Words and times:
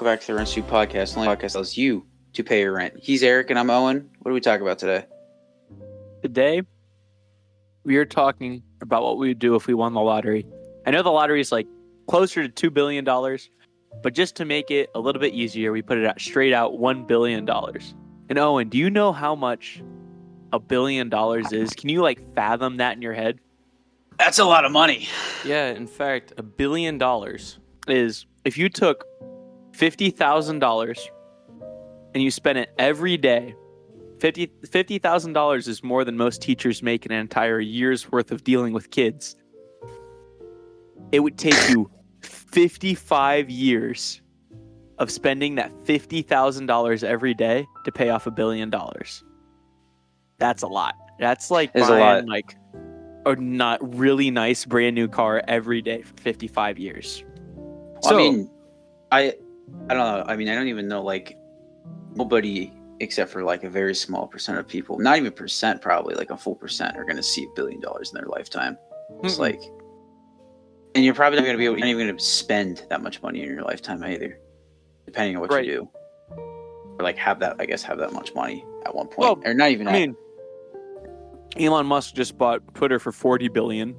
welcome 0.00 0.14
back 0.14 0.20
to 0.22 0.28
the 0.28 0.34
Rent 0.34 0.48
Street 0.48 0.66
Podcast. 0.66 1.12
The 1.12 1.20
only 1.20 1.36
podcast 1.36 1.52
that 1.52 1.56
allows 1.56 1.76
you 1.76 2.06
to 2.32 2.42
pay 2.42 2.62
your 2.62 2.72
rent. 2.72 2.94
He's 3.02 3.22
Erick 3.22 3.50
and 3.50 3.58
I'm 3.58 3.68
Owen. 3.68 4.08
What 4.20 4.30
are 4.30 4.32
we 4.32 4.40
talking 4.40 4.62
about 4.62 4.78
today? 4.78 5.04
Today, 6.22 6.62
we 7.84 7.98
are 7.98 8.06
talking 8.06 8.62
about 8.80 9.02
what 9.02 9.18
we 9.18 9.28
would 9.28 9.38
do 9.38 9.56
if 9.56 9.66
we 9.66 9.74
won 9.74 9.92
the 9.92 10.00
lottery. 10.00 10.46
I 10.86 10.90
know 10.90 11.02
the 11.02 11.10
lottery 11.10 11.42
is 11.42 11.52
like 11.52 11.66
closer 12.08 12.48
to 12.48 12.70
$2 12.70 12.72
billion, 12.72 13.04
but 14.02 14.14
just 14.14 14.36
to 14.36 14.46
make 14.46 14.70
it 14.70 14.88
a 14.94 15.00
little 15.00 15.20
bit 15.20 15.34
easier, 15.34 15.70
we 15.70 15.82
put 15.82 15.98
it 15.98 16.06
out 16.06 16.18
straight 16.18 16.54
out 16.54 16.72
$1 16.72 17.06
billion. 17.06 17.46
And 18.30 18.38
Owen, 18.38 18.70
do 18.70 18.78
you 18.78 18.88
know 18.88 19.12
how 19.12 19.34
much 19.34 19.82
a 20.50 20.58
billion 20.58 21.10
dollars 21.10 21.52
is? 21.52 21.74
Can 21.74 21.90
you 21.90 22.00
like 22.00 22.34
fathom 22.34 22.78
that 22.78 22.96
in 22.96 23.02
your 23.02 23.12
head? 23.12 23.38
That's 24.18 24.38
a 24.38 24.46
lot 24.46 24.64
of 24.64 24.72
money. 24.72 25.08
Yeah, 25.44 25.68
in 25.68 25.86
fact, 25.86 26.32
a 26.38 26.42
billion 26.42 26.96
dollars. 26.96 27.58
Is 27.86 28.24
if 28.44 28.56
you 28.56 28.70
took 28.70 29.04
$50,000 29.72 31.08
and 32.14 32.22
you 32.22 32.30
spend 32.30 32.58
it 32.58 32.70
every 32.78 33.16
day, 33.16 33.54
$50 34.18 34.50
$50,000 34.66 35.68
is 35.68 35.82
more 35.82 36.04
than 36.04 36.16
most 36.16 36.42
teachers 36.42 36.82
make 36.82 37.06
in 37.06 37.12
an 37.12 37.18
entire 37.18 37.60
year's 37.60 38.10
worth 38.10 38.30
of 38.30 38.44
dealing 38.44 38.72
with 38.72 38.90
kids. 38.90 39.36
It 41.12 41.20
would 41.20 41.38
take 41.38 41.70
you 41.70 41.90
55 42.22 43.48
years 43.50 44.20
of 44.98 45.10
spending 45.10 45.54
that 45.54 45.72
$50,000 45.84 47.04
every 47.04 47.34
day 47.34 47.66
to 47.84 47.92
pay 47.92 48.10
off 48.10 48.26
a 48.26 48.30
billion 48.30 48.68
dollars. 48.68 49.24
That's 50.38 50.62
a 50.62 50.68
lot. 50.68 50.94
That's 51.18 51.50
like 51.50 51.70
Is 51.74 51.86
a 51.86 51.92
buying 51.92 52.26
lot. 52.26 52.28
like 52.28 52.56
a 53.26 53.36
not 53.36 53.78
really 53.98 54.30
nice 54.30 54.64
brand 54.64 54.94
new 54.94 55.08
car 55.08 55.42
every 55.48 55.82
day 55.82 56.02
for 56.02 56.14
55 56.16 56.78
years. 56.78 57.24
I 58.06 58.16
mean, 58.16 58.50
I 59.10 59.34
I 59.88 59.94
don't 59.94 59.98
know. 60.18 60.24
I 60.26 60.36
mean, 60.36 60.48
I 60.48 60.54
don't 60.54 60.68
even 60.68 60.88
know 60.88 61.02
like 61.02 61.36
nobody 62.14 62.72
except 63.00 63.30
for 63.30 63.42
like 63.42 63.64
a 63.64 63.70
very 63.70 63.94
small 63.94 64.26
percent 64.26 64.58
of 64.58 64.68
people, 64.68 64.98
not 64.98 65.16
even 65.16 65.32
percent, 65.32 65.80
probably 65.80 66.14
like 66.14 66.30
a 66.30 66.36
full 66.36 66.54
percent, 66.54 66.96
are 66.98 67.04
going 67.04 67.16
to 67.16 67.22
see 67.22 67.44
a 67.44 67.48
billion 67.56 67.80
dollars 67.80 68.10
in 68.12 68.16
their 68.18 68.26
lifetime. 68.28 68.76
It's 69.24 69.36
Mm-mm. 69.36 69.38
like, 69.40 69.62
and 70.94 71.04
you're 71.04 71.14
probably 71.14 71.38
not 71.38 71.44
going 71.44 71.54
to 71.54 71.58
be 71.58 71.64
able, 71.64 71.78
you're 71.78 71.86
not 71.86 71.90
even 71.90 72.06
going 72.06 72.18
to 72.18 72.22
spend 72.24 72.84
that 72.90 73.00
much 73.02 73.22
money 73.22 73.42
in 73.42 73.48
your 73.48 73.62
lifetime 73.62 74.04
either, 74.04 74.38
depending 75.06 75.36
on 75.36 75.40
what 75.40 75.50
Right. 75.50 75.64
you 75.64 75.72
do. 75.72 76.36
Or 76.98 76.98
like 77.02 77.16
have 77.16 77.40
that, 77.40 77.56
I 77.58 77.64
guess, 77.64 77.82
have 77.84 77.98
that 77.98 78.12
much 78.12 78.34
money 78.34 78.64
at 78.84 78.94
one 78.94 79.06
point, 79.06 79.18
Well, 79.18 79.40
or 79.44 79.54
not 79.54 79.70
even. 79.70 79.88
I 79.88 79.92
at- 79.92 79.94
mean, 79.98 80.16
Elon 81.58 81.86
Musk 81.86 82.14
just 82.14 82.36
bought 82.38 82.74
Twitter 82.74 82.98
for 82.98 83.12
40 83.12 83.48
billion. 83.48 83.96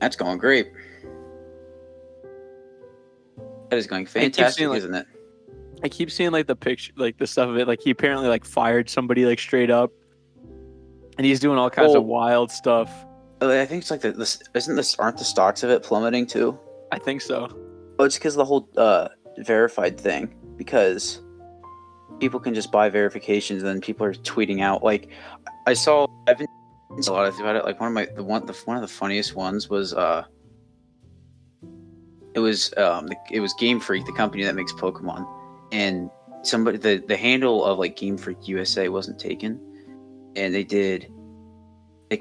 that's 0.00 0.16
going 0.16 0.38
great. 0.38 0.70
That 3.74 3.78
is 3.78 3.86
going 3.88 4.06
fantastic, 4.06 4.56
seeing, 4.56 4.70
like- 4.70 4.78
isn't 4.78 4.94
it? 4.94 5.06
I 5.82 5.88
keep 5.88 6.10
seeing 6.10 6.30
like 6.30 6.46
the 6.46 6.54
picture, 6.54 6.92
like 6.96 7.18
the 7.18 7.26
stuff 7.26 7.48
of 7.48 7.58
it. 7.58 7.66
Like 7.66 7.80
he 7.80 7.90
apparently 7.90 8.28
like 8.28 8.44
fired 8.44 8.88
somebody 8.88 9.26
like 9.26 9.40
straight 9.40 9.68
up, 9.68 9.90
and 11.18 11.26
he's 11.26 11.40
doing 11.40 11.58
all 11.58 11.68
kinds 11.70 11.94
of 11.94 12.04
wild 12.04 12.52
stuff. 12.52 12.88
I 13.42 13.66
think 13.66 13.82
it's 13.82 13.90
like 13.90 14.00
the 14.00 14.12
this 14.12 14.40
isn't 14.54 14.76
this 14.76 14.94
aren't 14.94 15.18
the 15.18 15.24
stocks 15.24 15.64
of 15.64 15.70
it 15.70 15.82
plummeting 15.82 16.26
too? 16.26 16.56
I 16.92 17.00
think 17.00 17.20
so. 17.20 17.48
Oh, 17.98 18.04
it's 18.04 18.16
because 18.16 18.36
the 18.36 18.44
whole 18.44 18.68
uh, 18.76 19.08
verified 19.38 19.98
thing. 19.98 20.34
Because 20.56 21.20
people 22.20 22.38
can 22.38 22.54
just 22.54 22.70
buy 22.70 22.88
verifications, 22.88 23.62
and 23.62 23.68
then 23.68 23.80
people 23.80 24.06
are 24.06 24.14
tweeting 24.14 24.62
out. 24.62 24.84
Like, 24.84 25.10
I 25.66 25.74
saw. 25.74 26.06
I've 26.28 26.38
been 26.38 26.46
a 27.08 27.12
lot 27.12 27.26
of 27.26 27.38
about 27.40 27.56
it. 27.56 27.64
Like 27.64 27.80
one 27.80 27.88
of 27.88 27.92
my 27.92 28.06
the 28.14 28.22
one 28.22 28.46
the 28.46 28.54
one 28.64 28.76
of 28.76 28.82
the 28.82 28.88
funniest 28.88 29.34
ones 29.34 29.68
was 29.68 29.92
uh. 29.92 30.24
It 32.34 32.40
was 32.40 32.72
um 32.76 33.08
it 33.30 33.40
was 33.40 33.54
Game 33.54 33.80
Freak, 33.80 34.06
the 34.06 34.12
company 34.12 34.44
that 34.44 34.54
makes 34.54 34.72
Pokemon, 34.72 35.26
and 35.72 36.10
somebody 36.42 36.78
the 36.78 37.02
the 37.06 37.16
handle 37.16 37.64
of 37.64 37.78
like 37.78 37.96
Game 37.96 38.16
Freak 38.16 38.48
USA 38.48 38.88
wasn't 38.88 39.18
taken, 39.18 39.60
and 40.36 40.54
they 40.54 40.64
did. 40.64 41.10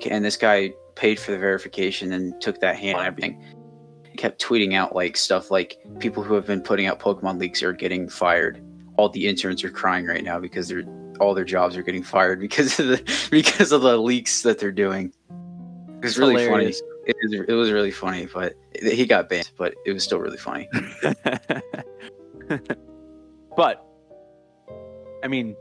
And 0.10 0.26
this 0.26 0.38
guy 0.38 0.74
paid 0.96 1.20
for 1.20 1.32
the 1.32 1.38
verification 1.38 2.14
and 2.14 2.40
took 2.42 2.60
that 2.62 2.78
handle 2.78 3.02
and 3.02 3.08
everything 3.08 3.44
kept 4.18 4.42
tweeting 4.42 4.74
out 4.76 4.96
like 4.96 5.18
stuff 5.18 5.52
like 5.52 5.78
people 6.00 6.24
who 6.24 6.34
have 6.34 6.46
been 6.46 6.62
putting 6.62 6.86
out 6.86 7.00
Pokemon 7.00 7.40
leaks 7.40 7.64
are 7.64 7.74
getting 7.74 8.08
fired. 8.08 8.64
All 8.98 9.10
the 9.10 9.28
interns 9.28 9.64
are 9.64 9.70
crying 9.70 10.06
right 10.06 10.24
now 10.24 10.40
because 10.40 10.68
they're 10.68 10.84
all 11.20 11.34
their 11.34 11.46
jobs 11.46 11.78
are 11.78 11.84
getting 11.84 12.04
fired 12.04 12.40
because 12.48 12.80
of 12.80 12.88
the 12.88 13.28
because 13.32 13.72
of 13.72 13.82
the 13.82 13.98
leaks 13.98 14.42
that 14.44 14.60
they're 14.60 14.72
doing. 14.72 15.14
It's 16.02 16.18
really 16.18 16.44
Hilarious. 16.44 16.80
funny. 16.80 16.93
It 17.06 17.16
was, 17.22 17.34
it 17.50 17.54
was 17.54 17.72
really 17.72 17.92
funny, 17.92 18.28
but 18.34 18.54
he 18.82 19.06
got 19.06 19.30
banned. 19.30 19.52
But 19.58 19.76
it 19.86 19.92
was 19.92 20.04
still 20.04 20.20
really 20.20 20.38
funny. 20.38 20.70
but 23.58 23.86
I 25.24 25.28
mean, 25.28 25.56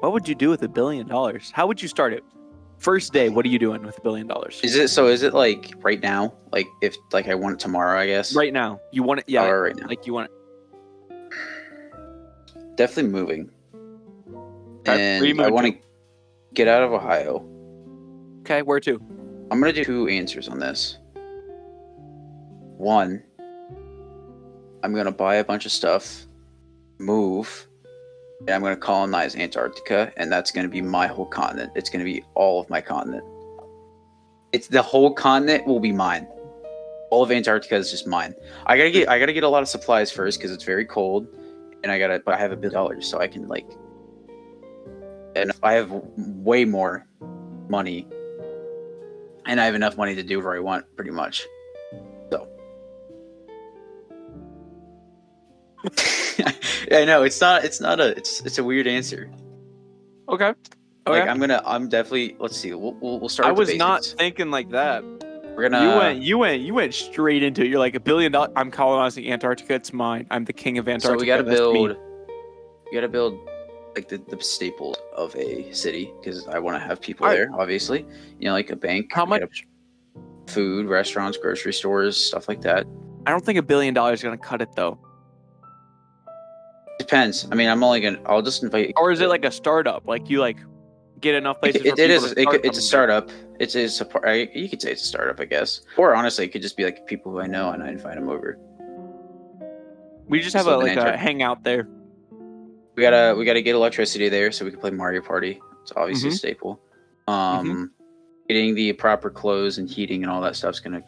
what 0.00 0.12
would 0.12 0.28
you 0.28 0.34
do 0.34 0.50
with 0.50 0.62
a 0.62 0.68
billion 0.68 1.08
dollars? 1.08 1.50
How 1.52 1.66
would 1.66 1.82
you 1.82 1.88
start 1.88 2.12
it? 2.12 2.22
First 2.78 3.12
day, 3.12 3.28
what 3.28 3.44
are 3.44 3.48
you 3.48 3.58
doing 3.58 3.82
with 3.82 3.98
a 3.98 4.00
billion 4.00 4.26
dollars? 4.26 4.60
Is 4.62 4.76
it 4.76 4.88
so? 4.88 5.06
Is 5.08 5.22
it 5.22 5.32
like 5.34 5.72
right 5.78 6.00
now? 6.00 6.34
Like 6.52 6.66
if 6.82 6.96
like 7.12 7.28
I 7.28 7.34
want 7.34 7.54
it 7.54 7.60
tomorrow? 7.60 7.98
I 7.98 8.06
guess. 8.06 8.34
Right 8.34 8.52
now, 8.52 8.80
you 8.92 9.02
want 9.02 9.20
it? 9.20 9.24
Yeah, 9.28 9.44
Or 9.46 9.62
right 9.62 9.76
now. 9.76 9.86
like 9.86 10.06
you 10.06 10.12
want 10.12 10.30
it. 10.30 10.36
Definitely 12.76 13.12
moving. 13.12 13.50
Okay, 14.80 15.18
And 15.18 15.40
I 15.40 15.50
want 15.50 15.66
to 15.66 15.78
get 16.52 16.68
out 16.68 16.82
of 16.82 16.92
Ohio. 16.92 17.48
Okay, 18.40 18.62
where 18.62 18.80
to? 18.80 19.00
I'm 19.54 19.60
gonna 19.60 19.72
do 19.72 19.84
two 19.84 20.08
answers 20.08 20.48
on 20.48 20.58
this. 20.58 20.98
One, 22.76 23.22
I'm 24.82 24.92
gonna 24.92 25.12
buy 25.12 25.36
a 25.36 25.44
bunch 25.44 25.64
of 25.64 25.70
stuff, 25.70 26.26
move, 26.98 27.68
and 28.40 28.50
I'm 28.50 28.62
gonna 28.62 28.76
colonize 28.76 29.36
Antarctica, 29.36 30.12
and 30.16 30.32
that's 30.32 30.50
gonna 30.50 30.66
be 30.68 30.82
my 30.82 31.06
whole 31.06 31.26
continent. 31.26 31.70
It's 31.76 31.88
gonna 31.88 32.02
be 32.02 32.24
all 32.34 32.60
of 32.60 32.68
my 32.68 32.80
continent. 32.80 33.22
It's 34.50 34.66
the 34.66 34.82
whole 34.82 35.14
continent 35.14 35.68
will 35.68 35.78
be 35.78 35.92
mine. 35.92 36.26
All 37.12 37.22
of 37.22 37.30
Antarctica 37.30 37.76
is 37.76 37.92
just 37.92 38.08
mine. 38.08 38.34
I 38.66 38.76
gotta 38.76 38.90
get 38.90 39.08
I 39.08 39.20
gotta 39.20 39.32
get 39.32 39.44
a 39.44 39.48
lot 39.48 39.62
of 39.62 39.68
supplies 39.68 40.10
first 40.10 40.40
because 40.40 40.50
it's 40.50 40.64
very 40.64 40.84
cold, 40.84 41.28
and 41.84 41.92
I 41.92 42.00
gotta. 42.00 42.20
But 42.26 42.34
I 42.34 42.38
have 42.38 42.50
a 42.50 42.56
billion 42.56 42.74
dollars, 42.74 43.06
so 43.06 43.20
I 43.20 43.28
can 43.28 43.46
like, 43.46 43.70
and 45.36 45.52
I 45.62 45.74
have 45.74 45.92
way 46.16 46.64
more 46.64 47.06
money 47.68 48.08
and 49.46 49.60
I 49.60 49.64
have 49.66 49.74
enough 49.74 49.96
money 49.96 50.14
to 50.14 50.22
do 50.22 50.38
whatever 50.38 50.56
I 50.56 50.60
want, 50.60 50.84
pretty 50.96 51.10
much. 51.10 51.46
So, 52.30 52.48
I 56.92 57.04
know 57.04 57.22
it's 57.22 57.40
not. 57.40 57.64
It's 57.64 57.80
not 57.80 58.00
a. 58.00 58.16
It's 58.16 58.40
it's 58.40 58.58
a 58.58 58.64
weird 58.64 58.86
answer. 58.86 59.30
Okay. 60.28 60.48
Okay. 61.06 61.20
Like 61.20 61.28
I'm 61.28 61.38
gonna. 61.38 61.62
I'm 61.64 61.88
definitely. 61.88 62.36
Let's 62.38 62.56
see. 62.56 62.72
We'll 62.74 62.94
we'll, 62.94 63.20
we'll 63.20 63.28
start. 63.28 63.48
I 63.48 63.52
was 63.52 63.74
not 63.76 64.04
thinking 64.04 64.50
like 64.50 64.70
that. 64.70 65.04
We're 65.56 65.68
gonna. 65.68 65.82
you 65.82 65.98
went, 65.98 66.22
you 66.22 66.38
went, 66.38 66.62
you 66.62 66.74
went 66.74 66.94
straight 66.94 67.42
into 67.42 67.62
it. 67.62 67.68
You're 67.68 67.78
like 67.78 67.94
a 67.94 68.00
billion 68.00 68.32
dollars. 68.32 68.50
I'm 68.56 68.70
colonizing 68.70 69.30
Antarctica. 69.30 69.74
It's 69.74 69.92
mine. 69.92 70.26
I'm 70.30 70.44
the 70.44 70.52
king 70.52 70.78
of 70.78 70.88
Antarctica. 70.88 71.18
so 71.18 71.20
we 71.20 71.26
gotta 71.26 71.42
That's 71.42 71.60
me. 71.60 71.72
build. 71.72 71.96
We 72.86 72.94
gotta 72.94 73.08
build 73.08 73.38
like 73.94 74.08
the, 74.08 74.18
the 74.28 74.40
staples 74.42 74.96
of 75.14 75.34
a 75.36 75.72
city 75.72 76.12
because 76.20 76.46
I 76.48 76.58
want 76.58 76.80
to 76.80 76.86
have 76.86 77.00
people 77.00 77.26
Alright. 77.26 77.48
there. 77.48 77.60
Obviously, 77.60 78.04
you 78.38 78.46
know, 78.46 78.52
like 78.52 78.70
a 78.70 78.76
bank. 78.76 79.10
How 79.12 79.24
much? 79.24 79.66
Food, 80.48 80.86
restaurants, 80.86 81.38
grocery 81.38 81.72
stores, 81.72 82.16
stuff 82.16 82.48
like 82.48 82.60
that. 82.62 82.86
I 83.26 83.30
don't 83.30 83.44
think 83.44 83.58
a 83.58 83.62
billion 83.62 83.94
dollars 83.94 84.20
is 84.20 84.22
gonna 84.24 84.36
cut 84.36 84.60
it 84.60 84.68
though. 84.76 84.98
Depends. 86.98 87.48
I 87.50 87.54
mean, 87.54 87.68
I'm 87.68 87.82
only 87.82 88.00
gonna. 88.00 88.20
I'll 88.26 88.42
just 88.42 88.62
invite. 88.62 88.92
Or 88.96 89.10
is 89.10 89.20
it 89.20 89.28
like 89.28 89.44
a 89.44 89.50
startup? 89.50 90.06
Like 90.06 90.28
you 90.28 90.40
like 90.40 90.58
get 91.20 91.34
enough 91.34 91.60
places. 91.60 91.82
it, 91.84 91.98
it 91.98 92.08
to 92.08 92.20
start 92.20 92.50
could- 92.50 92.64
it's 92.64 92.78
a 92.78 92.82
startup. 92.82 93.30
It's 93.58 93.74
it's 93.74 94.00
a 94.00 94.04
par- 94.04 94.26
I, 94.26 94.48
you 94.54 94.68
could 94.68 94.82
say 94.82 94.92
it's 94.92 95.02
a 95.02 95.06
startup, 95.06 95.40
I 95.40 95.46
guess. 95.46 95.80
Or 95.96 96.14
honestly, 96.14 96.44
it 96.44 96.48
could 96.48 96.62
just 96.62 96.76
be 96.76 96.84
like 96.84 97.06
people 97.06 97.32
who 97.32 97.40
I 97.40 97.46
know 97.46 97.70
and 97.70 97.82
I 97.82 97.88
invite 97.88 98.16
them 98.16 98.28
over. 98.28 98.58
We 100.28 100.40
just 100.40 100.54
have 100.54 100.64
So 100.64 100.76
a 100.76 100.82
like 100.82 100.96
a 100.96 101.16
hangout 101.16 101.64
there. 101.64 101.88
We 102.96 103.02
gotta 103.02 103.34
we 103.36 103.44
gotta 103.44 103.62
get 103.62 103.74
electricity 103.74 104.28
there 104.28 104.52
so 104.52 104.64
we 104.64 104.70
can 104.70 104.80
play 104.80 104.90
Mario 104.90 105.20
Party. 105.20 105.60
It's 105.82 105.92
obviously 105.96 106.30
Mhm. 106.30 106.32
a 106.32 106.36
staple. 106.36 106.80
Um, 107.26 107.90
getting 108.48 108.74
the 108.74 108.92
proper 108.92 109.30
clothes 109.30 109.78
and 109.78 109.88
heating 109.88 110.22
and 110.22 110.30
all 110.30 110.40
that 110.42 110.56
stuff's 110.56 110.80
gonna. 110.80 111.02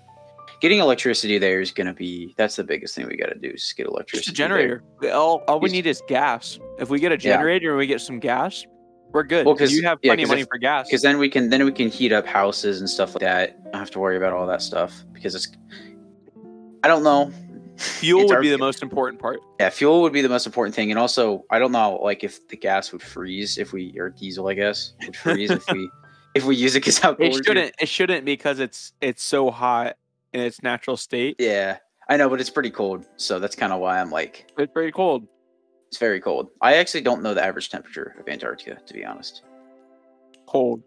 Getting 0.60 0.78
electricity 0.78 1.38
there 1.38 1.60
is 1.60 1.70
gonna 1.70 1.92
be 1.94 2.34
that's 2.36 2.56
the 2.56 2.64
biggest 2.64 2.94
thing 2.94 3.06
we 3.06 3.16
gotta 3.16 3.38
do 3.38 3.50
is 3.50 3.72
get 3.76 3.86
electricity. 3.86 4.32
Just 4.32 4.38
a 4.40 4.42
there. 4.42 4.48
generator. 4.48 5.14
All, 5.16 5.42
all 5.46 5.60
we 5.60 5.70
need 5.70 5.86
is 5.86 6.02
gas. 6.08 6.58
If 6.78 6.88
we 6.90 6.98
get 6.98 7.12
a 7.12 7.14
Yeah. 7.14 7.36
generator 7.36 7.70
and 7.70 7.78
we 7.78 7.86
get 7.86 8.00
some 8.00 8.18
gas, 8.18 8.66
we're 9.12 9.22
good. 9.22 9.46
Well, 9.46 9.54
because 9.54 9.72
you 9.72 9.82
have 9.84 9.98
yeah, 10.02 10.10
plenty 10.10 10.22
of 10.24 10.28
'cause 10.28 10.32
money 10.32 10.42
if- 10.42 10.48
for 10.48 10.58
gas. 10.58 10.88
because 10.88 11.02
then 11.02 11.18
we 11.18 11.28
can 11.28 11.50
then 11.50 11.64
we 11.64 11.72
can 11.72 11.88
heat 11.88 12.12
up 12.12 12.26
houses 12.26 12.80
and 12.80 12.88
stuff 12.90 13.14
like 13.14 13.20
that. 13.20 13.56
I 13.66 13.70
don't 13.70 13.74
have 13.80 13.90
to 13.92 13.98
worry 14.00 14.16
about 14.16 14.32
all 14.32 14.46
that 14.48 14.62
stuff 14.62 15.04
because 15.12 15.34
it's. 15.34 15.48
I 16.82 16.88
don't 16.88 17.02
know. 17.02 17.30
Fuel 17.76 18.24
would 18.26 18.36
our- 18.36 18.40
be 18.42 18.48
the 18.50 18.58
most 18.58 18.82
important 18.82 19.20
part. 19.20 19.40
Yeah, 19.60 19.70
fuel 19.70 20.02
would 20.02 20.12
be 20.12 20.22
the 20.22 20.28
most 20.28 20.46
important 20.46 20.74
thing, 20.74 20.90
and 20.90 20.98
also 20.98 21.44
I 21.50 21.58
don't 21.58 21.72
know 21.72 21.96
like 22.02 22.24
if 22.24 22.46
the 22.48 22.56
gas 22.56 22.92
would 22.92 23.02
freeze 23.02 23.58
if 23.58 23.72
we 23.72 23.94
or 23.98 24.10
diesel, 24.10 24.48
I 24.48 24.54
guess 24.54 24.94
would 25.04 25.16
freeze 25.16 25.50
if 25.50 25.70
we 25.70 25.90
if 26.34 26.44
we 26.44 26.56
use 26.56 26.74
it 26.76 26.80
because 26.80 26.98
how 26.98 27.12
It 27.18 27.44
shouldn't. 27.44 27.74
It 27.80 27.88
shouldn't 27.88 28.24
because 28.24 28.60
it's 28.60 28.92
it's 29.00 29.22
so 29.22 29.50
hot 29.50 29.96
in 30.32 30.40
its 30.40 30.62
natural 30.62 30.96
state. 30.96 31.36
Yeah, 31.38 31.78
I 32.08 32.16
know, 32.16 32.28
but 32.28 32.40
it's 32.40 32.50
pretty 32.50 32.70
cold, 32.70 33.04
so 33.16 33.38
that's 33.38 33.56
kind 33.56 33.72
of 33.72 33.80
why 33.80 34.00
I'm 34.00 34.10
like, 34.10 34.50
It's 34.58 34.72
very 34.72 34.92
cold. 34.92 35.26
it's 35.88 35.98
very 35.98 36.20
cold. 36.20 36.48
I 36.62 36.76
actually 36.76 37.02
don't 37.02 37.22
know 37.22 37.34
the 37.34 37.44
average 37.44 37.68
temperature 37.70 38.14
of 38.18 38.28
Antarctica, 38.28 38.78
to 38.86 38.94
be 38.94 39.04
honest. 39.04 39.42
Cold. 40.46 40.82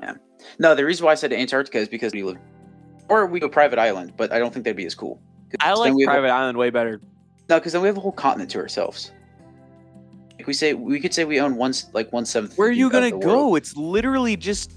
Yeah. 0.00 0.14
No, 0.58 0.74
the 0.74 0.84
reason 0.84 1.04
why 1.06 1.12
I 1.12 1.14
said 1.16 1.32
Antarctica 1.32 1.78
is 1.78 1.88
because 1.88 2.12
we 2.12 2.22
live, 2.22 2.38
or 3.08 3.26
we 3.26 3.38
go 3.40 3.48
private 3.48 3.78
island, 3.78 4.14
but 4.16 4.32
I 4.32 4.38
don't 4.38 4.52
think 4.52 4.64
that'd 4.64 4.76
be 4.76 4.86
as 4.86 4.94
cool. 4.94 5.20
I 5.60 5.72
like 5.74 5.90
have 5.90 5.98
a- 6.00 6.04
private 6.04 6.30
island 6.30 6.58
way 6.58 6.70
better. 6.70 7.00
No, 7.48 7.58
because 7.58 7.72
then 7.72 7.82
we 7.82 7.88
have 7.88 7.96
a 7.96 8.00
whole 8.00 8.12
continent 8.12 8.50
to 8.52 8.58
ourselves. 8.58 9.12
Like 10.38 10.46
we 10.46 10.52
say, 10.54 10.74
we 10.74 10.98
could 11.00 11.12
say 11.14 11.24
we 11.24 11.40
own 11.40 11.56
one 11.56 11.72
like 11.92 12.12
one 12.12 12.24
seventh. 12.24 12.56
Where 12.56 12.68
are 12.68 12.72
you 12.72 12.90
gonna 12.90 13.10
go? 13.10 13.18
world. 13.48 13.56
It's 13.58 13.76
literally 13.76 14.36
just 14.36 14.72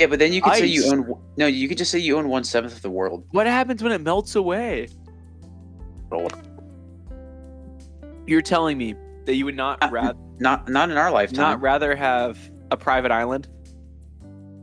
Yeah, 0.00 0.06
but 0.06 0.18
then 0.18 0.32
you 0.32 0.40
could 0.42 0.54
say 0.54 0.66
you 0.66 0.86
own. 0.90 1.14
No, 1.36 1.46
you 1.46 1.68
could 1.68 1.78
just 1.78 1.90
say 1.90 1.98
you 1.98 2.16
own 2.18 2.28
one 2.28 2.42
seventh 2.44 2.74
of 2.74 2.82
the 2.82 2.90
world. 2.90 3.24
what 3.32 3.46
happens 3.46 3.82
when 3.82 3.92
it 3.92 4.00
melts 4.00 4.34
away. 4.34 4.88
You're 8.26 8.42
telling 8.42 8.78
me 8.78 8.94
that 9.26 9.34
you 9.34 9.44
would 9.44 9.56
not 9.56 9.82
Uh, 9.82 9.88
rather 9.90 10.18
Not 10.38 10.68
not 10.68 10.90
in 10.90 10.96
our 10.96 11.10
lifetime. 11.10 11.40
not 11.42 11.60
rather 11.60 11.94
have 11.94 12.38
a 12.70 12.76
private 12.76 13.10
island, 13.12 13.48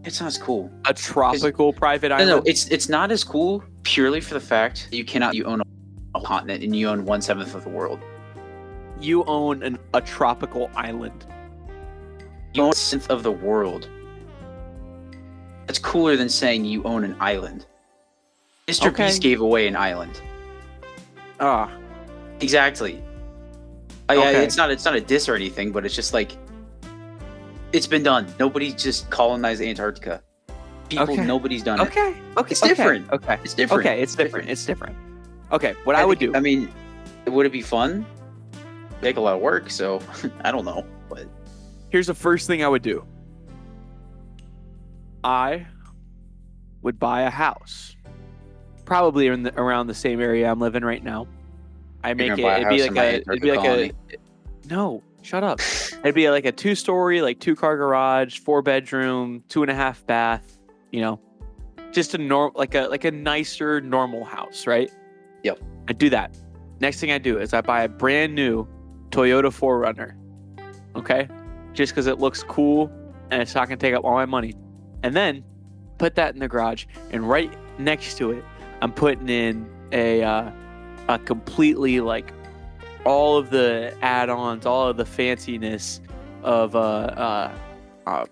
it's 0.04 0.20
not 0.20 0.28
as 0.28 0.38
cool. 0.38 0.72
a 0.86 0.94
tropical 0.94 1.72
private 1.72 2.10
No, 2.10 2.16
island? 2.16 2.30
no, 2.30 2.42
it's 2.50 2.68
it's 2.70 2.90
not 2.90 3.12
as 3.12 3.24
cool 3.24 3.64
purely 3.84 4.22
for 4.22 4.34
the 4.34 4.40
fact 4.40 4.88
that 4.90 4.96
you 4.98 5.06
cannot. 5.06 5.34
You 5.36 5.46
own 5.46 5.62
a, 5.62 5.64
a 6.18 6.22
continent 6.22 6.64
and 6.64 6.76
you 6.76 6.88
own 6.90 7.06
one 7.06 7.22
seventh 7.22 7.56
of 7.56 7.64
the 7.64 7.70
world. 7.70 8.00
you 9.00 9.24
own 9.26 9.64
an, 9.64 9.80
a 9.94 10.02
tropical 10.02 10.70
island. 10.76 11.26
You 12.54 12.64
own 12.64 12.72
a 12.72 12.76
seventh 12.76 13.10
of 13.10 13.24
the 13.24 13.32
world. 13.32 13.90
That's 15.68 15.80
cooler 15.80 16.16
than 16.18 16.30
saying 16.30 16.66
you 16.66 16.84
own 16.84 17.04
an 17.04 17.16
island. 17.20 17.66
Mr. 18.68 18.88
Okay. 18.88 19.08
Beast 19.08 19.22
gave 19.22 19.42
away 19.42 19.68
an 19.68 19.76
island. 19.76 20.22
Ah, 21.40 21.72
Exactly. 22.42 23.02
I, 24.10 24.16
I- 24.16 24.32
it's 24.42 24.58
not 24.58 24.72
it's 24.72 24.84
not 24.86 24.96
a 24.96 25.02
diss 25.02 25.30
or 25.30 25.36
anything, 25.36 25.72
but 25.72 25.86
it's 25.86 25.96
just 25.96 26.14
like 26.14 26.32
it's 27.72 27.88
been 27.88 28.04
done. 28.04 28.34
Nobody 28.40 28.74
just 28.74 29.10
colonized 29.10 29.62
Antarctica. 29.62 30.22
People, 30.92 31.14
Okay. 31.14 31.26
nobody's 31.26 31.64
done 31.64 31.80
it. 31.80 31.84
okay, 31.88 32.14
okay, 32.36 32.52
It's 32.52 32.60
different. 32.60 33.10
Okay, 33.14 33.40
It's 33.46 33.54
different. 33.54 33.86
okay, 33.86 34.02
it's 34.02 34.14
different. 34.14 34.50
It's 34.50 34.66
different. 34.66 34.96
Okay, 35.54 35.74
what 35.86 35.96
I, 35.96 36.04
would 36.06 36.20
think- 36.20 36.34
do? 36.34 36.38
I 36.38 36.42
mean, 36.42 36.70
would 37.28 37.46
it 37.46 37.52
be 37.54 37.62
fun? 37.62 38.06
Take 39.02 39.16
a 39.16 39.22
lot 39.22 39.36
of 39.36 39.42
work, 39.42 39.70
so 39.70 40.02
I 40.44 40.52
don't 40.52 40.66
know. 40.66 40.86
But 41.10 41.28
Here's 41.90 42.08
the 42.08 42.14
first 42.14 42.46
thing 42.46 42.62
I 42.64 42.68
would 42.68 42.82
do. 42.82 43.06
I 45.24 45.66
would 46.82 47.00
buy 47.00 47.22
a 47.22 47.30
house, 47.30 47.96
probably 48.86 49.28
in 49.28 49.44
the, 49.44 49.58
around 49.60 49.88
the 49.88 49.94
same 49.94 50.20
area 50.20 50.50
I'm 50.52 50.60
living 50.60 50.84
right 50.84 51.04
now. 51.04 51.28
I 52.04 52.14
make 52.16 52.32
it. 52.32 52.40
It'd 52.40 52.70
be 52.70 52.82
like 52.82 52.98
a. 52.98 53.16
It'd 53.22 53.42
be 53.42 53.52
like 53.52 53.60
colony. 53.62 53.92
a. 54.12 54.68
No, 54.68 55.04
shut 55.22 55.44
up. 55.44 55.60
It'd 56.04 56.16
be 56.16 56.30
like 56.30 56.46
a 56.46 56.52
two 56.52 56.76
story, 56.76 57.22
like 57.22 57.40
two 57.40 57.56
car 57.56 57.78
garage, 57.78 58.40
four 58.40 58.62
bedroom, 58.62 59.44
two 59.48 59.62
and 59.62 59.72
a 59.72 59.76
half 59.76 60.06
bath. 60.08 60.58
You 60.92 61.02
know, 61.02 61.20
just 61.92 62.14
a 62.14 62.18
normal 62.18 62.60
like 62.60 62.76
a 62.76 62.82
like 62.84 63.06
a 63.06 63.12
nicer 63.12 63.82
normal 63.82 64.26
house, 64.26 64.68
right? 64.68 64.92
Yep. 65.44 65.60
I 65.88 65.94
do 65.94 66.10
that. 66.10 66.38
Next 66.80 67.00
thing 67.00 67.12
I 67.12 67.18
do 67.18 67.38
is 67.40 67.54
I 67.54 67.62
buy 67.62 67.84
a 67.84 67.90
brand 67.90 68.36
new 68.36 68.68
Toyota 69.10 69.46
4Runner. 69.46 70.16
Okay, 70.96 71.28
just 71.74 71.94
because 71.94 72.08
it 72.08 72.20
looks 72.20 72.44
cool 72.44 72.92
and 73.30 73.42
it's 73.42 73.56
not 73.56 73.68
gonna 73.68 73.78
take 73.78 73.94
up 73.94 74.04
all 74.04 74.14
my 74.14 74.26
money, 74.26 74.54
and 75.04 75.16
then 75.16 75.44
put 75.98 76.16
that 76.16 76.34
in 76.34 76.40
the 76.40 76.48
garage. 76.48 76.86
And 77.12 77.28
right 77.28 77.54
next 77.80 78.18
to 78.18 78.32
it, 78.32 78.44
I'm 78.82 78.92
putting 78.92 79.30
in 79.30 79.70
a 79.92 80.24
uh, 80.24 80.52
a 81.08 81.20
completely 81.20 82.02
like 82.02 82.34
all 83.06 83.38
of 83.38 83.50
the 83.50 83.96
add-ons, 84.02 84.66
all 84.66 84.88
of 84.88 84.98
the 84.98 85.04
fanciness 85.04 86.00
of 86.44 86.76
a 86.76 86.78
uh, 86.78 87.52
uh, 88.06 88.10
uh, 88.10 88.26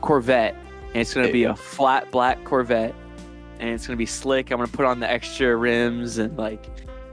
Corvette, 0.00 0.56
and 0.92 1.00
it's 1.00 1.14
gonna 1.14 1.32
be 1.32 1.44
a 1.44 1.56
flat 1.56 2.10
black 2.10 2.42
Corvette, 2.44 2.94
and 3.58 3.70
it's 3.70 3.86
gonna 3.86 3.96
be 3.96 4.06
slick. 4.06 4.50
I'm 4.50 4.58
gonna 4.58 4.68
put 4.68 4.86
on 4.86 5.00
the 5.00 5.10
extra 5.10 5.56
rims 5.56 6.18
and 6.18 6.36
like 6.36 6.64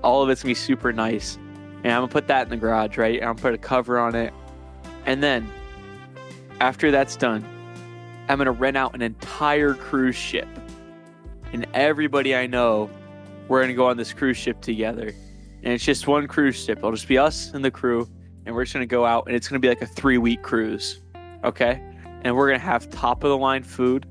all 0.03 0.23
of 0.23 0.29
it's 0.29 0.43
gonna 0.43 0.51
be 0.51 0.55
super 0.55 0.91
nice. 0.93 1.35
And 1.83 1.93
I'm 1.93 2.01
gonna 2.01 2.07
put 2.07 2.27
that 2.27 2.43
in 2.43 2.49
the 2.49 2.57
garage, 2.57 2.97
right? 2.97 3.21
I'm 3.21 3.29
gonna 3.29 3.41
put 3.41 3.53
a 3.53 3.57
cover 3.57 3.99
on 3.99 4.15
it, 4.15 4.33
and 5.05 5.23
then 5.23 5.49
after 6.59 6.91
that's 6.91 7.15
done, 7.15 7.45
I'm 8.27 8.37
gonna 8.37 8.51
rent 8.51 8.77
out 8.77 8.95
an 8.95 9.01
entire 9.01 9.73
cruise 9.73 10.15
ship, 10.15 10.47
and 11.53 11.65
everybody 11.73 12.35
I 12.35 12.47
know, 12.47 12.89
we're 13.47 13.61
gonna 13.61 13.73
go 13.73 13.87
on 13.87 13.97
this 13.97 14.13
cruise 14.13 14.37
ship 14.37 14.61
together 14.61 15.13
and 15.63 15.73
it's 15.73 15.83
just 15.83 16.07
one 16.07 16.27
cruise 16.27 16.63
ship. 16.63 16.77
It'll 16.77 16.91
just 16.91 17.07
be 17.07 17.17
us 17.17 17.51
and 17.53 17.63
the 17.63 17.71
crew, 17.71 18.07
and 18.45 18.55
we're 18.55 18.63
just 18.63 18.73
gonna 18.73 18.85
go 18.85 19.05
out, 19.05 19.27
and 19.27 19.35
it's 19.35 19.47
gonna 19.47 19.59
be 19.59 19.67
like 19.67 19.81
a 19.81 19.87
three 19.87 20.17
week 20.17 20.41
cruise, 20.41 21.01
okay? 21.43 21.81
And 22.23 22.35
we're 22.35 22.47
gonna 22.47 22.59
have 22.59 22.89
top 22.89 23.23
of 23.23 23.29
the 23.29 23.37
line 23.37 23.63
food, 23.63 24.05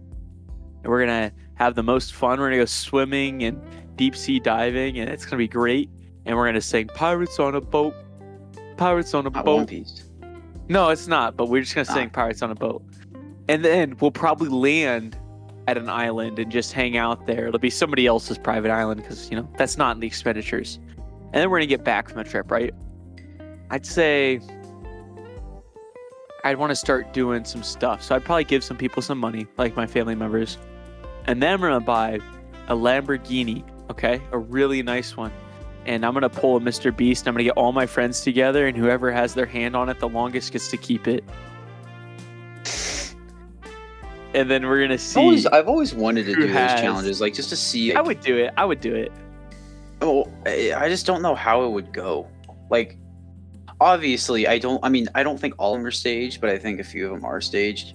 and 0.82 0.87
we're 0.87 1.00
gonna 1.00 1.32
have 1.55 1.75
the 1.75 1.82
most 1.82 2.14
fun. 2.14 2.38
We're 2.38 2.46
gonna 2.46 2.56
go 2.58 2.64
swimming 2.64 3.43
and 3.44 3.60
deep 3.96 4.16
sea 4.16 4.40
diving, 4.40 4.99
and 4.99 5.10
it's 5.10 5.25
gonna 5.25 5.38
be 5.38 5.49
great. 5.49 5.90
And 6.25 6.37
we're 6.37 6.46
gonna 6.46 6.60
sing 6.60 6.88
"Pirates 6.88 7.38
on 7.38 7.55
a 7.55 7.60
Boat," 7.60 7.94
"Pirates 8.76 9.14
on 9.14 9.26
a 9.26 9.31
not 9.31 9.44
Boat." 9.44 9.70
No, 10.69 10.88
it's 10.90 11.06
not. 11.06 11.37
But 11.37 11.49
we're 11.49 11.62
just 11.62 11.75
gonna 11.75 11.84
sing 11.84 12.08
Ah. 12.08 12.14
"Pirates 12.14 12.43
on 12.43 12.50
a 12.50 12.55
Boat," 12.55 12.82
and 13.49 13.64
then 13.64 13.96
we'll 14.00 14.11
probably 14.11 14.49
land 14.49 15.16
at 15.66 15.76
an 15.76 15.88
island 15.90 16.38
and 16.38 16.50
just 16.50 16.72
hang 16.72 16.96
out 16.96 17.26
there. 17.26 17.49
It'll 17.49 17.58
be 17.58 17.70
somebody 17.70 18.06
else's 18.06 18.38
private 18.38 18.70
island 18.70 19.02
because 19.02 19.31
you 19.31 19.37
know 19.37 19.49
that's 19.58 19.76
not 19.76 19.96
in 19.96 20.00
the 20.00 20.06
expenditures. 20.06 20.78
And 21.32 21.34
then 21.43 21.50
we're 21.50 21.58
gonna 21.58 21.66
get 21.66 21.84
back 21.84 22.08
from 22.08 22.22
the 22.22 22.25
trip, 22.28 22.50
right? 22.50 22.72
I'd 23.70 23.84
say 23.84 24.40
I'd 26.44 26.56
want 26.58 26.70
to 26.70 26.76
start 26.76 27.12
doing 27.12 27.44
some 27.44 27.62
stuff. 27.62 28.02
So 28.02 28.14
I'd 28.14 28.25
probably 28.25 28.44
give 28.44 28.62
some 28.62 28.76
people 28.76 29.02
some 29.02 29.19
money, 29.19 29.46
like 29.56 29.76
my 29.76 29.87
family 29.87 30.14
members, 30.14 30.56
and 31.26 31.43
then 31.43 31.55
I'm 31.55 31.61
gonna 31.61 31.81
buy 31.81 32.20
a 32.69 32.75
Lamborghini, 32.75 33.64
okay, 33.90 34.20
a 34.32 34.38
really 34.38 34.82
nice 34.82 35.17
one. 35.17 35.32
And 35.87 36.05
I'm 36.05 36.12
gonna 36.14 36.29
pull 36.29 36.56
a 36.56 36.61
Mr. 36.61 36.94
Beast. 36.94 37.26
I'm 37.26 37.35
gonna 37.35 37.44
get 37.44 37.56
all 37.56 37.73
my 37.73 37.87
friends 37.87 38.20
together, 38.20 38.67
and 38.67 38.76
whoever 38.76 39.11
has 39.11 39.35
their 39.35 39.46
hand 39.46 39.75
on 39.75 39.88
it 39.88 39.99
the 40.00 40.08
longest 40.08 40.52
gets 40.52 40.70
to 40.70 40.76
keep 40.76 41.08
it. 41.08 41.25
And 44.35 44.50
then 44.50 44.66
we're 44.66 44.83
gonna 44.83 44.95
I've 44.95 45.00
see. 45.00 45.21
always, 45.21 45.47
I've 45.47 45.68
always 45.68 45.95
wanted 45.95 46.26
to 46.26 46.35
do 46.35 46.47
has- 46.49 46.73
those 46.73 46.80
challenges, 46.80 47.21
like 47.21 47.35
just 47.35 47.49
to 47.50 47.57
see. 47.57 47.95
I 47.95 48.00
would 48.00 48.21
do 48.21 48.37
it. 48.37 48.52
I 48.57 48.64
would 48.64 48.80
do 48.80 48.95
it. 48.95 49.11
Oh, 50.02 50.30
I 50.47 50.88
just 50.88 51.07
don't 51.07 51.23
know 51.23 51.35
how 51.35 51.64
it 51.64 51.71
would 51.71 51.92
go. 51.92 52.28
Like, 52.71 52.99
obviously, 53.80 54.47
I 54.47 54.58
don't. 54.58 54.82
I 54.85 54.88
mean, 54.88 55.08
I 55.14 55.23
don't 55.23 55.38
think 55.38 55.54
all 55.58 55.75
of 55.75 55.80
them 55.80 55.87
are 55.87 55.90
staged, 55.90 56.40
but 56.40 56.50
I 56.50 56.58
think 56.58 56.80
a 56.80 56.85
few 56.85 57.06
of 57.06 57.12
them 57.12 57.25
are 57.25 57.40
staged. 57.40 57.94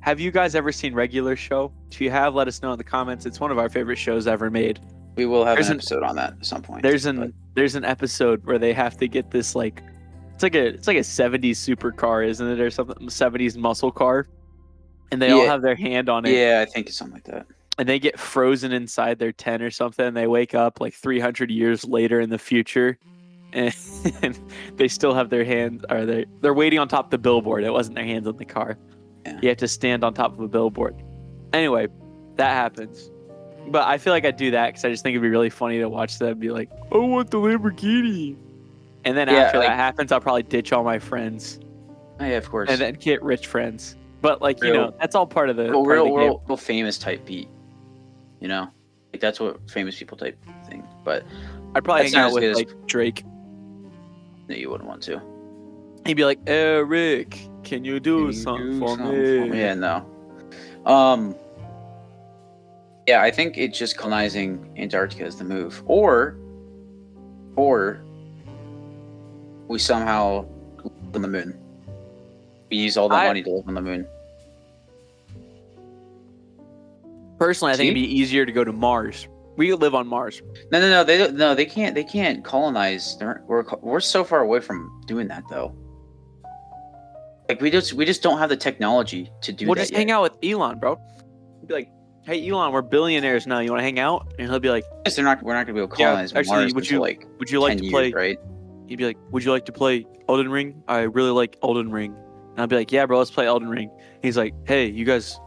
Have 0.00 0.18
you 0.18 0.30
guys 0.32 0.54
ever 0.54 0.72
seen 0.72 0.94
Regular 0.94 1.36
Show? 1.36 1.72
If 1.90 2.00
you 2.00 2.10
have, 2.10 2.34
let 2.34 2.48
us 2.48 2.60
know 2.62 2.72
in 2.72 2.78
the 2.78 2.84
comments. 2.84 3.24
It's 3.24 3.38
one 3.38 3.50
of 3.52 3.58
our 3.58 3.68
favorite 3.68 3.96
shows 3.98 4.26
ever 4.26 4.50
made. 4.50 4.80
We 5.14 5.26
will 5.26 5.44
have 5.44 5.56
There's 5.56 5.68
an 5.68 5.74
an- 5.74 5.78
episode 5.78 6.02
on 6.02 6.16
that 6.16 6.32
at 6.40 6.46
some 6.46 6.62
point. 6.62 6.82
There's 6.82 7.06
an 7.06 7.16
but- 7.20 7.30
there's 7.54 7.74
an 7.74 7.84
episode 7.84 8.44
where 8.44 8.58
they 8.58 8.72
have 8.72 8.96
to 8.96 9.06
get 9.06 9.30
this 9.30 9.54
like 9.54 9.82
it's 10.34 10.42
like 10.42 10.54
a 10.54 10.66
it's 10.68 10.86
like 10.88 10.96
a 10.96 11.00
70s 11.00 11.52
supercar, 11.58 12.26
isn't 12.26 12.46
it, 12.48 12.58
or 12.60 12.70
something 12.70 12.96
70s 13.08 13.56
muscle 13.56 13.92
car, 13.92 14.26
and 15.12 15.20
they 15.22 15.30
all 15.30 15.46
have 15.46 15.60
their 15.62 15.76
hand 15.76 16.08
on 16.08 16.24
it, 16.24 16.32
yeah, 16.32 16.64
I 16.66 16.70
think 16.70 16.88
it's 16.88 16.96
something 16.96 17.14
like 17.14 17.24
that. 17.24 17.46
and 17.78 17.86
they 17.88 17.98
get 17.98 18.18
frozen 18.18 18.72
inside 18.72 19.18
their 19.18 19.32
tent 19.32 19.62
or 19.62 19.70
something. 19.70 20.06
And 20.06 20.16
they 20.16 20.26
wake 20.26 20.54
up 20.54 20.80
like 20.80 20.94
300 20.94 21.50
years 21.50 21.84
later 21.84 22.18
in 22.20 22.30
the 22.30 22.38
future, 22.38 22.98
and, 23.52 23.74
and 24.22 24.38
they 24.76 24.88
still 24.88 25.14
have 25.14 25.30
their 25.30 25.44
hands. 25.44 25.84
Or 25.90 26.04
they 26.06 26.26
they're 26.40 26.54
waiting 26.54 26.78
on 26.78 26.88
top 26.88 27.06
of 27.06 27.10
the 27.10 27.18
billboard. 27.18 27.64
It 27.64 27.72
wasn't 27.72 27.96
their 27.96 28.04
hands 28.04 28.26
on 28.26 28.36
the 28.36 28.44
car. 28.44 28.78
Yeah. 29.24 29.38
You 29.42 29.48
have 29.50 29.58
to 29.58 29.68
stand 29.68 30.04
on 30.04 30.14
top 30.14 30.32
of 30.32 30.40
a 30.40 30.48
billboard. 30.48 31.02
Anyway, 31.52 31.88
that 32.36 32.50
happens. 32.50 33.10
But 33.68 33.86
I 33.86 33.98
feel 33.98 34.12
like 34.12 34.24
I'd 34.24 34.36
do 34.36 34.50
that 34.52 34.68
because 34.68 34.84
I 34.84 34.90
just 34.90 35.02
think 35.04 35.14
it'd 35.14 35.22
be 35.22 35.28
really 35.28 35.50
funny 35.50 35.78
to 35.78 35.88
watch 35.88 36.18
them 36.18 36.38
be 36.38 36.50
like, 36.50 36.68
"I 36.92 36.96
want 36.96 37.30
the 37.30 37.38
Lamborghini," 37.38 38.36
and 39.04 39.16
then 39.16 39.28
Yeah, 39.28 39.34
after 39.34 39.58
like- 39.58 39.68
that 39.68 39.76
happens, 39.76 40.10
I'll 40.10 40.20
probably 40.20 40.42
ditch 40.42 40.72
all 40.72 40.82
my 40.82 40.98
friends 40.98 41.60
Oh, 42.18 42.24
yeah, 42.24 42.36
of 42.38 42.50
course. 42.50 42.70
and 42.70 42.80
then 42.80 42.94
get 42.94 43.22
rich 43.22 43.46
friends. 43.46 43.96
But 44.20 44.40
like 44.42 44.62
you 44.62 44.72
know, 44.72 44.94
that's 45.00 45.14
all 45.14 45.26
part 45.26 45.50
of 45.50 45.56
the, 45.56 45.70
real, 45.70 45.80
of 45.80 45.86
real, 45.86 46.04
the 46.04 46.12
real, 46.12 46.42
real 46.48 46.56
famous 46.56 46.98
type 46.98 47.24
beat. 47.26 47.48
You 48.40 48.48
know, 48.48 48.68
like 49.12 49.20
that's 49.20 49.38
what 49.40 49.70
famous 49.70 49.98
people 49.98 50.16
type 50.16 50.38
thing. 50.68 50.84
But 51.04 51.24
I'd 51.74 51.84
probably 51.84 52.04
hang 52.04 52.14
out 52.16 52.32
with 52.32 52.54
like 52.54 52.70
Drake. 52.86 53.24
No, 54.48 54.54
you 54.56 54.70
wouldn't 54.70 54.88
want 54.88 55.02
to. 55.04 55.20
He'd 56.06 56.14
be 56.14 56.24
like, 56.24 56.40
Erick, 56.46 57.38
can 57.62 57.84
you 57.84 58.00
do 58.00 58.18
Can 58.18 58.26
you 58.26 58.32
something 58.32 58.70
do 58.72 58.78
for 58.80 58.88
something 58.96 59.50
me? 59.50 59.58
Yeah, 59.58 59.74
no. 59.74 60.06
Um. 60.84 61.34
Yeah, 63.06 63.20
I 63.22 63.30
think 63.32 63.58
it's 63.58 63.76
just 63.78 63.96
colonizing 63.98 64.72
Antarctica 64.76 65.24
is 65.24 65.36
the 65.36 65.44
move, 65.44 65.82
or, 65.86 66.36
or 67.56 68.00
we 69.66 69.78
somehow 69.80 70.44
live 70.84 71.16
on 71.16 71.22
the 71.22 71.28
moon. 71.28 71.58
We 72.70 72.76
use 72.76 72.96
all 72.96 73.08
the 73.08 73.16
I- 73.16 73.26
money 73.26 73.42
to 73.42 73.50
live 73.50 73.66
on 73.68 73.74
the 73.74 73.82
moon. 73.82 74.06
Personally, 77.38 77.72
I 77.72 77.76
think 77.76 77.86
it'd 77.88 77.94
be 77.94 78.16
easier 78.16 78.46
to 78.46 78.52
go 78.52 78.62
to 78.62 78.72
Mars. 78.72 79.26
We 79.56 79.68
could 79.68 79.80
live 79.80 79.94
on 79.94 80.06
Mars. 80.06 80.40
No, 80.70 80.80
no, 80.80 80.88
no. 80.88 81.04
They 81.04 81.18
don't. 81.18 81.34
No, 81.34 81.54
they 81.54 81.66
can't. 81.66 81.94
They 81.94 82.04
can't 82.04 82.42
colonize. 82.44 83.16
They're, 83.18 83.42
we're 83.46 83.64
we're 83.82 84.00
so 84.00 84.24
far 84.24 84.40
away 84.40 84.60
from 84.60 85.02
doing 85.06 85.28
that 85.28 85.44
though. 85.50 85.76
Like 87.48 87.60
we 87.60 87.70
just 87.70 87.92
we 87.92 88.04
just 88.04 88.22
don't 88.22 88.38
have 88.38 88.48
the 88.48 88.56
technology 88.56 89.30
to 89.42 89.52
do 89.52 89.66
we'll 89.66 89.74
just 89.74 89.90
yet. 89.92 89.98
hang 89.98 90.10
out 90.10 90.22
with 90.22 90.38
Elon, 90.42 90.78
bro. 90.78 90.98
Be 91.66 91.74
like, 91.74 91.88
hey, 92.24 92.48
Elon, 92.48 92.72
we're 92.72 92.82
billionaires 92.82 93.46
now. 93.46 93.58
You 93.58 93.70
want 93.70 93.80
to 93.80 93.84
hang 93.84 93.98
out? 93.98 94.32
And 94.38 94.48
he'll 94.48 94.58
be 94.60 94.70
like, 94.70 94.84
Yes, 95.04 95.16
They're 95.16 95.24
not. 95.24 95.42
We're 95.42 95.54
not 95.54 95.66
gonna 95.66 95.74
be 95.74 95.82
able 95.82 95.94
to 95.94 96.00
Yeah, 96.00 96.06
colonize 96.10 96.32
actually, 96.34 96.56
Mars 96.56 96.74
would 96.74 96.88
you- 96.90 97.00
like 97.00 97.26
would 97.38 97.50
you 97.50 97.60
like 97.60 97.72
10 97.72 97.78
to 97.78 97.84
years, 97.84 97.92
play? 97.92 98.12
right? 98.12 98.38
He'd 98.86 98.96
be 98.96 99.04
like, 99.04 99.18
would 99.30 99.44
you 99.44 99.50
like 99.52 99.66
to 99.66 99.72
play 99.72 100.06
Elden 100.28 100.50
Ring? 100.50 100.82
I 100.88 101.00
really 101.00 101.30
like 101.30 101.56
Elden 101.62 101.90
Ring. 101.90 102.14
And 102.52 102.60
I'd 102.60 102.68
be 102.68 102.76
like, 102.76 102.92
yeah, 102.92 103.06
bro, 103.06 103.18
let's 103.18 103.30
play 103.30 103.46
Elden 103.46 103.68
Ring. 103.68 103.90
He's 104.22 104.36
like, 104.36 104.54
hey, 104.66 104.86
you 104.86 105.04
guys 105.04 105.38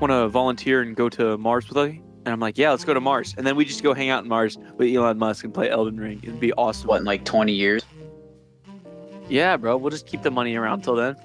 want 0.00 0.10
to 0.10 0.28
volunteer 0.28 0.82
and 0.82 0.94
go 0.94 1.08
to 1.10 1.38
Mars 1.38 1.68
with 1.68 1.76
me? 1.90 2.02
And 2.24 2.28
I'm 2.32 2.40
like, 2.40 2.58
yeah, 2.58 2.70
let's 2.70 2.84
go 2.84 2.92
to 2.92 3.00
Mars. 3.00 3.34
And 3.38 3.46
then 3.46 3.56
we 3.56 3.64
just 3.64 3.82
go 3.82 3.94
hang 3.94 4.10
out 4.10 4.22
in 4.24 4.28
Mars 4.28 4.58
with 4.76 4.94
Elon 4.94 5.16
Musk 5.18 5.44
and 5.44 5.54
play 5.54 5.70
Elden 5.70 5.98
Ring. 5.98 6.20
It'd 6.22 6.38
be 6.38 6.52
awesome. 6.52 6.88
What 6.88 6.98
in 7.00 7.04
like 7.06 7.24
twenty 7.24 7.52
years? 7.54 7.82
Yeah, 9.28 9.56
bro. 9.56 9.76
We'll 9.76 9.90
just 9.90 10.06
keep 10.06 10.22
the 10.22 10.30
money 10.30 10.54
around 10.56 10.82
till 10.82 10.96
then. 10.96 11.16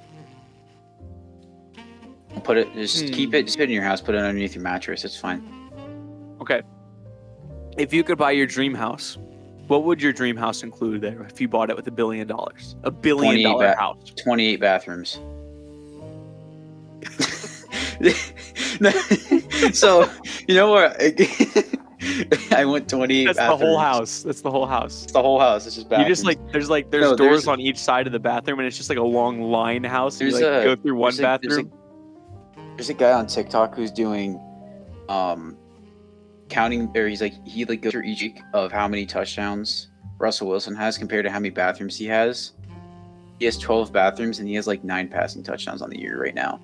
Put 2.44 2.58
it. 2.58 2.72
Just 2.76 3.08
Hmm. 3.08 3.14
keep 3.14 3.34
it. 3.34 3.44
Just 3.44 3.58
put 3.58 3.64
it 3.64 3.70
in 3.70 3.72
your 3.72 3.84
house. 3.84 4.00
Put 4.02 4.16
it 4.16 4.20
underneath 4.20 4.56
your 4.56 4.64
mattress. 4.64 5.04
It's 5.04 5.18
fine. 5.18 5.44
Okay. 6.40 6.62
If 7.78 7.94
you 7.94 8.04
could 8.04 8.18
buy 8.18 8.32
your 8.32 8.46
dream 8.46 8.74
house, 8.74 9.18
what 9.68 9.84
would 9.84 10.02
your 10.02 10.14
dream 10.14 10.38
house 10.38 10.64
include 10.64 11.02
there 11.02 11.24
if 11.24 11.42
you 11.42 11.48
bought 11.50 11.70
it 11.70 11.76
with 11.76 11.88
a 11.88 11.92
billion 11.92 12.26
dollars? 12.28 12.76
A 12.84 12.92
billion 12.92 13.44
dollar 13.44 13.72
ba- 13.74 13.76
house. 13.78 14.14
Twenty-eight 14.16 14.60
bathrooms. 14.62 15.20
so 19.74 20.10
you 20.48 20.56
know 20.56 20.72
what? 20.72 20.96
I 22.52 22.66
went 22.66 22.90
twenty-eight. 22.90 23.26
That's 23.26 23.38
the 23.40 23.58
whole 23.58 23.78
house. 23.80 24.24
That's 24.24 24.42
the 24.42 24.52
whole 24.52 24.66
house. 24.66 25.04
It's 25.04 25.14
the 25.14 25.22
whole 25.22 25.40
house. 25.40 25.66
It's 25.66 25.76
just 25.76 25.90
You 25.92 26.06
just 26.06 26.24
like 26.26 26.40
there's 26.52 26.70
like 26.70 26.92
there's 26.92 27.04
No, 27.04 27.16
doors 27.16 27.30
there's- 27.46 27.48
on 27.48 27.60
each 27.60 27.78
side 27.78 28.06
of 28.08 28.14
the 28.14 28.20
bathroom 28.20 28.60
and 28.60 28.68
it's 28.68 28.78
just 28.78 28.90
like 28.90 28.98
a 29.00 29.04
long 29.04 29.42
line 29.42 29.84
house. 29.84 30.20
You 30.22 30.30
like 30.32 30.44
a- 30.44 30.64
go 30.64 30.76
through 30.76 30.96
one 30.96 31.16
there's 31.16 31.20
a- 31.20 31.40
there's 31.42 31.58
a- 31.58 31.64
bathroom. 31.64 31.72
There's 32.76 32.90
a 32.90 32.94
guy 32.94 33.12
on 33.14 33.26
TikTok 33.26 33.74
who's 33.76 33.92
doing, 33.92 34.38
um, 35.08 35.58
counting. 36.50 36.92
Or 36.96 37.08
he's 37.08 37.22
like 37.22 37.34
he 37.48 37.64
like 37.66 37.82
goes 37.82 37.94
through 37.94 38.04
each 38.04 38.30
of 38.54 38.72
how 38.72 38.88
many 38.88 39.06
touchdowns 39.06 39.88
Russell 40.20 40.48
Wilson 40.50 40.76
has 40.76 40.98
compared 40.98 41.26
to 41.26 41.32
how 41.32 41.40
many 41.40 41.50
bathrooms 41.52 41.98
he 41.98 42.06
has. 42.08 42.52
He 43.40 43.46
has 43.46 43.58
12 43.58 43.92
bathrooms 43.92 44.40
and 44.40 44.48
he 44.48 44.56
has 44.56 44.68
like 44.68 44.84
nine 44.84 45.08
passing 45.08 45.44
touchdowns 45.44 45.82
on 45.82 45.90
the 45.90 46.00
year 46.00 46.22
right 46.22 46.36
now. 46.36 46.60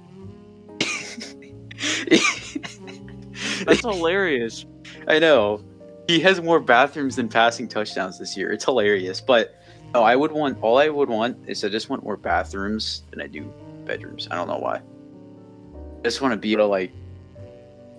That's 3.65 3.81
hilarious. 3.81 4.65
I 5.07 5.19
know. 5.19 5.63
He 6.07 6.19
has 6.21 6.41
more 6.41 6.59
bathrooms 6.59 7.15
than 7.15 7.29
passing 7.29 7.67
touchdowns 7.67 8.19
this 8.19 8.35
year. 8.35 8.51
It's 8.51 8.65
hilarious. 8.65 9.21
But 9.21 9.55
no, 9.93 10.03
I 10.03 10.15
would 10.15 10.31
want 10.31 10.57
all 10.61 10.77
I 10.77 10.89
would 10.89 11.09
want 11.09 11.37
is 11.47 11.63
I 11.63 11.69
just 11.69 11.89
want 11.89 12.03
more 12.03 12.17
bathrooms 12.17 13.03
than 13.11 13.21
I 13.21 13.27
do 13.27 13.51
bedrooms. 13.85 14.27
I 14.31 14.35
don't 14.35 14.47
know 14.47 14.57
why. 14.57 14.77
I 14.77 16.03
just 16.03 16.21
want 16.21 16.33
to 16.33 16.37
be 16.37 16.53
able 16.53 16.65
to 16.65 16.67
like 16.67 16.91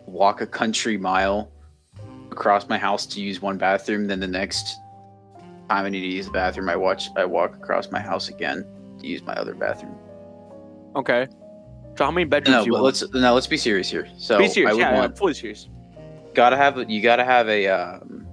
walk 0.07 0.41
a 0.41 0.47
country 0.47 0.97
mile 0.97 1.51
across 2.31 2.69
my 2.69 2.79
house 2.79 3.07
to 3.07 3.21
use 3.21 3.41
one 3.41 3.59
bathroom, 3.59 4.07
then 4.07 4.21
the 4.21 4.27
next 4.27 4.79
time 5.69 5.85
I 5.87 5.89
need 5.89 6.01
to 6.01 6.07
use 6.07 6.27
the 6.27 6.33
bathroom, 6.33 6.69
I 6.69 6.77
watch 6.77 7.09
I 7.17 7.25
walk 7.25 7.55
across 7.55 7.91
my 7.91 8.01
house 8.01 8.29
again 8.29 8.67
to 8.99 9.07
use 9.07 9.23
my 9.23 9.35
other 9.35 9.55
bathroom. 9.55 9.97
Okay. 10.97 11.29
So 11.96 12.04
how 12.04 12.11
many 12.11 12.25
bedrooms 12.25 12.56
No, 12.56 12.61
do 12.64 12.66
you 12.66 12.72
want? 12.72 12.84
let's 12.84 13.12
no, 13.12 13.34
let's 13.34 13.46
be 13.46 13.56
serious 13.56 13.90
here. 13.90 14.08
So 14.18 14.38
Be 14.38 14.49
serious. 14.49 14.70
I 14.70 14.75
would 14.75 14.80
yeah, 14.80 14.94
want 14.94 15.12
I'm 15.12 15.16
fully 15.16 15.34
serious. 15.34 15.68
gotta 16.34 16.56
have 16.56 16.78
a- 16.78 16.84
you 16.90 17.02
gotta 17.02 17.25
have 17.25 17.49
a 17.49 17.66
um, 17.68 18.26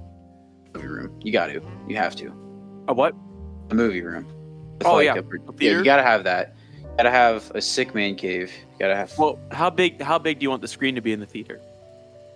movie 0.74 0.88
room. 0.88 1.20
You 1.22 1.32
got 1.34 1.48
to. 1.48 1.62
You 1.88 1.96
have 1.98 2.16
to. 2.18 2.28
A 2.88 2.94
what? 2.94 3.14
A 3.72 3.76
movie 3.76 4.02
room. 4.02 4.26
With 4.78 4.88
Oh, 4.88 5.00
yeah. 5.00 5.16
a- 5.16 5.20
A 5.20 5.24
yeah, 5.60 5.72
you 5.78 5.84
gotta 5.84 6.04
have 6.04 6.24
that. 6.24 6.56
You 6.82 6.88
gotta 6.98 7.12
have 7.12 7.52
a 7.54 7.62
sick 7.62 7.94
man 7.94 8.16
cave. 8.16 8.52
You 8.74 8.80
gotta 8.80 8.96
have 8.96 9.18
Well, 9.18 9.38
how 9.52 9.70
big 9.70 10.02
how 10.02 10.18
big 10.18 10.40
do 10.40 10.44
you 10.44 10.50
want 10.50 10.62
the 10.62 10.68
screen 10.70 10.96
to 10.96 11.02
be 11.02 11.12
in 11.12 11.20
the 11.20 11.26
theater? 11.26 11.60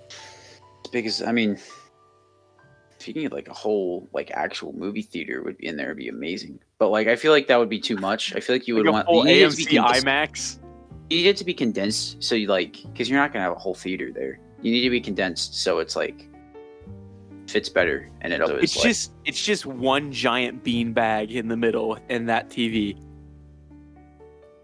as 0.10 0.92
big 0.92 1.06
as 1.06 1.22
I 1.22 1.32
mean. 1.32 1.58
If 3.00 3.08
you 3.10 3.14
need 3.16 3.34
like 3.34 3.50
a 3.50 3.54
whole 3.54 4.08
like 4.14 4.32
actual 4.32 4.72
movie 4.74 5.02
theater 5.02 5.42
would 5.44 5.58
be 5.58 5.68
in 5.68 5.76
there, 5.76 5.90
would 5.90 5.98
be 5.98 6.08
amazing. 6.08 6.60
But 6.80 6.88
like 6.90 7.08
I 7.08 7.16
feel 7.18 7.32
like 7.34 7.48
that 7.48 7.58
would 7.60 7.68
be 7.70 7.80
too 7.80 7.98
much. 7.98 8.34
I 8.36 8.40
feel 8.40 8.56
like 8.56 8.66
you 8.68 8.76
would 8.76 8.86
like 8.86 8.92
a 8.92 8.94
want 8.94 9.06
full 9.08 9.18
you 9.28 9.34
need 9.34 9.42
it 9.42 9.50
to 9.52 9.56
be 9.58 9.66
AMC 9.78 10.02
IMAX. 10.04 10.60
You 11.14 11.22
need 11.22 11.30
it 11.30 11.38
to 11.38 11.46
be 11.46 11.54
condensed, 11.54 12.24
so 12.24 12.34
you 12.34 12.48
like 12.48 12.82
because 12.92 13.08
you're 13.08 13.20
not 13.20 13.32
gonna 13.32 13.44
have 13.44 13.52
a 13.52 13.60
whole 13.60 13.76
theater 13.76 14.12
there. 14.12 14.40
You 14.64 14.72
need 14.72 14.82
to 14.82 14.90
be 14.90 15.00
condensed 15.00 15.62
so 15.62 15.78
it's 15.78 15.96
like 15.96 16.28
fits 17.46 17.70
better 17.70 18.10
and 18.22 18.34
it 18.34 18.42
also 18.42 18.56
It's 18.56 18.76
like, 18.76 18.86
just 18.86 19.12
it's 19.26 19.46
just 19.46 19.68
one 19.68 20.12
giant 20.12 20.64
bean 20.64 20.92
bag 20.92 21.32
in 21.32 21.48
the 21.50 21.58
middle 21.58 22.00
and 22.10 22.28
that 22.30 22.50
TV. 22.50 22.98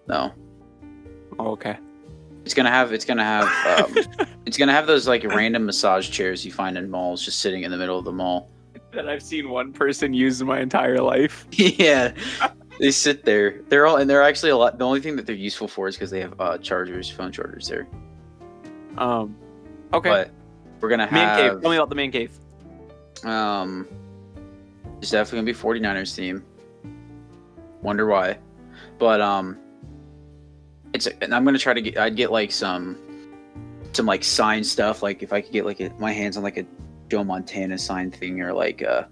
no. 0.07 0.33
Oh, 1.37 1.51
okay. 1.51 1.77
It's 2.45 2.55
gonna 2.55 2.71
have 2.71 2.93
it's 2.93 3.05
gonna 3.05 3.23
have 3.23 3.85
um, 3.85 3.95
it's 4.47 4.57
gonna 4.57 4.71
have 4.73 4.87
those 4.87 5.07
like 5.07 5.23
random 5.25 5.67
massage 5.67 6.09
chairs 6.09 6.43
you 6.43 6.51
find 6.51 6.79
in 6.79 6.89
malls 6.89 7.23
just 7.23 7.39
sitting 7.39 7.61
in 7.61 7.69
the 7.69 7.77
middle 7.77 7.99
of 7.99 8.05
the 8.05 8.11
mall. 8.11 8.49
That 8.91 9.07
I've 9.07 9.21
seen 9.21 9.49
one 9.49 9.71
person 9.71 10.15
use 10.15 10.41
in 10.41 10.47
my 10.47 10.61
entire 10.61 10.97
life. 10.97 11.45
yeah, 11.51 12.11
they 12.79 12.91
sit 12.91 13.25
there. 13.25 13.61
They're 13.69 13.85
all 13.85 13.97
and 13.97 14.09
they're 14.09 14.23
actually 14.23 14.51
a 14.51 14.57
lot. 14.57 14.77
The 14.77 14.85
only 14.85 15.01
thing 15.01 15.15
that 15.17 15.25
they're 15.25 15.35
useful 15.35 15.67
for 15.67 15.87
is 15.87 15.95
because 15.95 16.09
they 16.11 16.21
have 16.21 16.39
uh, 16.39 16.57
chargers, 16.57 17.09
phone 17.09 17.31
chargers 17.31 17.67
there. 17.67 17.87
Um 18.97 19.35
Okay. 19.93 20.09
But 20.09 20.31
we're 20.81 20.89
gonna 20.89 21.09
man 21.11 21.37
cave. 21.37 21.51
have 21.51 21.61
Tell 21.61 21.71
me 21.71 21.77
about 21.77 21.89
the 21.89 21.95
man 21.95 22.11
cave. 22.11 22.31
um, 23.23 23.87
it's 25.01 25.11
definitely 25.11 25.51
gonna 25.53 25.71
be 25.73 25.79
49ers 25.81 26.15
theme. 26.15 26.43
Wonder 27.81 28.05
why, 28.07 28.37
but 28.97 29.21
um, 29.21 29.57
it's 30.93 31.07
and 31.07 31.33
I'm 31.33 31.43
gonna 31.45 31.57
try 31.57 31.73
to 31.73 31.81
get. 31.81 31.97
I'd 31.97 32.15
get 32.15 32.31
like 32.31 32.51
some 32.51 32.97
some 33.93 34.05
like 34.05 34.23
sign 34.23 34.63
stuff. 34.63 35.01
Like 35.01 35.23
if 35.23 35.33
I 35.33 35.41
could 35.41 35.53
get 35.53 35.65
like 35.65 35.79
a, 35.79 35.89
my 35.97 36.11
hands 36.11 36.37
on 36.37 36.43
like 36.43 36.57
a 36.57 36.65
Joe 37.09 37.23
Montana 37.23 37.77
sign 37.77 38.11
thing 38.11 38.41
or 38.41 38.53
like 38.53 38.81
a 38.81 39.09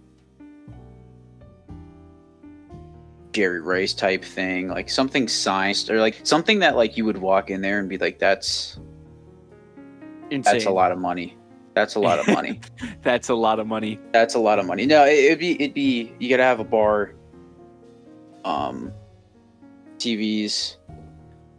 Jerry 3.37 3.61
Rice 3.61 3.93
type 3.93 4.25
thing, 4.25 4.67
like 4.67 4.89
something 4.89 5.27
signed 5.27 5.91
or 5.91 5.99
like 6.01 6.21
something 6.23 6.57
that 6.57 6.75
like 6.75 6.97
you 6.97 7.05
would 7.05 7.19
walk 7.19 7.51
in 7.51 7.61
there 7.61 7.77
and 7.77 7.87
be 7.87 7.99
like, 7.99 8.17
that's 8.17 8.79
Insane. 10.31 10.41
that's 10.41 10.65
a 10.65 10.71
lot 10.71 10.91
of 10.91 10.97
money. 10.97 11.37
That's 11.75 11.93
a 11.93 11.99
lot 11.99 12.17
of 12.17 12.25
money. 12.27 12.59
That's 13.03 13.29
a 13.29 13.35
lot 13.35 13.59
of 13.59 13.67
money. 13.67 13.99
That's 14.11 14.33
a 14.33 14.39
lot 14.39 14.57
of 14.57 14.65
money. 14.65 14.87
No, 14.87 15.05
it, 15.05 15.13
it'd 15.25 15.37
be 15.37 15.51
it'd 15.61 15.75
be 15.75 16.11
you 16.17 16.27
gotta 16.27 16.41
have 16.41 16.59
a 16.59 16.63
bar, 16.63 17.13
um, 18.43 18.91
TVs. 19.99 20.77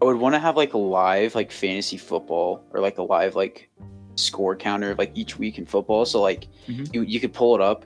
I 0.02 0.04
would 0.04 0.16
want 0.16 0.34
to 0.34 0.40
have 0.40 0.56
like 0.56 0.74
a 0.74 0.78
live 0.78 1.36
like 1.36 1.52
fantasy 1.52 1.96
football 1.96 2.64
or 2.72 2.80
like 2.80 2.98
a 2.98 3.02
live 3.04 3.36
like 3.36 3.70
score 4.16 4.56
counter 4.56 4.96
like 4.96 5.12
each 5.14 5.38
week 5.38 5.56
in 5.56 5.66
football. 5.66 6.04
So 6.04 6.20
like 6.20 6.48
Mhm. 6.68 6.92
you 6.92 7.02
you 7.02 7.20
could 7.20 7.32
pull 7.32 7.54
it 7.54 7.60
up, 7.60 7.84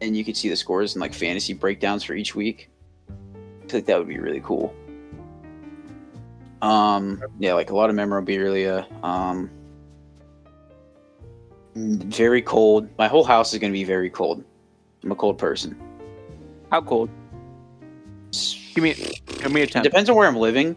and 0.00 0.16
you 0.16 0.24
could 0.24 0.36
see 0.36 0.48
the 0.48 0.56
scores 0.56 0.96
and 0.96 1.00
like 1.00 1.14
fantasy 1.14 1.52
breakdowns 1.52 2.02
for 2.02 2.14
each 2.14 2.34
week. 2.34 2.69
I 3.70 3.72
think 3.72 3.86
that 3.86 3.98
would 3.98 4.08
be 4.08 4.18
really 4.18 4.40
cool. 4.40 4.74
Um, 6.60 7.22
yeah, 7.38 7.54
like 7.54 7.70
a 7.70 7.76
lot 7.76 7.88
of 7.88 7.94
memorabilia. 7.94 8.84
Um, 9.04 9.48
very 11.76 12.42
cold. 12.42 12.88
My 12.98 13.06
whole 13.06 13.22
house 13.22 13.52
is 13.52 13.60
gonna 13.60 13.72
be 13.72 13.84
very 13.84 14.10
cold. 14.10 14.42
I'm 15.04 15.12
a 15.12 15.14
cold 15.14 15.38
person. 15.38 15.80
How 16.72 16.80
cold? 16.80 17.10
Give 18.74 18.82
me 18.82 18.94
give 19.38 19.52
me 19.52 19.62
a 19.62 19.66
temp. 19.68 19.84
depends 19.84 20.10
on 20.10 20.16
where 20.16 20.26
I'm 20.26 20.36
living, 20.36 20.76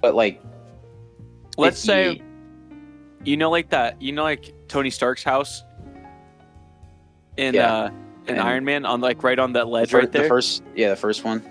but 0.00 0.14
like, 0.14 0.40
Let's 1.56 1.80
say 1.80 2.18
50 2.18 2.24
you 3.24 3.36
know 3.36 3.50
like 3.50 3.70
that 3.70 4.00
you 4.00 4.12
know 4.12 4.22
like 4.22 4.54
Tony 4.68 4.90
Stark's 4.90 5.24
house 5.24 5.64
in 7.36 7.54
Yeah. 7.54 7.74
uh 7.74 7.86
in 8.28 8.34
And- 8.34 8.40
Iron 8.40 8.64
Man 8.64 8.84
on 8.84 9.00
like 9.00 9.24
right 9.24 9.38
on 9.38 9.52
that 9.54 9.66
ledge 9.66 9.92
right 9.92 10.10
there. 10.12 10.22
the 10.22 10.28
first, 10.28 10.62
yeah, 10.76 10.90
the 10.90 10.96
first 10.96 11.24
one, 11.24 11.42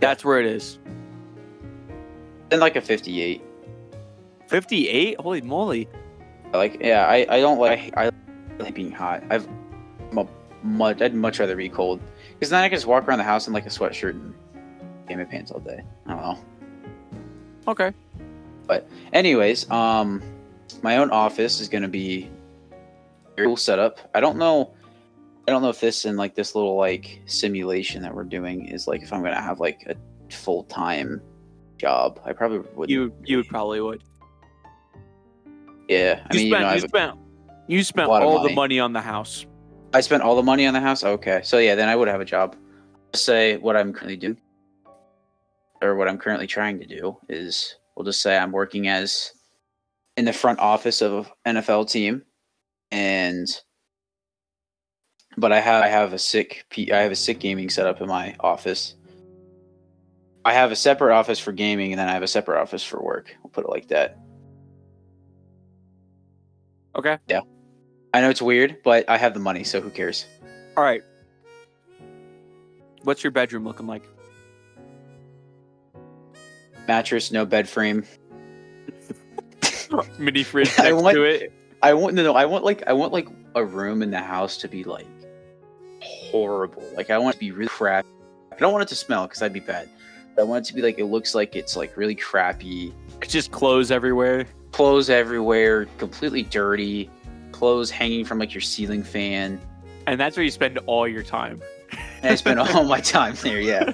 That's 0.00 0.24
where 0.24 0.40
it 0.40 0.46
is. 0.46 0.78
then 2.48 2.60
like 2.60 2.76
a 2.76 2.80
58. 2.80 3.42
58? 4.48 5.20
Holy 5.20 5.40
moly. 5.42 5.88
Like, 6.52 6.78
yeah, 6.80 7.06
I, 7.06 7.26
I 7.28 7.40
don't 7.40 7.58
like 7.58 7.96
I 7.96 8.10
like 8.58 8.74
being 8.74 8.90
hot. 8.90 9.22
I've 9.30 9.46
a 10.16 10.26
much 10.62 11.00
I'd 11.00 11.14
much 11.14 11.38
rather 11.38 11.56
be 11.56 11.68
cold 11.68 12.00
because 12.32 12.50
then 12.50 12.62
I 12.62 12.68
can 12.68 12.76
just 12.76 12.86
walk 12.86 13.06
around 13.06 13.18
the 13.18 13.24
house 13.24 13.46
in 13.46 13.52
like 13.52 13.66
a 13.66 13.70
sweatshirt 13.70 14.10
and 14.10 14.34
get 15.08 15.18
my 15.18 15.24
pants 15.24 15.50
all 15.50 15.60
day. 15.60 15.82
I 16.06 16.10
don't 16.10 16.22
know. 16.22 16.38
Okay. 17.68 17.92
But 18.66 18.88
anyways, 19.12 19.70
um, 19.70 20.22
my 20.82 20.96
own 20.96 21.10
office 21.10 21.60
is 21.60 21.68
gonna 21.68 21.88
be 21.88 22.28
cool 23.36 23.56
setup. 23.56 23.98
I 24.14 24.20
don't 24.20 24.36
know, 24.36 24.72
I 25.50 25.52
don't 25.52 25.62
know 25.62 25.68
if 25.70 25.80
this 25.80 26.04
and 26.04 26.16
like 26.16 26.36
this 26.36 26.54
little 26.54 26.76
like 26.76 27.20
simulation 27.26 28.02
that 28.02 28.14
we're 28.14 28.22
doing 28.22 28.66
is 28.68 28.86
like 28.86 29.02
if 29.02 29.12
I'm 29.12 29.20
gonna 29.20 29.40
have 29.42 29.58
like 29.58 29.82
a 29.88 29.96
full 30.32 30.62
time 30.62 31.20
job. 31.76 32.20
I 32.24 32.32
probably 32.32 32.60
would. 32.76 32.88
You 32.88 33.12
you 33.24 33.42
probably 33.42 33.80
would. 33.80 34.00
yeah. 35.88 36.24
I 36.30 36.34
You 36.36 36.38
mean, 36.38 36.46
you 36.46 36.52
know, 36.52 36.58
spent 36.58 36.66
I 36.68 36.74
you 36.74 36.80
spent 36.82 37.18
You 37.66 37.82
spent 37.82 38.08
all 38.08 38.36
money. 38.36 38.48
the 38.48 38.54
money 38.54 38.78
on 38.78 38.92
the 38.92 39.00
house. 39.00 39.44
I 39.92 40.02
spent 40.02 40.22
all 40.22 40.36
the 40.36 40.42
money 40.44 40.68
on 40.68 40.72
the 40.72 40.78
house. 40.80 41.02
Okay, 41.02 41.40
so 41.42 41.58
yeah, 41.58 41.74
then 41.74 41.88
I 41.88 41.96
would 41.96 42.06
have 42.06 42.20
a 42.20 42.24
job. 42.24 42.54
Let's 43.12 43.22
say 43.24 43.56
what 43.56 43.76
I'm 43.76 43.92
currently 43.92 44.16
doing, 44.18 44.38
or 45.82 45.96
what 45.96 46.06
I'm 46.06 46.16
currently 46.16 46.46
trying 46.46 46.78
to 46.78 46.86
do 46.86 47.16
is, 47.28 47.74
we'll 47.96 48.04
just 48.06 48.22
say 48.22 48.38
I'm 48.38 48.52
working 48.52 48.86
as 48.86 49.32
in 50.16 50.26
the 50.26 50.32
front 50.32 50.60
office 50.60 51.02
of 51.02 51.28
an 51.44 51.56
NFL 51.56 51.90
team, 51.90 52.22
and 52.92 53.48
but 55.36 55.52
I 55.52 55.60
have 55.60 55.82
I 55.84 55.88
have 55.88 56.12
a 56.12 56.18
sick 56.18 56.64
P, 56.70 56.90
I 56.92 56.98
have 57.02 57.12
a 57.12 57.16
sick 57.16 57.38
gaming 57.40 57.70
setup 57.70 58.00
in 58.00 58.08
my 58.08 58.36
office. 58.40 58.94
I 60.44 60.54
have 60.54 60.72
a 60.72 60.76
separate 60.76 61.14
office 61.14 61.38
for 61.38 61.52
gaming, 61.52 61.92
and 61.92 61.98
then 62.00 62.08
I 62.08 62.12
have 62.12 62.22
a 62.22 62.26
separate 62.28 62.60
office 62.60 62.82
for 62.82 63.00
work. 63.02 63.36
We'll 63.42 63.50
put 63.50 63.64
it 63.64 63.70
like 63.70 63.88
that. 63.88 64.18
Okay. 66.96 67.18
Yeah. 67.28 67.40
I 68.14 68.20
know 68.22 68.30
it's 68.30 68.42
weird, 68.42 68.78
but 68.82 69.08
I 69.08 69.18
have 69.18 69.34
the 69.34 69.40
money, 69.40 69.64
so 69.64 69.80
who 69.80 69.90
cares? 69.90 70.26
All 70.76 70.82
right. 70.82 71.02
What's 73.02 73.22
your 73.22 73.30
bedroom 73.30 73.64
looking 73.64 73.86
like? 73.86 74.02
Mattress, 76.88 77.30
no 77.30 77.44
bed 77.46 77.68
frame. 77.68 78.04
Mini 80.18 80.42
fridge 80.42 80.72
I 80.78 80.90
next 80.90 81.02
want- 81.02 81.14
to 81.16 81.22
it. 81.24 81.52
I 81.82 81.94
want 81.94 82.14
no, 82.14 82.22
no. 82.22 82.34
I 82.34 82.44
want 82.46 82.64
like 82.64 82.82
I 82.86 82.92
want 82.92 83.12
like 83.12 83.28
a 83.54 83.64
room 83.64 84.02
in 84.02 84.10
the 84.10 84.18
house 84.20 84.56
to 84.58 84.68
be 84.68 84.84
like 84.84 85.06
horrible. 86.30 86.82
Like 86.96 87.10
I 87.10 87.18
want 87.18 87.34
it 87.36 87.38
to 87.38 87.40
be 87.40 87.50
really 87.50 87.68
crap. 87.68 88.06
I 88.52 88.56
don't 88.56 88.72
want 88.72 88.82
it 88.82 88.88
to 88.88 88.94
smell 88.94 89.26
because 89.26 89.38
that'd 89.40 89.52
be 89.52 89.60
bad. 89.60 89.88
But 90.36 90.42
I 90.42 90.44
want 90.44 90.64
it 90.66 90.68
to 90.68 90.74
be 90.74 90.82
like 90.82 90.98
it 90.98 91.06
looks 91.06 91.34
like 91.34 91.56
it's 91.56 91.76
like 91.76 91.96
really 91.96 92.14
crappy. 92.14 92.92
Just 93.22 93.50
clothes 93.50 93.90
everywhere. 93.90 94.46
Clothes 94.72 95.10
everywhere, 95.10 95.86
completely 95.98 96.42
dirty. 96.44 97.10
Clothes 97.52 97.90
hanging 97.90 98.24
from 98.24 98.38
like 98.38 98.54
your 98.54 98.60
ceiling 98.60 99.02
fan. 99.02 99.60
And 100.06 100.18
that's 100.20 100.36
where 100.36 100.44
you 100.44 100.50
spend 100.50 100.78
all 100.86 101.06
your 101.08 101.22
time. 101.22 101.60
And 102.22 102.32
I 102.32 102.34
spend 102.36 102.60
all 102.60 102.84
my 102.84 103.00
time 103.02 103.34
there. 103.42 103.60
Yeah. 103.60 103.92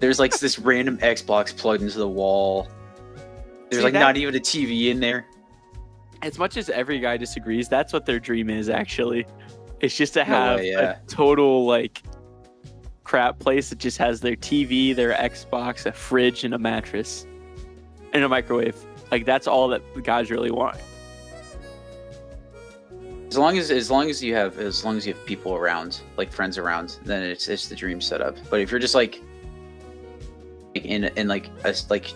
There's 0.00 0.18
like 0.18 0.36
this 0.38 0.58
random 0.58 0.98
Xbox 0.98 1.56
plugged 1.56 1.82
into 1.82 1.98
the 1.98 2.08
wall. 2.08 2.68
There's 3.70 3.80
See, 3.80 3.84
like 3.84 3.92
that- 3.92 4.00
not 4.00 4.16
even 4.16 4.34
a 4.34 4.40
TV 4.40 4.90
in 4.90 5.00
there. 5.00 5.26
As 6.22 6.36
much 6.38 6.56
as 6.56 6.68
every 6.68 6.98
guy 6.98 7.16
disagrees, 7.16 7.68
that's 7.68 7.92
what 7.92 8.04
their 8.04 8.18
dream 8.18 8.50
is 8.50 8.68
actually. 8.68 9.24
It's 9.80 9.96
just 9.96 10.14
to 10.14 10.20
No 10.20 10.24
have 10.24 10.58
way, 10.60 10.72
yeah. 10.72 10.98
a 10.98 11.06
total 11.06 11.66
like 11.66 12.02
crap 13.04 13.38
place 13.38 13.70
that 13.70 13.78
just 13.78 13.96
has 13.98 14.20
their 14.20 14.36
TV, 14.36 14.94
their 14.94 15.12
Xbox, 15.14 15.86
a 15.86 15.92
fridge, 15.92 16.44
and 16.44 16.52
a 16.54 16.58
mattress. 16.58 17.26
And 18.12 18.24
a 18.24 18.28
microwave. 18.28 18.76
Like 19.10 19.24
that's 19.24 19.46
all 19.46 19.68
that 19.68 19.82
the 19.94 20.02
guys 20.02 20.30
really 20.30 20.50
want. 20.50 20.78
As 23.28 23.36
long 23.36 23.58
as 23.58 23.70
as 23.70 23.90
long 23.90 24.08
as 24.10 24.22
you 24.22 24.34
have 24.34 24.58
as 24.58 24.84
long 24.84 24.96
as 24.96 25.06
you 25.06 25.14
have 25.14 25.24
people 25.26 25.54
around, 25.54 26.00
like 26.16 26.32
friends 26.32 26.58
around, 26.58 26.98
then 27.04 27.22
it's 27.22 27.48
it's 27.48 27.68
the 27.68 27.76
dream 27.76 28.00
setup. 28.00 28.36
But 28.50 28.60
if 28.60 28.70
you're 28.70 28.80
just 28.80 28.94
like, 28.94 29.22
like 30.74 30.84
in 30.84 31.04
in 31.04 31.28
like 31.28 31.50
a, 31.64 31.74
like 31.90 32.12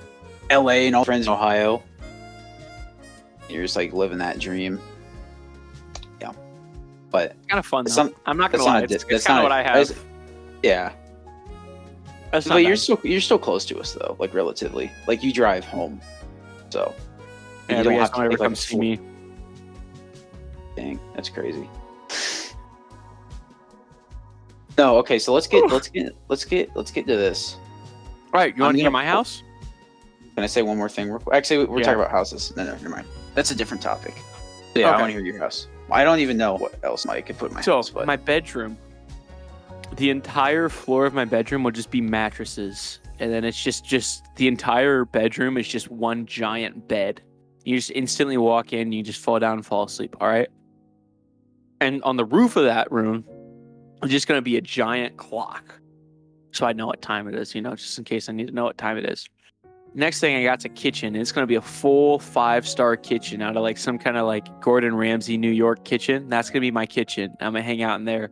L.A. 0.50 0.87
and 0.87 0.97
all 0.97 1.04
friends 1.04 1.26
in 1.26 1.33
Ohio, 1.33 1.83
you're 3.49 3.62
just 3.62 3.76
like 3.76 3.92
living 3.92 4.19
that 4.19 4.38
dream. 4.38 4.81
But 7.12 7.37
Kind 7.49 7.59
of 7.59 7.66
fun 7.66 7.85
not- 7.95 8.12
I'm 8.26 8.38
not 8.38 8.50
gonna 8.50 8.64
that's 8.64 8.66
not 8.66 8.73
lie. 8.75 8.83
It's, 8.85 8.92
it's 8.95 9.04
that's 9.04 9.25
kind 9.26 9.38
of 9.38 9.42
not 9.45 9.50
what 9.50 9.52
I 9.52 9.62
have. 9.62 10.04
yeah. 10.62 10.92
That's 12.31 12.49
But 12.49 12.64
you're 12.64 12.76
still 12.76 12.99
you're 13.04 13.21
still 13.21 13.38
close 13.38 13.66
to 13.66 13.78
us 13.78 13.92
though, 13.92 14.16
like 14.19 14.33
relatively. 14.33 14.90
Like 15.07 15.23
you 15.23 15.33
drive 15.33 15.64
home, 15.66 16.00
so 16.71 16.95
yeah, 17.69 17.78
you 17.78 17.84
don't 17.84 17.93
have 18.00 18.13
to 18.15 18.21
ever 18.21 18.30
like, 18.30 18.39
come 18.39 18.54
see 18.56 18.71
full- 18.73 18.80
me. 18.80 18.99
Dang, 20.75 20.99
that's 21.15 21.28
crazy. 21.28 21.69
No, 24.78 24.97
okay, 24.97 25.19
so 25.19 25.34
let's 25.34 25.47
get 25.47 25.71
let's 25.71 25.89
get 25.89 26.17
let's 26.28 26.45
get 26.47 26.75
let's 26.75 26.91
get 26.91 27.06
to 27.06 27.17
this. 27.17 27.56
All 28.32 28.41
right, 28.41 28.56
you 28.56 28.63
want 28.63 28.73
to 28.75 28.78
hear 28.78 28.84
gonna- 28.86 28.93
my 28.93 29.04
house? 29.04 29.43
Can 30.34 30.43
I 30.45 30.47
say 30.47 30.63
one 30.63 30.78
more 30.78 30.89
thing? 30.89 31.19
Actually, 31.30 31.67
we're 31.67 31.80
Yeah. 31.80 31.84
talking 31.84 32.00
about 32.00 32.10
houses. 32.10 32.54
No, 32.56 32.65
no, 32.65 32.73
never 32.73 32.89
mind. 32.89 33.06
That's 33.34 33.50
a 33.50 33.54
different 33.54 33.82
topic. 33.82 34.15
Yeah, 34.75 34.89
I 34.93 34.99
want 34.99 35.13
to 35.13 35.13
hear 35.13 35.21
your 35.21 35.39
house. 35.39 35.67
I 35.90 36.04
don't 36.04 36.21
even 36.21 36.36
know 36.36 36.54
what 36.54 36.82
else 36.82 37.06
I 37.06 37.21
could 37.21 37.38
put 37.38 37.52
my 37.52 37.60
So 37.60 37.76
house, 37.76 37.90
but 37.90 38.06
my 38.06 38.16
bedroom, 38.16 38.78
the 39.97 40.10
entire 40.10 40.68
floor 40.68 41.06
of 41.06 41.14
my 41.14 41.25
bedroom 41.25 41.62
will 41.64 41.71
just 41.71 41.90
be 41.90 42.00
mattresses, 42.00 43.00
and 43.18 43.32
then 43.32 43.45
it's 43.45 43.62
just 43.62 43.84
just 43.84 44.25
the 44.36 44.49
entire 44.49 45.04
bedroom 45.04 45.58
is 45.58 45.68
just 45.68 45.90
one 45.90 46.26
giant 46.26 46.88
bed. 46.88 47.21
You 47.64 47.76
just 47.76 47.90
instantly 47.90 48.38
walk 48.38 48.73
in, 48.73 48.92
you 48.92 49.02
just 49.02 49.21
fall 49.21 49.38
down 49.38 49.54
and 49.54 49.66
fall 49.66 49.84
asleep. 49.84 50.16
All 50.21 50.28
right. 50.28 50.49
And 51.80 52.02
on 52.04 52.16
the 52.16 52.25
roof 52.25 52.56
of 52.56 52.64
that 52.64 52.90
room, 52.90 53.25
is 54.02 54.10
just 54.10 54.26
gonna 54.26 54.42
be 54.42 54.56
a 54.56 54.62
giant 54.62 55.16
clock, 55.16 55.78
so 56.52 56.66
I 56.66 56.73
know 56.73 56.86
what 56.86 57.02
time 57.02 57.28
it 57.28 57.34
is. 57.34 57.54
You 57.54 57.60
know, 57.60 57.75
just 57.75 57.99
in 57.99 58.04
case 58.04 58.28
I 58.28 58.32
need 58.32 58.49
to 58.49 58.54
know 58.54 58.64
what 58.64 58.78
time 58.78 58.97
it 58.97 59.04
is. 59.04 59.28
Next 59.95 60.21
thing 60.21 60.37
I 60.37 60.45
got's 60.45 60.65
a 60.65 60.71
kitchen. 60.71 61.15
It's 61.15 61.33
gonna 61.33 61.47
be 61.47 61.57
a 61.57 61.61
full 61.63 62.19
five 62.19 62.67
star 62.67 62.97
kitchen 62.97 63.43
out 63.43 63.57
of 63.57 63.63
like 63.63 63.76
some 63.76 63.99
kind 63.99 64.17
of 64.17 64.26
like 64.26 64.61
Gordon 64.63 64.95
Ramsay 64.97 65.37
New 65.37 65.50
York 65.50 65.85
kitchen. 65.85 66.28
That's 66.31 66.49
gonna 66.49 66.61
be 66.63 66.71
my 66.71 66.87
kitchen. 66.87 67.37
I'm 67.41 67.52
gonna 67.52 67.63
hang 67.63 67.83
out 67.83 67.99
in 67.99 68.07
there 68.07 68.31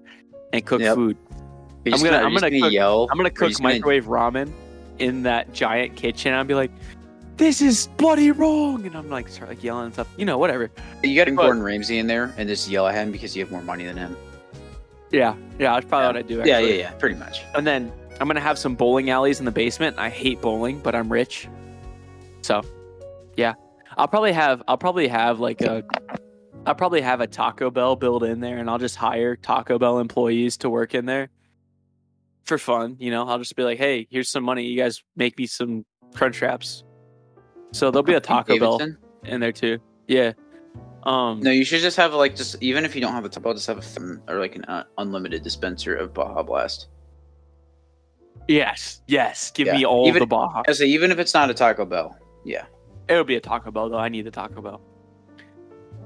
and 0.54 0.64
cook 0.64 0.80
Yep. 0.80 0.94
food. 0.94 1.16
I'm 1.86 1.92
gonna- 1.92 2.02
you're 2.04 2.14
I'm 2.26 2.32
just 2.32 2.42
gonna 2.44 2.60
cook- 2.60 2.72
yell. 2.72 3.08
I'm 3.10 3.16
gonna 3.18 3.30
cook 3.30 3.52
gonna- 3.52 3.74
microwave 3.74 4.06
ramen 4.06 4.50
in 4.98 5.22
that 5.24 5.52
giant 5.52 5.96
kitchen. 5.96 6.32
I'll 6.32 6.44
be 6.44 6.54
like, 6.54 6.70
"This 7.36 7.60
is 7.60 7.88
bloody 7.98 8.30
wrong," 8.30 8.86
and 8.86 8.94
I'm 8.96 9.10
like 9.10 9.28
start 9.28 9.50
like 9.50 9.62
yelling 9.62 9.86
and 9.86 9.92
stuff. 9.92 10.08
You 10.16 10.24
know, 10.24 10.38
whatever. 10.38 10.70
You 11.02 11.14
got 11.16 11.26
but- 11.34 11.42
Gordon 11.42 11.62
Ramsay 11.62 11.98
in 11.98 12.06
there 12.06 12.32
and 12.38 12.48
just 12.48 12.70
yell 12.70 12.86
at 12.86 12.94
him 12.94 13.12
because 13.12 13.36
you 13.36 13.42
have 13.44 13.52
more 13.52 13.62
money 13.62 13.84
than 13.84 13.96
him. 13.98 14.16
Yeah, 15.10 15.34
yeah. 15.58 15.74
That's 15.74 15.86
probably 15.86 16.04
Yeah. 16.04 16.06
what 16.08 16.16
I 16.16 16.22
do. 16.22 16.38
Actually. 16.40 16.50
Yeah, 16.50 16.58
yeah, 16.60 16.74
yeah, 16.84 16.90
pretty 16.92 17.16
much. 17.16 17.42
And 17.54 17.66
then 17.66 17.92
I'm 18.20 18.26
gonna 18.26 18.40
have 18.40 18.58
some 18.58 18.74
bowling 18.74 19.10
alleys 19.10 19.38
in 19.38 19.46
the 19.46 19.50
basement. 19.50 19.98
I 19.98 20.10
hate 20.10 20.40
bowling, 20.40 20.78
but 20.80 20.94
I'm 20.94 21.10
rich, 21.10 21.48
so 22.42 22.62
yeah. 23.36 23.54
I'll 23.96 24.08
probably 24.08 24.32
have 24.32 24.62
I'll 24.68 24.78
probably 24.78 25.08
have 25.08 25.40
like 25.40 25.62
a 25.62 25.82
I'll 26.66 26.74
probably 26.74 27.00
have 27.00 27.20
a 27.20 27.26
Taco 27.26 27.70
Bell 27.70 27.96
built 27.96 28.22
in 28.22 28.40
there, 28.40 28.58
and 28.58 28.68
I'll 28.68 28.78
just 28.78 28.96
hire 28.96 29.36
Taco 29.36 29.78
Bell 29.78 29.98
employees 29.98 30.58
to 30.58 30.70
work 30.70 30.94
in 30.94 31.06
there 31.06 31.30
for 32.44 32.58
fun. 32.58 32.96
You 32.98 33.10
know, 33.10 33.26
I'll 33.26 33.38
just 33.38 33.56
be 33.56 33.62
like, 33.62 33.78
hey, 33.78 34.06
here's 34.10 34.28
some 34.28 34.44
money. 34.44 34.64
You 34.64 34.76
guys 34.76 35.02
make 35.16 35.38
me 35.38 35.46
some 35.46 35.84
crunch 36.14 36.42
wraps. 36.42 36.84
So 37.72 37.90
there'll 37.90 38.02
be 38.02 38.14
a 38.14 38.20
Pete 38.20 38.28
Taco 38.28 38.58
Bell 38.58 38.80
in 39.24 39.40
there 39.40 39.52
too. 39.52 39.78
Yeah. 40.06 40.32
Um. 41.04 41.40
No, 41.40 41.50
you 41.50 41.64
should 41.64 41.80
just 41.80 41.96
have 41.96 42.12
like 42.12 42.36
just 42.36 42.56
even 42.60 42.84
if 42.84 42.94
you 42.94 43.00
don't 43.00 43.12
have 43.12 43.24
a 43.24 43.28
Taco 43.28 43.44
Bell, 43.44 43.54
just 43.54 43.66
have 43.66 43.78
a 43.78 43.82
thumb 43.82 44.22
or 44.28 44.38
like 44.38 44.56
an 44.56 44.64
uh, 44.66 44.84
unlimited 44.98 45.42
dispenser 45.42 45.94
of 45.94 46.12
Baja 46.12 46.42
Blast. 46.42 46.88
Yes. 48.50 49.00
Yes. 49.06 49.50
Give 49.52 49.66
Yeah. 49.68 49.76
me 49.76 49.84
all 49.86 50.08
Even- 50.08 50.20
the 50.20 50.26
Baja. 50.26 50.62
I 50.66 50.72
say 50.72 50.86
even 50.86 51.10
if 51.10 51.18
it's 51.18 51.32
not 51.34 51.50
a 51.50 51.54
Taco 51.54 51.84
Bell, 51.84 52.16
yeah. 52.44 52.64
It'll 53.08 53.24
be 53.24 53.36
a 53.36 53.40
Taco 53.40 53.70
Bell 53.70 53.88
though. 53.90 53.98
I 53.98 54.08
need 54.08 54.22
the 54.26 54.30
Taco 54.30 54.60
Bell. 54.60 54.80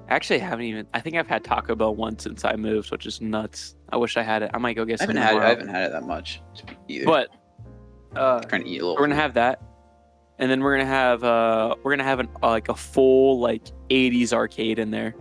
Actually, 0.09 0.43
I 0.43 0.45
haven't 0.45 0.67
even. 0.67 0.87
I 0.93 1.01
think 1.01 1.17
I've 1.17 1.27
had 1.27 1.43
Taco 1.45 1.75
Bell 1.75 1.95
once 1.95 2.25
since 2.25 2.45
I 2.45 2.57
moved, 2.57 2.91
which 2.91 3.07
is 3.07 3.21
nuts. 3.23 3.75
I 3.91 3.97
wish 3.97 4.17
I 4.19 4.23
had 4.23 4.43
it. 4.43 4.51
I 4.53 4.59
might 4.59 4.75
go 4.75 4.85
get 4.85 4.99
some. 5.01 5.09
I 5.11 5.13
haven't 5.15 5.23
had 5.23 5.35
it. 5.37 5.41
I 5.45 5.49
haven't 5.49 5.69
had 5.69 5.83
it 5.85 5.93
that 5.93 6.03
much 6.05 6.43
either. 6.89 7.07
But 7.07 7.31
uh, 8.15 8.41
trying 8.41 8.65
to 8.65 8.69
eat 8.69 8.79
a 8.83 8.87
little. 8.87 8.97
we're 8.97 9.07
gonna 9.07 9.15
have 9.15 9.35
that, 9.35 9.63
and 10.39 10.51
then 10.51 10.61
we're 10.63 10.77
gonna 10.77 10.89
have 10.89 11.25
uh, 11.25 11.75
we're 11.83 11.93
gonna 11.93 12.05
have 12.05 12.21
an 12.21 12.29
uh, 12.43 12.51
like 12.51 12.69
a 12.69 12.75
full 12.75 13.41
like 13.41 13.63
'80s 13.89 14.35
arcade 14.35 14.79
in 14.79 14.91
there, 14.91 15.15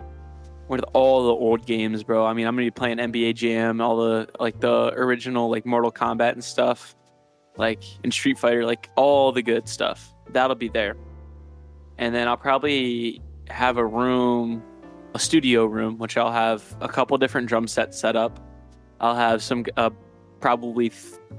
with 0.67 0.81
all 0.93 1.27
the 1.27 1.33
old 1.33 1.65
games, 1.65 2.03
bro. 2.03 2.25
I 2.25 2.33
mean, 2.33 2.45
I'm 2.45 2.53
gonna 2.55 2.65
be 2.67 2.71
playing 2.71 2.97
NBA 2.97 3.35
Jam, 3.35 3.79
all 3.79 3.95
the 3.97 4.27
like 4.39 4.59
the 4.59 4.91
original 4.97 5.49
like 5.49 5.65
Mortal 5.65 5.93
Kombat 5.93 6.33
and 6.33 6.43
stuff, 6.43 6.93
like 7.57 7.83
in 8.03 8.11
Street 8.11 8.37
Fighter, 8.37 8.65
like 8.65 8.89
all 8.95 9.31
the 9.31 9.41
good 9.41 9.67
stuff. 9.67 10.13
That'll 10.29 10.55
be 10.55 10.69
there, 10.69 10.95
and 11.97 12.13
then 12.13 12.27
I'll 12.27 12.37
probably 12.37 13.21
have 13.49 13.77
a 13.77 13.85
room, 13.85 14.63
a 15.13 15.19
studio 15.19 15.65
room, 15.65 15.97
which 15.97 16.17
I'll 16.17 16.31
have 16.31 16.63
a 16.81 16.87
couple 16.87 17.17
different 17.17 17.47
drum 17.47 17.67
sets 17.67 17.99
set 17.99 18.15
up. 18.15 18.39
I'll 18.99 19.15
have 19.15 19.43
some 19.43 19.65
uh, 19.77 19.89
probably 20.39 20.91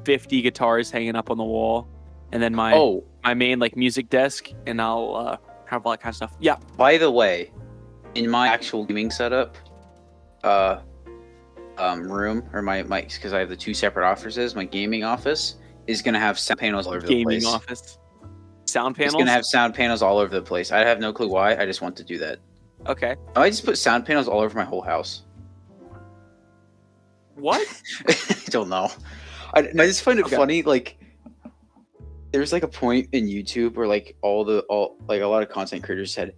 50 0.04 0.42
guitars 0.42 0.90
hanging 0.90 1.16
up 1.16 1.30
on 1.30 1.38
the 1.38 1.44
wall, 1.44 1.88
and 2.32 2.42
then 2.42 2.54
my 2.54 2.74
oh, 2.74 3.04
my 3.22 3.34
main 3.34 3.58
like 3.58 3.76
music 3.76 4.10
desk, 4.10 4.50
and 4.66 4.80
I'll 4.80 5.14
uh, 5.16 5.36
have 5.66 5.84
all 5.84 5.92
that 5.92 6.00
kind 6.00 6.12
of 6.12 6.16
stuff. 6.16 6.36
Yeah, 6.40 6.56
by 6.76 6.98
the 6.98 7.10
way, 7.10 7.50
in 8.14 8.28
my 8.28 8.48
actual 8.48 8.84
gaming 8.84 9.10
setup, 9.10 9.56
uh, 10.44 10.80
um, 11.78 12.10
room 12.10 12.48
or 12.52 12.62
my 12.62 12.82
my 12.84 13.02
because 13.02 13.32
I 13.32 13.40
have 13.40 13.48
the 13.48 13.56
two 13.56 13.74
separate 13.74 14.08
offices. 14.08 14.54
My 14.54 14.64
gaming 14.64 15.04
office 15.04 15.56
is 15.86 16.02
gonna 16.02 16.18
have 16.20 16.38
sound 16.38 16.60
panels 16.60 16.86
all 16.86 16.94
over 16.94 17.06
the 17.06 17.12
gaming 17.14 17.44
office, 17.44 17.98
sound 18.66 18.92
It's 18.96 18.98
panels. 18.98 19.14
gonna 19.22 19.30
have 19.30 19.44
sound 19.44 19.74
panels 19.74 20.02
all 20.02 20.18
over 20.18 20.34
the 20.34 20.42
place. 20.42 20.72
I 20.72 20.78
have 20.80 20.98
no 21.00 21.12
clue 21.12 21.28
why. 21.28 21.56
I 21.56 21.66
just 21.66 21.82
want 21.82 21.96
to 21.96 22.04
do 22.04 22.18
that. 22.18 22.38
okay, 22.86 23.16
oh, 23.36 23.42
I 23.42 23.50
just 23.50 23.64
put 23.64 23.78
sound 23.78 24.04
panels 24.06 24.28
all 24.28 24.40
over 24.40 24.56
my 24.58 24.64
whole 24.64 24.82
house. 24.82 25.22
what? 27.34 27.66
I 28.08 28.14
don't 28.50 28.68
know. 28.68 28.90
I, 29.54 29.60
I 29.60 29.86
just 29.86 30.02
find 30.02 30.18
it 30.18 30.26
Okay. 30.26 30.36
funny. 30.36 30.62
Like, 30.62 30.96
there's 32.32 32.52
like 32.52 32.62
a 32.62 32.68
point 32.68 33.08
in 33.12 33.26
YouTube 33.26 33.74
where 33.76 33.86
like 33.86 34.16
all 34.22 34.44
the 34.44 34.60
all 34.68 34.96
like 35.08 35.20
a 35.22 35.26
lot 35.26 35.42
of 35.42 35.48
content 35.48 35.82
creators 35.84 36.14
had 36.14 36.32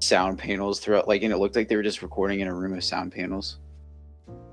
sound 0.00 0.38
panels 0.38 0.80
throughout. 0.80 1.08
Like, 1.08 1.22
and 1.22 1.32
it 1.32 1.38
looked 1.38 1.56
like 1.56 1.68
they 1.68 1.76
were 1.76 1.82
just 1.82 2.02
recording 2.02 2.40
in 2.40 2.48
a 2.48 2.54
room 2.54 2.74
of 2.74 2.84
sound 2.84 3.12
panels. 3.12 3.58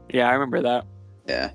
Yeah, 0.10 0.30
I 0.30 0.34
remember 0.34 0.62
that. 0.62 0.86
Yeah, 1.28 1.52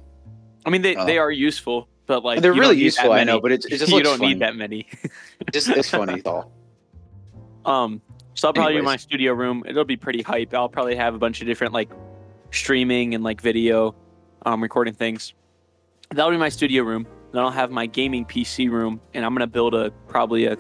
I 0.67 0.71
mean, 0.71 0.83
they, 0.83 0.97
Oh. 0.97 1.07
they 1.07 1.17
are 1.19 1.31
useful, 1.31 1.89
but 2.11 2.25
like 2.25 2.43
they're 2.43 2.53
really 2.53 2.77
useful. 2.77 3.13
I 3.13 3.23
know, 3.23 3.41
but 3.41 3.53
it's, 3.53 3.67
it 3.73 3.79
just 3.79 3.93
you 3.93 4.03
don't 4.03 4.19
funny. 4.19 4.35
need 4.35 4.41
that 4.41 4.57
many. 4.57 4.89
Just 5.53 5.69
it's 5.69 5.89
funny 5.89 6.21
though. 6.25 6.51
Um, 7.65 8.03
so 8.35 8.49
I'll 8.49 8.53
probably 8.53 8.75
do 8.75 8.83
my 8.83 8.97
studio 8.97 9.33
room. 9.33 9.63
It'll 9.65 9.85
be 9.85 9.97
pretty 9.97 10.23
hype. 10.23 10.53
I'll 10.53 10.69
probably 10.69 10.97
have 10.97 11.15
a 11.15 11.19
bunch 11.19 11.41
of 11.41 11.47
different 11.47 11.73
like 11.73 11.89
streaming 12.51 13.15
and 13.15 13.23
like 13.23 13.41
video, 13.41 13.95
um, 14.45 14.61
recording 14.61 14.93
things. 14.93 15.35
That'll 16.11 16.33
be 16.33 16.37
my 16.37 16.49
studio 16.49 16.83
room. 16.83 17.07
Then 17.31 17.43
I'll 17.43 17.53
have 17.53 17.71
my 17.71 17.87
gaming 17.87 18.25
PC 18.25 18.69
room, 18.69 19.01
and 19.15 19.25
I'm 19.25 19.33
gonna 19.33 19.47
build 19.47 19.73
a 19.73 19.93
probably 20.09 20.47
a 20.47 20.59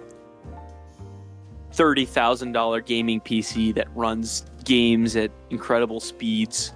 thirty 1.72 2.04
thousand 2.04 2.52
dollar 2.52 2.80
gaming 2.80 3.20
PC 3.20 3.74
that 3.74 3.88
runs 3.96 4.44
games 4.64 5.16
at 5.16 5.32
incredible 5.50 5.98
speeds, 5.98 6.74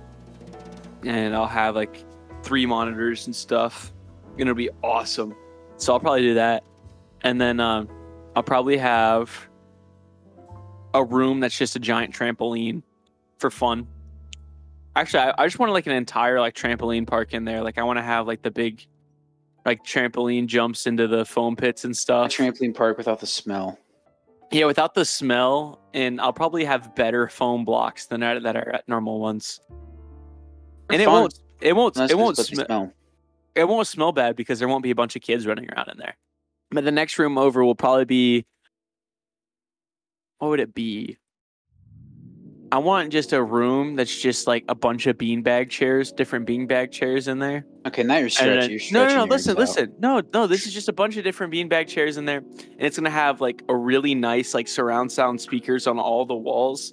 and 1.04 1.32
I'll 1.32 1.46
have 1.46 1.76
like 1.76 2.04
three 2.42 2.66
monitors 2.66 3.26
and 3.26 3.36
stuff. 3.36 3.93
Gonna 4.36 4.54
be 4.54 4.70
awesome. 4.82 5.34
So 5.76 5.92
I'll 5.92 6.00
probably 6.00 6.22
do 6.22 6.34
that, 6.34 6.64
and 7.22 7.40
then 7.40 7.60
um, 7.60 7.88
I'll 8.36 8.42
probably 8.42 8.76
have 8.78 9.48
a 10.92 11.02
room 11.04 11.40
that's 11.40 11.56
just 11.56 11.76
a 11.76 11.78
giant 11.80 12.14
trampoline 12.14 12.82
for 13.38 13.50
fun. 13.50 13.86
Actually, 14.96 15.24
I, 15.24 15.34
I 15.42 15.46
just 15.46 15.58
want 15.58 15.72
like 15.72 15.86
an 15.86 15.92
entire 15.92 16.38
like 16.40 16.54
trampoline 16.54 17.06
park 17.06 17.34
in 17.34 17.44
there. 17.44 17.62
Like 17.62 17.78
I 17.78 17.82
want 17.82 17.98
to 17.98 18.02
have 18.02 18.26
like 18.26 18.42
the 18.42 18.50
big 18.50 18.86
like 19.66 19.82
trampoline 19.84 20.46
jumps 20.46 20.86
into 20.86 21.08
the 21.08 21.24
foam 21.24 21.56
pits 21.56 21.84
and 21.84 21.92
A 21.92 21.96
stuff. 21.96 22.30
trampoline 22.30 22.74
park 22.74 22.96
without 22.98 23.18
the 23.20 23.26
smell. 23.26 23.78
yeah, 24.52 24.66
without 24.66 24.94
the 24.94 25.04
smell, 25.04 25.80
and 25.94 26.20
I'll 26.20 26.32
probably 26.32 26.64
have 26.64 26.94
better 26.94 27.28
foam 27.28 27.64
blocks 27.64 28.06
than 28.06 28.20
that 28.20 28.42
that 28.44 28.56
are 28.56 28.68
at 28.76 28.88
normal 28.88 29.18
ones. 29.20 29.60
And 30.90 31.00
it 31.02 31.08
won't 31.08 31.34
it 31.60 31.72
won't 31.74 31.96
Unless 31.96 32.10
it 32.10 32.18
won't 32.18 32.36
there's- 32.36 32.50
but 32.50 32.56
they 32.56 32.64
smell 32.66 32.66
smell. 32.86 32.92
It 33.54 33.68
won't 33.68 33.86
smell 33.86 34.12
bad 34.12 34.36
because 34.36 34.58
there 34.58 34.68
won't 34.68 34.82
be 34.82 34.90
a 34.90 34.94
bunch 34.94 35.16
of 35.16 35.22
kids 35.22 35.46
running 35.46 35.68
around 35.70 35.88
in 35.90 35.98
there. 35.98 36.16
But 36.70 36.84
the 36.84 36.92
next 36.92 37.18
room 37.18 37.38
over 37.38 37.64
will 37.64 37.74
probably 37.74 38.04
be 38.04 38.46
what 40.38 40.48
would 40.48 40.60
it 40.60 40.74
be? 40.74 41.16
I 42.72 42.78
want 42.78 43.12
just 43.12 43.32
a 43.32 43.40
room 43.40 43.94
that's 43.94 44.20
just 44.20 44.48
like 44.48 44.64
a 44.68 44.74
bunch 44.74 45.06
of 45.06 45.16
beanbag 45.16 45.70
chairs, 45.70 46.10
different 46.10 46.44
beanbag 46.44 46.90
chairs 46.90 47.28
in 47.28 47.38
there. 47.38 47.64
Okay, 47.86 48.02
now 48.02 48.16
you're 48.16 48.28
stretching. 48.28 48.58
then- 48.58 48.70
you're 48.70 48.78
no, 48.78 48.84
stretching 48.84 49.16
no, 49.16 49.24
no. 49.26 49.30
yours 49.32 49.46
Listen, 49.46 49.56
listen. 49.56 49.94
No, 50.00 50.22
no. 50.32 50.46
This 50.48 50.66
is 50.66 50.74
just 50.74 50.88
a 50.88 50.92
bunch 50.92 51.16
of 51.16 51.22
different 51.22 51.52
beanbag 51.52 51.86
chairs 51.86 52.16
in 52.16 52.24
there, 52.24 52.38
and 52.38 52.80
it's 52.80 52.96
gonna 52.96 53.10
have 53.10 53.40
like 53.40 53.62
a 53.68 53.76
really 53.76 54.16
nice 54.16 54.54
like 54.54 54.66
surround 54.66 55.12
sound 55.12 55.40
speakers 55.40 55.86
on 55.86 56.00
all 56.00 56.26
the 56.26 56.34
walls, 56.34 56.92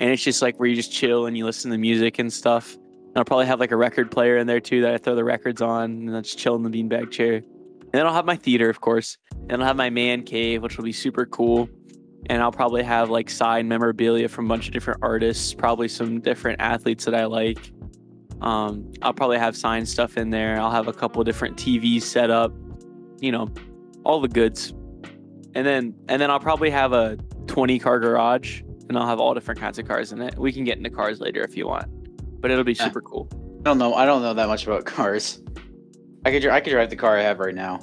and 0.00 0.10
it's 0.10 0.22
just 0.22 0.40
like 0.40 0.58
where 0.58 0.68
you 0.68 0.74
just 0.74 0.92
chill 0.92 1.26
and 1.26 1.36
you 1.36 1.44
listen 1.44 1.70
to 1.72 1.78
music 1.78 2.18
and 2.18 2.32
stuff. 2.32 2.77
I'll 3.16 3.24
probably 3.24 3.46
have 3.46 3.60
like 3.60 3.72
a 3.72 3.76
record 3.76 4.10
player 4.10 4.36
in 4.36 4.46
there 4.46 4.60
too 4.60 4.82
that 4.82 4.94
I 4.94 4.98
throw 4.98 5.14
the 5.14 5.24
records 5.24 5.62
on, 5.62 5.84
and 5.84 6.16
I 6.16 6.20
just 6.20 6.38
chill 6.38 6.54
in 6.56 6.62
the 6.62 6.70
beanbag 6.70 7.10
chair. 7.10 7.36
And 7.36 7.92
then 7.92 8.06
I'll 8.06 8.14
have 8.14 8.26
my 8.26 8.36
theater, 8.36 8.68
of 8.68 8.80
course, 8.80 9.16
and 9.48 9.62
I'll 9.62 9.66
have 9.66 9.76
my 9.76 9.90
man 9.90 10.22
cave, 10.22 10.62
which 10.62 10.76
will 10.76 10.84
be 10.84 10.92
super 10.92 11.24
cool. 11.26 11.68
And 12.26 12.42
I'll 12.42 12.52
probably 12.52 12.82
have 12.82 13.08
like 13.08 13.30
signed 13.30 13.68
memorabilia 13.68 14.28
from 14.28 14.44
a 14.44 14.48
bunch 14.48 14.66
of 14.66 14.72
different 14.72 15.00
artists, 15.02 15.54
probably 15.54 15.88
some 15.88 16.20
different 16.20 16.60
athletes 16.60 17.04
that 17.06 17.14
I 17.14 17.24
like. 17.24 17.72
Um, 18.42 18.92
I'll 19.02 19.14
probably 19.14 19.38
have 19.38 19.56
signed 19.56 19.88
stuff 19.88 20.16
in 20.16 20.30
there. 20.30 20.60
I'll 20.60 20.70
have 20.70 20.88
a 20.88 20.92
couple 20.92 21.22
different 21.24 21.56
TVs 21.56 22.02
set 22.02 22.30
up, 22.30 22.52
you 23.20 23.32
know, 23.32 23.48
all 24.04 24.20
the 24.20 24.28
goods. 24.28 24.74
And 25.54 25.66
then 25.66 25.94
and 26.08 26.20
then 26.20 26.30
I'll 26.30 26.40
probably 26.40 26.70
have 26.70 26.92
a 26.92 27.16
20 27.46 27.78
car 27.78 27.98
garage 27.98 28.62
and 28.88 28.98
I'll 28.98 29.06
have 29.06 29.18
all 29.18 29.34
different 29.34 29.60
kinds 29.60 29.78
of 29.78 29.88
cars 29.88 30.12
in 30.12 30.20
it. 30.20 30.38
We 30.38 30.52
can 30.52 30.64
get 30.64 30.76
into 30.76 30.90
cars 30.90 31.20
later 31.20 31.42
if 31.42 31.56
you 31.56 31.66
want. 31.66 31.88
But 32.40 32.50
it'll 32.50 32.64
be 32.64 32.72
Yeah. 32.72 32.84
super 32.84 33.00
cool. 33.00 33.28
I 33.60 33.62
don't 33.64 33.78
know. 33.78 33.94
I 33.94 34.06
don't 34.06 34.22
know 34.22 34.34
that 34.34 34.46
much 34.48 34.66
about 34.66 34.84
cars. 34.84 35.40
I 36.24 36.30
could 36.30 36.46
I 36.46 36.60
could 36.60 36.70
drive 36.70 36.90
the 36.90 36.96
car 36.96 37.16
I 37.18 37.22
have 37.22 37.38
right 37.38 37.54
now. 37.54 37.80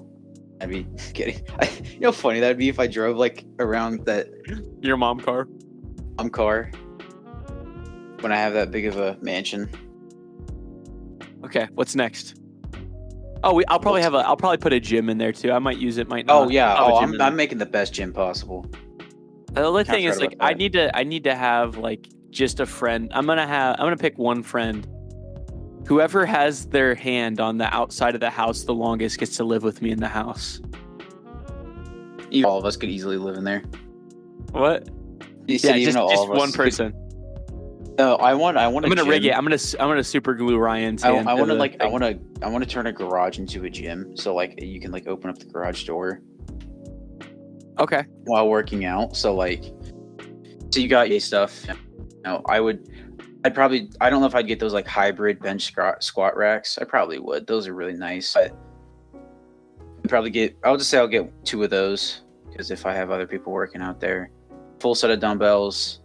I'd 0.62 0.70
be 0.70 0.86
kidding. 1.14 1.42
you 1.94 2.00
know, 2.00 2.12
funny 2.12 2.40
that'd 2.40 2.58
be 2.58 2.70
if 2.70 2.80
I 2.80 2.88
drove 2.88 3.18
like 3.18 3.46
around 3.60 4.06
that 4.06 4.28
Your 4.82 4.98
mom 4.98 5.20
car? 5.20 5.48
um 6.18 6.30
car 6.30 6.72
when 8.22 8.32
I 8.32 8.38
have 8.38 8.54
that 8.54 8.72
big 8.72 8.86
of 8.86 8.98
a 8.98 9.18
mansion. 9.22 9.70
Okay, 11.44 11.68
what's 11.74 11.96
next? 11.96 12.36
Oh, 13.44 13.54
we, 13.54 13.64
I'll 13.68 13.80
probably 13.80 14.02
have 14.02 14.16
a. 14.16 14.20
I'll 14.20 14.38
probably 14.38 14.58
put 14.58 14.74
a 14.74 14.80
gym 14.80 15.10
in 15.10 15.20
there 15.20 15.32
too. 15.32 15.52
I 15.52 15.60
might 15.60 15.78
use 15.78 15.98
it. 16.00 16.08
Might 16.08 16.26
not. 16.26 16.36
Oh 16.48 16.50
yeah. 16.50 16.74
I'll 16.74 17.00
have 17.00 17.10
a 17.12 17.14
Oh, 17.14 17.16
I'm. 17.18 17.22
I'm 17.22 17.36
making 17.36 17.60
the 17.60 17.66
best 17.68 17.94
gym 17.94 18.12
possible. 18.12 18.66
The 19.52 19.68
other 19.68 19.84
thing 19.84 20.06
is 20.06 20.20
like 20.20 20.36
I 20.40 20.54
need 20.54 20.74
to 20.74 20.96
I 20.98 21.04
need 21.04 21.26
to 21.26 21.36
have 21.36 21.78
like 21.78 22.08
just 22.36 22.60
a 22.60 22.66
friend. 22.66 23.12
I'm 23.16 23.26
gonna 23.26 23.48
have 23.48 23.76
I'm 23.80 23.86
gonna 23.86 23.98
pick 23.98 24.18
one 24.18 24.44
friend. 24.44 24.86
Whoever 25.88 26.26
has 26.26 26.66
their 26.68 26.94
hand 26.96 27.40
on 27.40 27.58
the 27.58 27.74
outside 27.74 28.14
of 28.16 28.20
the 28.22 28.30
house 28.30 28.64
the 28.64 28.74
longest 28.74 29.18
gets 29.20 29.38
to 29.38 29.44
live 29.44 29.64
with 29.64 29.82
me 29.82 29.92
in 29.92 30.00
the 30.00 30.08
house. 30.08 30.60
Even 32.32 32.46
all 32.46 32.58
of 32.58 32.66
us 32.66 32.76
could 32.76 32.90
easily 32.90 33.18
live 33.18 33.36
in 33.38 33.44
there. 33.44 33.64
What? 34.52 34.90
You 35.48 35.58
said 35.60 35.76
Yeah, 35.76 35.82
even 35.82 35.86
just, 35.94 35.98
all 35.98 36.10
just 36.10 36.24
of 36.24 36.32
us 36.32 36.38
one 36.38 36.52
could- 36.52 36.58
person. 36.58 36.94
No, 37.98 38.18
I 38.18 38.34
want. 38.34 38.58
I 38.58 38.68
want. 38.68 38.86
I'm 38.86 38.92
gonna 38.94 39.10
rig 39.10 39.24
it. 39.24 39.32
I'm 39.32 39.46
gonna 39.46 39.58
I'm 39.80 39.88
gonna 39.88 40.04
super 40.04 40.34
glue 40.34 40.58
Ryan's 40.58 41.06
I. 41.06 41.12
I 41.12 41.34
want 41.34 41.40
to 41.40 41.46
the 41.46 41.54
like. 41.54 41.78
I 41.82 41.88
want 41.88 42.04
to. 42.04 42.20
I 42.42 42.50
want 42.50 42.62
to 42.62 42.70
turn 42.70 42.88
a 42.88 42.92
garage 42.92 43.40
into 43.40 43.64
a 43.64 43.70
gym. 43.70 44.18
So 44.18 44.36
like, 44.36 44.62
you 44.62 44.82
can 44.82 44.92
like 44.92 45.08
open 45.08 45.30
up 45.30 45.38
the 45.40 45.46
garage 45.46 45.86
door 45.86 46.20
Okay. 47.80 48.04
while 48.26 48.50
working 48.50 48.84
out. 48.84 49.16
So 49.16 49.34
like, 49.34 49.64
so 50.74 50.82
you 50.82 50.90
got 50.90 51.10
your 51.10 51.22
stuff. 51.22 51.66
No, 52.26 52.42
I 52.48 52.60
would. 52.60 52.90
I'd 53.46 53.54
probably. 53.56 53.90
I 54.02 54.10
don't 54.10 54.20
know 54.20 54.28
if 54.28 54.36
I'd 54.36 54.48
get 54.48 54.60
those 54.60 54.74
like 54.74 54.88
hybrid 54.88 55.40
bench 55.40 55.64
squat 55.66 56.04
squat 56.04 56.36
racks. 56.36 56.78
I 56.80 56.84
probably 56.84 57.20
would. 57.20 57.46
Those 57.48 57.68
are 57.68 57.74
really 57.74 57.94
nice. 57.94 58.34
But 58.34 58.52
I'd 60.04 60.10
probably 60.10 60.32
get. 60.32 60.58
I'll 60.64 60.78
just 60.78 60.90
say 60.90 60.98
I'll 60.98 61.08
get 61.08 61.32
two 61.46 61.64
of 61.64 61.70
those 61.70 62.22
because 62.50 62.72
if 62.72 62.86
I 62.86 62.94
have 62.94 63.12
other 63.12 63.28
people 63.28 63.54
working 63.54 63.82
out 63.82 64.00
there, 64.00 64.32
full 64.80 64.96
set 64.96 65.12
of 65.12 65.20
dumbbells, 65.20 66.02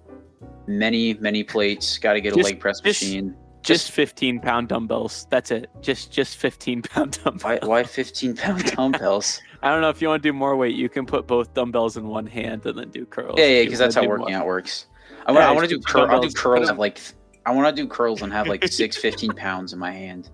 many 0.66 1.14
many 1.14 1.42
plates. 1.42 1.98
Got 1.98 2.12
to 2.14 2.20
get 2.20 2.35
a 2.35 2.37
Just- 2.37 2.50
leg 2.50 2.61
press 2.61 2.80
just- 2.80 3.02
machine. 3.02 3.35
Just 3.62 3.90
15 3.90 4.40
pound 4.40 4.68
dumbbells. 4.68 5.26
That's 5.28 5.50
it. 5.50 5.68
Just 5.83 6.11
just 6.11 6.38
15 6.38 6.80
pound 6.94 7.18
dumbbells. 7.22 7.44
Why, 7.44 7.59
why 7.62 7.85
15 7.85 8.35
pound 8.35 8.64
dumbbells? 8.76 9.38
I 9.62 9.68
don't 9.70 9.83
know 9.83 9.90
if 9.90 10.00
you 10.00 10.09
want 10.09 10.22
to 10.22 10.28
do 10.28 10.33
more 10.33 10.56
weight. 10.56 10.74
You 10.74 10.88
can 10.88 11.04
put 11.04 11.26
both 11.26 11.52
dumbbells 11.52 11.98
in 11.98 12.09
one 12.09 12.26
hand 12.26 12.64
and 12.64 12.78
then 12.78 12.88
do 12.88 13.04
curls. 13.04 13.35
Yeah, 13.38 13.44
yeah, 13.46 13.64
because 13.64 13.78
that's 13.78 13.94
how 13.94 14.06
working 14.06 14.33
more. 14.33 14.40
out 14.40 14.46
works. 14.46 14.87
I 15.27 15.33
want, 15.33 15.42
Yeah, 15.42 15.49
I 15.51 15.53
want 15.53 15.68
to 15.68 15.75
do 15.75 15.79
put 15.81 15.87
cur- 15.87 16.11
I'll 16.11 16.20
do 16.20 16.31
curls 16.31 16.68
of 16.70 16.79
like 16.79 17.01
I 17.46 17.53
want 17.53 17.75
to 17.75 17.83
do 17.83 17.88
curls 17.88 18.23
and 18.23 18.33
have 18.33 18.46
like 18.49 18.66
six 18.68 18.96
15 18.96 19.33
pounds 19.33 19.73
in 19.73 19.79
my 19.79 19.92
hand, 19.92 20.31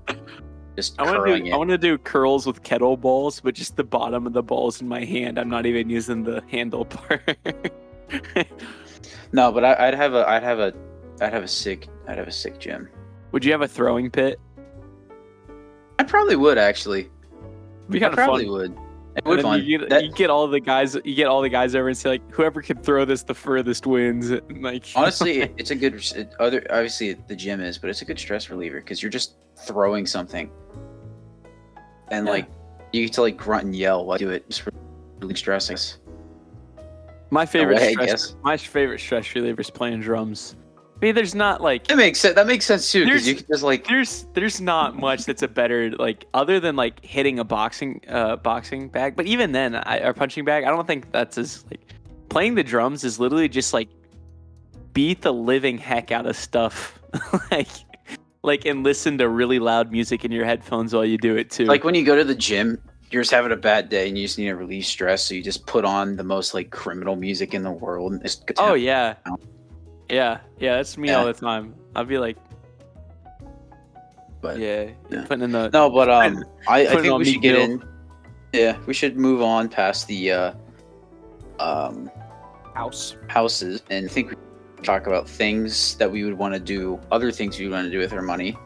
just 0.76 0.98
I 0.98 1.04
want 1.04 1.14
to 1.16 1.20
curling 1.22 1.44
do 1.44 1.50
it. 1.50 1.54
I 1.54 1.56
want 1.56 1.70
to 1.70 1.78
do 1.78 1.98
curls 1.98 2.46
with 2.46 2.62
kettle 2.62 2.96
balls, 2.96 3.40
but 3.40 3.54
just 3.54 3.76
the 3.76 3.84
bottom 3.84 4.26
of 4.26 4.32
the 4.32 4.42
balls 4.42 4.80
in 4.80 4.88
my 4.88 5.04
hand. 5.04 5.38
I'm 5.38 5.48
not 5.48 5.66
even 5.66 5.88
using 5.90 6.22
the 6.24 6.42
handle 6.50 6.84
part. 6.86 7.36
No, 9.32 9.52
but 9.52 9.64
I, 9.64 9.88
I'd 9.88 9.94
have 9.94 10.14
a 10.14 10.28
I'd 10.28 10.42
have 10.42 10.58
a 10.58 10.72
I'd 11.20 11.32
have 11.32 11.42
a 11.42 11.48
sick 11.48 11.88
I'd 12.08 12.18
have 12.18 12.28
a 12.28 12.32
sick 12.32 12.58
gym. 12.58 12.88
Would 13.32 13.44
you 13.44 13.52
have 13.52 13.62
a 13.62 13.68
throwing 13.68 14.10
pit? 14.10 14.38
I 15.98 16.04
probably 16.04 16.36
would 16.36 16.58
actually. 16.58 17.10
Be 17.88 17.98
I 17.98 18.00
kind 18.02 18.12
of 18.12 18.16
probably 18.16 18.44
fun. 18.44 18.52
would. 18.52 18.76
It 19.16 19.24
would 19.24 19.40
fun. 19.42 19.64
You 19.64 19.78
get, 19.78 19.88
That- 19.88 20.04
you 20.04 20.12
get 20.12 20.28
all 20.30 20.46
the 20.46 20.60
guys. 20.60 20.94
You 21.04 21.14
get 21.14 21.26
all 21.26 21.40
the 21.40 21.48
guys 21.48 21.74
over 21.74 21.88
and 21.88 21.96
say 21.96 22.10
like, 22.10 22.30
whoever 22.32 22.60
can 22.60 22.76
throw 22.82 23.04
this 23.04 23.22
the 23.22 23.34
furthest 23.34 23.86
wins. 23.86 24.30
And, 24.30 24.62
like 24.62 24.84
honestly, 24.94 25.40
it's 25.56 25.70
a 25.70 25.74
good 25.74 25.94
it, 26.14 26.34
other. 26.38 26.66
Obviously, 26.70 27.14
the 27.14 27.34
gym 27.36 27.60
is, 27.60 27.78
but 27.78 27.88
it's 27.90 28.02
a 28.02 28.04
good 28.04 28.18
stress 28.18 28.50
reliever 28.50 28.80
because 28.80 29.02
you're 29.02 29.10
just 29.10 29.36
throwing 29.66 30.04
something, 30.06 30.50
and 32.10 32.26
Yeah. 32.26 32.32
like 32.32 32.46
you 32.92 33.06
get 33.06 33.14
to 33.14 33.22
like 33.22 33.36
grunt 33.36 33.64
and 33.64 33.74
yell 33.74 34.04
while 34.04 34.18
you 34.18 34.26
do 34.26 34.32
it. 34.32 34.46
Just 34.48 34.68
really 35.20 35.34
stressing. 35.34 35.78
my 37.30 37.46
favorite 37.46 37.78
way, 37.78 37.88
I 37.88 37.92
stress. 37.92 38.10
guess. 38.10 38.36
My 38.42 38.56
favorite 38.56 39.00
stress 39.00 39.34
reliever 39.34 39.60
is 39.62 39.70
playing 39.70 40.00
drums. 40.00 40.56
I 40.96 41.04
mean, 41.04 41.14
there's 41.14 41.34
not 41.34 41.60
like 41.60 41.86
That 41.88 41.98
makes 41.98 42.20
sense. 42.20 42.34
That 42.34 42.46
makes 42.46 42.64
sense 42.64 42.90
too 42.90 43.04
because 43.04 43.28
you 43.28 43.34
can 43.34 43.46
just 43.46 43.62
like 43.62 43.86
there's 43.86 44.26
there's 44.32 44.60
not 44.62 44.96
much 44.96 45.26
that's 45.26 45.42
a 45.42 45.48
better 45.48 45.90
like 45.90 46.24
other 46.32 46.58
than 46.58 46.74
like 46.74 47.04
hitting 47.04 47.38
a 47.38 47.44
boxing 47.44 48.00
uh 48.08 48.36
boxing 48.36 48.88
bag. 48.88 49.14
But 49.14 49.26
even 49.26 49.52
then 49.52 49.74
I, 49.74 49.98
or 49.98 50.14
punching 50.14 50.44
bag 50.44 50.64
i 50.64 50.68
don't 50.68 50.86
think 50.86 51.12
that's 51.12 51.36
as 51.36 51.64
like 51.70 51.80
playing 52.30 52.54
the 52.54 52.64
drums 52.64 53.04
is 53.04 53.20
literally 53.20 53.48
just 53.48 53.74
like 53.74 53.88
beat 54.94 55.20
the 55.20 55.32
living 55.32 55.76
heck 55.76 56.10
out 56.12 56.26
of 56.26 56.36
stuff. 56.36 56.98
Like 57.50 57.68
like 58.42 58.66
and 58.66 58.84
listen 58.84 59.18
to 59.18 59.28
really 59.28 59.58
loud 59.58 59.90
music 59.90 60.24
in 60.24 60.30
your 60.30 60.44
headphones 60.44 60.92
while 60.92 61.04
you 61.04 61.16
do 61.18 61.34
it 61.36 61.50
too. 61.50 61.64
Like 61.64 61.82
when 61.82 61.94
you 61.94 62.04
go 62.04 62.14
to 62.14 62.24
the 62.24 62.34
gym 62.34 62.78
you're 63.10 63.22
just 63.22 63.32
having 63.32 63.52
a 63.52 63.56
bad 63.56 63.88
day 63.88 64.08
and 64.08 64.18
you 64.18 64.24
just 64.24 64.38
need 64.38 64.46
to 64.46 64.54
release 64.54 64.88
stress 64.88 65.24
so 65.24 65.34
you 65.34 65.42
just 65.42 65.66
put 65.66 65.84
on 65.84 66.16
the 66.16 66.24
most 66.24 66.54
like 66.54 66.70
criminal 66.70 67.16
music 67.16 67.54
in 67.54 67.62
the 67.62 67.70
world 67.70 68.20
oh 68.58 68.74
yeah 68.74 69.14
yeah 70.08 70.38
yeah 70.58 70.76
that's 70.76 70.96
me 70.96 71.08
Yeah. 71.08 71.16
all 71.16 71.26
the 71.26 71.32
time 71.32 71.74
i'll 71.94 72.04
be 72.04 72.18
like 72.18 72.36
but 74.40 74.58
yeah, 74.58 74.90
yeah. 75.10 75.24
putting 75.24 75.44
in 75.44 75.52
the 75.52 75.68
no 75.70 75.90
but 75.90 76.08
um 76.08 76.44
i, 76.68 76.86
I 76.86 77.00
think 77.00 77.18
we 77.18 77.24
should 77.24 77.42
get 77.42 77.56
in 77.56 77.82
yeah 78.52 78.78
we 78.86 78.94
should 78.94 79.16
move 79.16 79.42
on 79.42 79.68
past 79.68 80.06
the 80.06 80.30
uh 80.32 80.52
um 81.58 82.10
house 82.74 83.16
houses 83.28 83.82
and 83.90 84.06
i 84.06 84.08
think 84.08 84.30
we 84.30 84.36
talk 84.86 85.06
about 85.06 85.28
things 85.28 85.96
that 85.96 86.10
we 86.10 86.24
would 86.24 86.38
want 86.38 86.54
to 86.54 86.60
do, 86.60 86.98
other 87.10 87.30
things 87.32 87.58
we 87.58 87.68
want 87.68 87.84
to 87.86 87.90
do 87.90 87.98
with 87.98 88.12
our 88.12 88.22
money. 88.22 88.56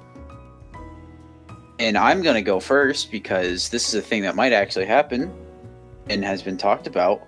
And 1.79 1.97
I'm 1.97 2.21
going 2.21 2.35
to 2.35 2.43
go 2.43 2.61
first 2.61 3.11
because 3.11 3.71
this 3.71 3.89
is 3.89 3.95
a 3.95 4.03
thing 4.03 4.23
that 4.23 4.37
might 4.37 4.53
actually 4.53 4.85
happen 4.85 5.33
and 6.11 6.23
has 6.25 6.43
been 6.43 6.59
talked 6.59 6.87
about. 6.87 7.23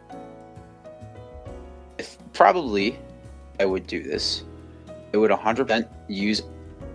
If 1.98 2.18
probably 2.34 2.98
I 3.62 3.64
would 3.64 3.86
do 3.86 4.02
this. 4.02 4.42
I 5.14 5.16
would 5.18 5.30
100% 5.30 5.88
use 6.08 6.42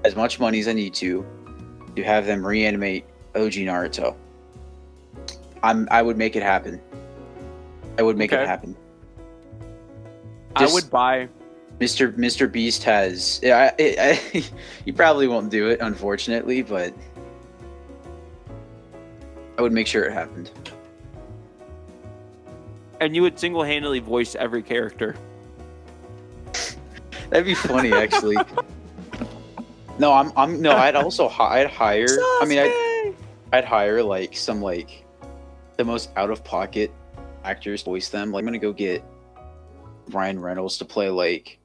as 0.04 0.18
much 0.18 0.38
money 0.38 0.60
as 0.60 0.68
I 0.68 0.74
need 0.74 0.94
to 0.96 1.26
to 1.96 2.04
have 2.04 2.26
them 2.26 2.46
reanimate 2.46 3.06
OG 3.36 3.54
Naruto. 3.68 4.16
I'm 5.64 5.88
I 5.90 6.02
would 6.02 6.18
make 6.18 6.36
it 6.36 6.44
happen. 6.44 6.82
I 7.98 8.04
would 8.04 8.18
make 8.18 8.34
Okay. 8.34 8.44
it 8.44 8.48
happen. 8.48 8.76
I 10.58 10.66
would 10.66 10.90
buy. 10.90 11.30
Mr. 11.80 12.14
Mr. 12.18 12.52
Beast 12.52 12.84
has. 12.84 13.40
I, 13.46 13.48
I, 13.48 13.74
I, 13.80 14.44
he 14.86 14.92
probably 14.92 15.28
won't 15.28 15.50
do 15.50 15.70
it, 15.70 15.80
unfortunately, 15.80 16.64
but 16.64 16.94
I 19.58 19.62
would 19.62 19.72
make 19.72 19.88
sure 19.88 20.04
it 20.04 20.12
happened. 20.12 20.52
And 23.00 23.16
you 23.16 23.22
would 23.22 23.40
single 23.40 23.64
handedly 23.64 24.00
voice 24.00 24.36
every 24.36 24.64
character. 24.64 25.16
That'd 27.30 27.46
be 27.46 27.54
funny, 27.56 27.94
actually. 27.94 28.38
no, 30.00 30.14
I'm. 30.14 30.32
I'm. 30.38 30.62
No, 30.62 30.72
I'd 30.72 30.96
also. 30.96 31.28
hi- 31.28 31.62
I'd 31.62 31.70
hire. 31.70 32.08
I 32.42 32.46
mean, 32.48 32.60
I'd, 32.60 33.16
I'd 33.54 33.66
hire 33.66 34.02
like 34.02 34.36
some 34.36 34.62
like 34.62 35.06
the 35.78 35.84
most 35.84 36.10
out 36.16 36.30
of 36.30 36.44
pocket 36.44 36.92
actors 37.44 37.84
to 37.84 37.90
voice 37.90 38.10
them. 38.10 38.32
Like, 38.32 38.42
I'm 38.42 38.46
gonna 38.46 38.60
go 38.60 38.72
get 38.74 39.04
Ryan 40.10 40.40
Reynolds 40.40 40.78
to 40.78 40.86
play 40.86 41.10
like 41.10 41.60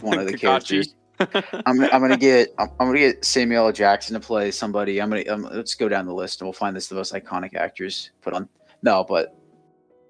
one 0.00 0.18
of 0.18 0.26
the 0.26 0.36
characters. 0.36 0.94
I'm, 1.20 1.80
I'm 1.80 2.00
gonna 2.00 2.16
get 2.16 2.52
I'm, 2.58 2.68
I'm 2.80 2.88
gonna 2.88 2.98
get 2.98 3.24
Samuel 3.24 3.66
L. 3.66 3.72
Jackson 3.72 4.14
to 4.14 4.20
play 4.20 4.50
somebody. 4.50 5.00
I'm 5.00 5.10
gonna 5.10 5.24
um, 5.28 5.42
let's 5.52 5.74
go 5.74 5.88
down 5.88 6.06
the 6.06 6.14
list 6.14 6.40
and 6.40 6.46
we'll 6.46 6.52
find 6.52 6.74
this 6.74 6.88
the 6.88 6.94
most 6.96 7.12
iconic 7.12 7.54
actors 7.54 8.10
put 8.20 8.32
on. 8.34 8.48
No, 8.82 9.04
but 9.04 9.36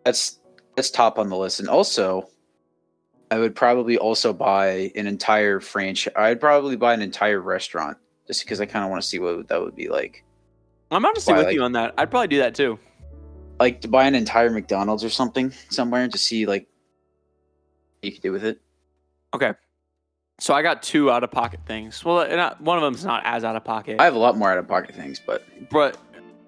that's 0.04 0.40
that's 0.76 0.90
top 0.90 1.18
on 1.18 1.28
the 1.28 1.36
list. 1.36 1.60
And 1.60 1.68
also, 1.68 2.28
I 3.30 3.38
would 3.38 3.54
probably 3.54 3.96
also 3.98 4.32
buy 4.32 4.92
an 4.94 5.06
entire 5.06 5.60
franchise. 5.60 6.12
I'd 6.16 6.40
probably 6.40 6.76
buy 6.76 6.94
an 6.94 7.02
entire 7.02 7.40
restaurant 7.40 7.98
just 8.26 8.44
because 8.44 8.60
I 8.60 8.66
kind 8.66 8.84
of 8.84 8.90
want 8.90 9.02
to 9.02 9.08
see 9.08 9.18
what 9.18 9.48
that 9.48 9.60
would 9.60 9.74
be 9.74 9.88
like. 9.88 10.24
I'm 10.90 11.04
honestly 11.04 11.32
Why, 11.32 11.38
with 11.38 11.46
like- 11.46 11.54
you 11.54 11.62
on 11.62 11.72
that. 11.72 11.94
I'd 11.98 12.10
probably 12.10 12.28
do 12.28 12.38
that 12.38 12.54
too. 12.54 12.78
Like 13.60 13.80
to 13.82 13.88
buy 13.88 14.04
an 14.04 14.14
entire 14.14 14.50
McDonald's 14.50 15.04
or 15.04 15.10
something 15.10 15.52
somewhere 15.70 16.08
to 16.08 16.18
see 16.18 16.44
like 16.46 16.66
what 18.00 18.06
you 18.06 18.12
could 18.12 18.22
do 18.22 18.32
with 18.32 18.44
it. 18.44 18.60
Okay. 19.32 19.52
So 20.40 20.52
I 20.52 20.62
got 20.62 20.82
two 20.82 21.10
out 21.10 21.22
of 21.22 21.30
pocket 21.30 21.60
things. 21.64 22.04
Well, 22.04 22.28
not, 22.36 22.60
one 22.60 22.76
of 22.76 22.82
them's 22.82 23.04
not 23.04 23.22
as 23.24 23.44
out 23.44 23.54
of 23.54 23.64
pocket. 23.64 24.00
I 24.00 24.04
have 24.04 24.14
a 24.16 24.18
lot 24.18 24.36
more 24.36 24.50
out 24.50 24.58
of 24.58 24.66
pocket 24.66 24.94
things, 24.94 25.20
but 25.24 25.44
but 25.70 25.96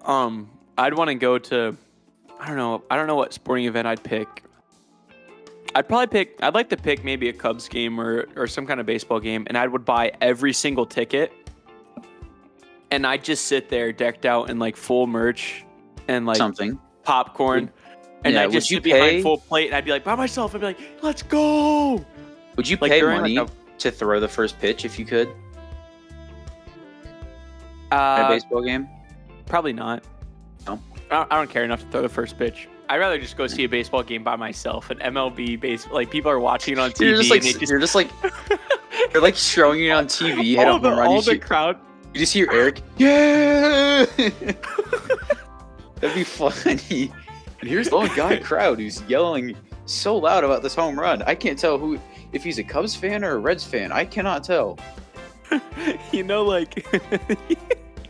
um, 0.01 0.49
I'd 0.77 0.93
want 0.93 1.07
to 1.09 1.15
go 1.15 1.37
to. 1.39 1.77
I 2.39 2.47
don't 2.47 2.57
know. 2.57 2.83
I 2.91 2.97
don't 2.97 3.07
know 3.07 3.15
what 3.15 3.33
sporting 3.33 3.65
event 3.65 3.87
I'd 3.87 4.03
pick. 4.03 4.43
I'd 5.75 5.87
probably 5.87 6.07
pick. 6.07 6.39
I'd 6.41 6.53
like 6.53 6.69
to 6.69 6.77
pick 6.77 7.03
maybe 7.03 7.29
a 7.29 7.33
Cubs 7.33 7.67
game 7.67 7.99
or 7.99 8.27
or 8.35 8.47
some 8.47 8.65
kind 8.65 8.79
of 8.79 8.85
baseball 8.85 9.19
game, 9.19 9.45
and 9.47 9.57
I 9.57 9.67
would 9.67 9.85
buy 9.85 10.11
every 10.21 10.53
single 10.53 10.85
ticket. 10.85 11.31
And 12.89 13.05
I'd 13.05 13.23
just 13.23 13.45
sit 13.45 13.69
there 13.69 13.91
decked 13.91 14.25
out 14.25 14.49
in 14.49 14.59
like 14.59 14.77
full 14.77 15.07
merch 15.07 15.65
and 16.07 16.25
like 16.25 16.37
something. 16.37 16.79
popcorn. 17.03 17.69
And 18.23 18.33
Yeah, 18.33 18.43
I'd 18.43 18.51
just 18.51 18.69
sit 18.69 18.81
behind 18.81 19.03
pay- 19.03 19.21
full 19.21 19.37
plate, 19.37 19.67
and 19.67 19.75
I'd 19.75 19.85
be 19.85 19.91
like 19.91 20.03
by 20.03 20.15
myself. 20.15 20.55
I'd 20.55 20.61
be 20.61 20.67
like, 20.67 20.79
"Let's 21.01 21.21
go!" 21.21 22.03
Would 22.55 22.67
you 22.67 22.77
Like 22.81 22.91
pay 22.91 23.01
money 23.01 23.37
like, 23.37 23.49
to 23.79 23.91
throw 23.91 24.19
the 24.19 24.27
first 24.27 24.59
pitch 24.59 24.83
if 24.83 24.97
you 24.97 25.05
could 25.05 25.27
a, 27.91 27.93
at 27.93 28.21
a 28.21 28.25
uh, 28.25 28.29
baseball 28.29 28.63
game? 28.63 28.89
Probably 29.45 29.73
not. 29.73 30.03
No? 30.65 30.81
I 31.11 31.15
don't, 31.15 31.31
I 31.31 31.35
don't 31.35 31.49
care 31.49 31.63
enough 31.63 31.81
to 31.81 31.87
throw 31.87 32.01
the 32.01 32.09
first 32.09 32.37
pitch. 32.37 32.67
I'd 32.89 32.97
rather 32.97 33.17
just 33.17 33.35
go 33.37 33.47
see 33.47 33.63
a 33.65 33.69
baseball 33.69 34.03
game 34.03 34.23
by 34.23 34.35
myself. 34.35 34.89
An 34.89 34.99
MLB 34.99 35.59
base, 35.59 35.87
like 35.89 36.09
people 36.09 36.31
are 36.31 36.39
watching 36.39 36.73
it 36.73 36.79
on 36.79 36.91
TV. 36.91 37.07
You're 37.07 37.17
just 37.17 37.29
like 37.31 37.41
just, 37.41 37.61
you're 37.69 37.79
just 37.79 37.95
like 37.95 38.09
you're 39.13 39.21
like 39.21 39.35
showing 39.35 39.83
it 39.83 39.89
on 39.91 40.05
TV. 40.07 40.55
Hit 40.55 40.67
all 40.67 40.79
the, 40.79 40.89
run. 40.91 41.07
all 41.07 41.15
You, 41.15 41.21
the 41.21 41.31
see- 41.33 41.39
crowd. 41.39 41.77
you 42.13 42.19
just 42.19 42.33
hear 42.33 42.47
Erick. 42.51 42.81
Yeah, 42.97 44.05
that'd 45.99 46.15
be 46.15 46.23
funny. 46.23 47.11
And 47.59 47.69
here's 47.69 47.89
the 47.89 48.11
guy 48.15 48.37
crowd 48.37 48.79
who's 48.79 49.01
yelling 49.03 49.55
so 49.85 50.15
loud 50.17 50.43
about 50.43 50.61
this 50.63 50.75
home 50.75 50.99
run. 50.99 51.21
I 51.23 51.35
can't 51.35 51.57
tell 51.57 51.77
who 51.77 51.99
if 52.33 52.43
he's 52.43 52.59
a 52.59 52.63
Cubs 52.63 52.95
fan 52.95 53.23
or 53.23 53.31
a 53.35 53.39
Reds 53.39 53.63
fan. 53.63 53.91
I 53.91 54.05
cannot 54.05 54.43
tell. 54.43 54.77
you 56.11 56.23
know, 56.23 56.43
like, 56.43 56.85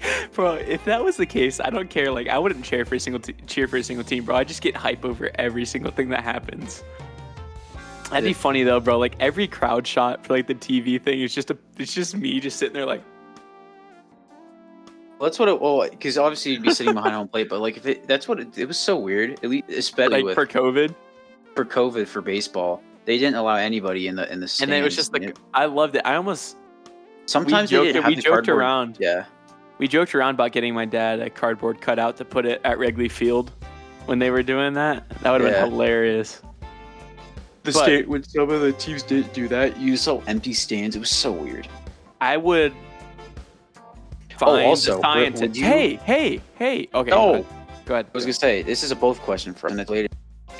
bro, 0.34 0.56
if 0.56 0.84
that 0.86 1.04
was 1.04 1.18
the 1.18 1.26
case, 1.26 1.60
I 1.60 1.70
don't 1.70 1.90
care. 1.90 2.12
Like, 2.12 2.28
I 2.28 2.38
wouldn't 2.38 2.64
cheer 2.64 2.86
for 2.86 2.96
a 2.96 3.00
single 3.00 3.20
t- 3.22 3.36
cheer 3.48 3.68
for 3.68 3.78
a 3.78 3.84
single 3.84 4.04
team, 4.06 4.24
bro. 4.26 4.36
I 4.36 4.44
just 4.44 4.62
get 4.62 4.76
hype 4.76 5.04
over 5.06 5.30
every 5.36 5.66
single 5.66 5.92
thing 5.92 6.10
that 6.10 6.24
happens. 6.24 6.84
That'd 8.10 8.24
be 8.24 8.34
funny 8.34 8.64
though, 8.64 8.80
bro. 8.80 8.98
Like 8.98 9.16
every 9.20 9.48
crowd 9.50 9.86
shot 9.86 10.26
for 10.26 10.34
like 10.34 10.48
the 10.48 10.56
TV 10.56 11.02
thing 11.02 11.20
is 11.22 11.36
just 11.36 11.52
a, 11.52 11.58
it's 11.78 11.94
just 11.94 12.16
me 12.16 12.40
just 12.40 12.58
sitting 12.58 12.74
there 12.74 12.86
like, 12.86 13.04
Well, 15.20 15.30
that's 15.30 15.40
what 15.40 15.50
it. 15.50 15.60
Well, 15.60 15.90
because 15.90 16.18
obviously 16.18 16.54
you'd 16.54 16.62
be 16.62 16.72
sitting 16.74 16.94
behind 16.94 17.16
home 17.16 17.28
plate, 17.28 17.50
but 17.50 17.60
like 17.60 17.76
if 17.76 17.86
it, 17.86 18.08
that's 18.08 18.28
what 18.28 18.40
it, 18.40 18.58
it 18.58 18.66
was 18.66 18.78
so 18.78 18.96
weird. 18.98 19.32
At 19.44 19.50
least, 19.50 19.70
especially 19.70 20.18
like 20.18 20.24
with 20.26 20.36
for 20.36 20.46
COVID. 20.46 20.96
for 21.56 21.66
COVID 21.66 22.08
for 22.08 22.22
baseball, 22.22 22.82
they 23.04 23.18
didn't 23.18 23.36
allow 23.36 23.56
anybody 23.56 24.08
in 24.08 24.16
the 24.16 24.32
in 24.32 24.40
the 24.40 24.48
stands. 24.48 24.62
And 24.62 24.72
then 24.72 24.82
it 24.82 24.86
was 24.86 24.96
just 24.96 25.12
like 25.12 25.24
it- 25.24 25.40
I 25.54 25.66
loved 25.66 25.96
it. 25.98 26.04
I 26.06 26.16
almost 26.16 26.56
sometimes 27.26 27.72
we 27.74 27.92
joked, 27.92 28.08
we 28.08 28.16
joked 28.16 28.48
around. 28.48 28.98
Yeah, 29.02 29.26
We 29.78 29.88
joked 29.88 30.16
around 30.16 30.36
about 30.36 30.52
getting 30.52 30.74
my 30.74 30.86
dad 30.86 31.20
a 31.20 31.30
cardboard 31.30 31.82
cutout 31.82 32.18
to 32.18 32.26
put 32.26 32.46
it 32.46 32.62
at 32.64 32.80
Wrigley 32.80 33.10
Field 33.10 33.52
when 34.06 34.20
they 34.20 34.32
were 34.32 34.44
doing 34.44 34.74
that. 34.74 35.08
That 35.22 35.32
would 35.32 35.42
have 35.42 35.52
Yeah. 35.52 35.62
been 35.64 35.72
hilarious. 35.72 36.42
the 37.64 37.74
But- 37.74 37.84
state 37.84 38.08
when 38.08 38.24
some 38.24 38.50
of 38.50 38.62
the 38.62 38.72
teams 38.72 39.04
didn't 39.04 39.34
do 39.34 39.50
that, 39.50 39.78
you 39.78 39.98
saw 39.98 40.22
empty 40.26 40.54
stands. 40.54 40.96
It 40.96 41.00
was 41.00 41.10
so 41.10 41.34
weird. 41.34 41.68
I 42.22 42.38
would 42.38 42.72
oh, 43.76 44.38
find 44.38 44.66
also, 44.68 44.92
the 44.92 44.98
would- 44.98 45.04
scientist. 45.04 45.42
would 45.42 45.58
you- 45.58 45.66
Hey, 45.66 45.96
hey, 46.06 46.42
hey. 46.58 46.88
Okay. 46.94 47.10
No. 47.10 47.16
Go 47.18 47.32
ahead. 47.34 47.46
Go 47.86 47.94
ahead. 47.96 48.06
I 48.06 48.10
was 48.14 48.24
gonna 48.24 48.34
say 48.36 48.62
this 48.62 48.84
is 48.84 48.92
a 48.92 48.96
both 48.96 49.20
question 49.20 49.54
for 49.54 49.68
and 49.68 49.78
it's 49.82 49.90
related 49.90 50.12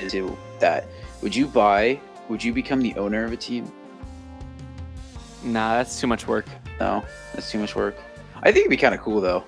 to 0.08 0.36
that. 0.60 0.84
Would 1.22 1.34
you 1.34 1.46
buy? 1.46 1.98
Would 2.28 2.44
you 2.44 2.52
become 2.52 2.82
the 2.82 2.94
owner 2.96 3.24
of 3.24 3.32
a 3.32 3.36
team? 3.38 3.72
Nah, 5.42 5.76
that's 5.78 5.98
too 5.98 6.06
much 6.08 6.26
work. 6.28 6.44
No, 6.78 7.02
that's 7.32 7.50
too 7.50 7.58
much 7.58 7.74
work. 7.74 7.96
I 8.42 8.46
think 8.52 8.58
it'd 8.58 8.70
be 8.70 8.76
kind 8.76 8.94
of 8.94 9.00
cool 9.00 9.20
though. 9.20 9.44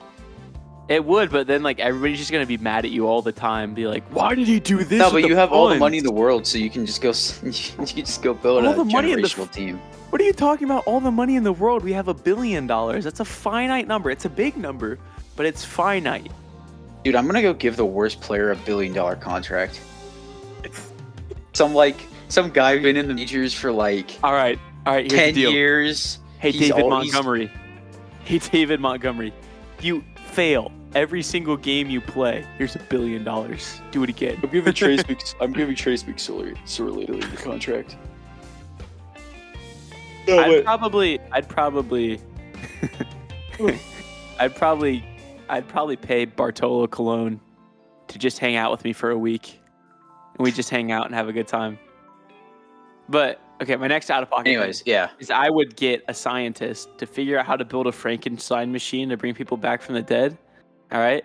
It 0.89 1.05
would, 1.05 1.31
but 1.31 1.47
then 1.47 1.63
like 1.63 1.79
everybody's 1.79 2.19
just 2.19 2.33
gonna 2.33 2.47
be 2.47 2.57
mad 2.57 2.85
at 2.85 2.91
you 2.91 3.07
all 3.07 3.23
the 3.23 3.31
time. 3.33 3.75
Be 3.75 3.87
like, 3.87 4.03
why 4.13 4.35
did 4.35 4.49
he 4.49 4.59
do 4.59 4.83
this? 4.83 4.99
no, 4.99 5.11
but 5.13 5.25
you 5.25 5.37
have 5.37 5.53
all 5.53 5.69
the 5.69 5.77
money 5.79 5.99
in 5.99 6.05
the 6.05 6.11
world, 6.13 6.47
so 6.47 6.59
you 6.59 6.69
can 6.71 6.85
just 6.85 7.01
go. 7.01 7.11
s- 7.11 7.41
You 7.95 8.03
just 8.03 8.23
go 8.23 8.35
build 8.35 8.65
All 8.67 8.73
a 8.73 8.77
the 8.77 8.85
money 8.85 9.13
in 9.13 9.21
the 9.23 9.29
generational 9.29 9.43
f- 9.45 9.53
team. 9.53 9.79
What 10.11 10.21
are 10.21 10.25
you 10.25 10.33
talking 10.33 10.65
about? 10.65 10.83
All 10.89 10.99
the 10.99 11.13
money 11.13 11.37
in 11.37 11.45
the 11.45 11.53
world. 11.53 11.85
We 11.85 11.93
have 11.93 12.09
a 12.09 12.15
billion 12.15 12.67
dollars. 12.67 13.05
That's 13.05 13.21
a 13.21 13.25
finite 13.25 13.87
number. 13.87 14.11
It's 14.11 14.25
a 14.25 14.29
big 14.29 14.57
number, 14.57 14.99
but 15.37 15.47
it's 15.47 15.65
finite. 15.65 16.33
Dude, 17.05 17.15
I'm 17.15 17.27
gonna 17.27 17.41
go 17.43 17.55
give 17.55 17.77
the 17.77 17.87
worst 17.87 18.21
player 18.21 18.51
a 18.51 18.57
billion 18.57 18.93
dollar 18.93 19.15
contract. 19.15 19.81
Some 21.53 21.75
like 21.75 21.97
some 22.29 22.51
guy 22.51 22.75
who's 22.75 22.83
been 22.83 22.97
in 22.97 23.07
the 23.09 23.15
majors 23.15 23.55
for 23.55 23.71
like 23.73 24.19
All 24.25 24.33
right, 24.33 24.59
all 24.87 24.95
right. 24.95 25.11
Here's 25.11 25.21
ten 25.21 25.35
the 25.35 25.43
deal. 25.43 25.53
years. 25.53 26.19
Hey, 26.39 26.51
He's 26.53 26.63
David 26.71 26.85
al- 26.85 27.01
he's- 27.03 27.13
Montgomery. 27.15 27.51
Hey, 28.31 28.39
David 28.39 28.79
Montgomery. 28.79 29.33
You 29.81 30.05
fail 30.15 30.71
every 30.95 31.21
single 31.21 31.57
game 31.57 31.91
you 31.91 32.01
play. 32.01 32.47
Here's 32.59 32.77
a 32.77 32.79
billion 32.79 33.25
dollars. 33.25 33.81
Do 33.91 34.05
it 34.05 34.09
again. 34.09 34.39
I'm 34.41 34.51
giving 34.51 34.73
Trace. 34.73 35.03
Mc, 35.09 35.21
I'm 35.41 35.53
giving 35.53 35.75
Trace 35.75 36.05
McSorley 36.05 36.57
the 37.29 37.37
contract. 37.37 37.97
I'd 40.29 40.63
probably, 40.63 41.19
I'd 41.33 41.49
probably, 41.49 42.21
I'd 44.39 44.55
probably, 44.55 45.05
I'd 45.49 45.67
probably 45.67 45.97
pay 45.97 46.25
Bartolo 46.25 46.87
Colon 46.87 47.41
to 48.07 48.19
just 48.21 48.39
hang 48.39 48.55
out 48.55 48.71
with 48.71 48.85
me 48.85 48.93
for 48.93 49.11
a 49.11 49.19
week, 49.19 49.61
and 50.39 50.45
we 50.45 50.53
just 50.53 50.71
hang 50.71 50.93
out 50.93 51.07
and 51.07 51.17
have 51.17 51.29
a 51.29 51.33
good 51.33 51.49
time. 51.49 51.81
But 53.09 53.41
okay, 53.61 53.77
my 53.77 53.87
next 53.87 54.11
out 54.11 54.23
of 54.23 54.31
pocket. 54.31 54.49
Anyways, 54.49 54.83
yeah. 54.87 55.11
is 55.19 55.31
I 55.31 55.51
would 55.51 55.77
get 55.77 56.05
a 56.09 56.15
scientist 56.15 56.97
to 56.99 57.07
figure 57.07 57.39
out 57.39 57.47
how 57.47 57.57
to 57.57 57.65
build 57.65 57.87
a 57.87 57.93
Frankenstein 57.93 58.73
machine 58.73 59.09
to 59.11 59.17
bring 59.17 59.35
people 59.35 59.57
back 59.57 59.83
from 59.83 59.95
the 59.95 60.03
dead. 60.03 60.37
All 60.93 61.01
right. 61.01 61.25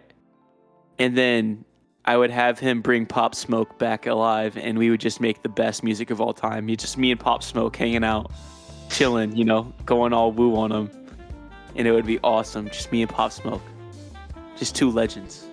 And 1.00 1.18
then 1.18 1.66
I 2.06 2.18
would 2.18 2.32
have 2.32 2.60
him 2.60 2.82
bring 2.82 3.06
Pop 3.06 3.36
Smoke 3.36 3.80
back 3.80 4.06
alive 4.06 4.58
and 4.58 4.78
we 4.78 4.90
would 4.90 5.00
just 5.00 5.20
make 5.20 5.42
the 5.42 5.50
best 5.50 5.84
music 5.84 6.12
of 6.12 6.22
all 6.22 6.34
time. 6.34 6.70
You 6.70 6.76
just 6.76 6.98
me 6.98 7.12
and 7.12 7.20
Pop 7.20 7.44
Smoke 7.44 7.76
hanging 7.76 8.04
out, 8.04 8.32
chilling, 8.90 9.36
you 9.36 9.44
know, 9.44 9.74
going 9.86 10.14
all 10.14 10.32
woo 10.32 10.56
on 10.56 10.72
him. 10.72 10.92
And 11.76 11.88
it 11.88 11.92
would 11.92 12.06
be 12.06 12.20
awesome. 12.24 12.70
Just 12.70 12.92
me 12.92 13.02
and 13.02 13.12
Pop 13.12 13.32
Smoke. 13.32 13.62
Just 14.56 14.76
two 14.76 14.90
legends. 14.90 15.48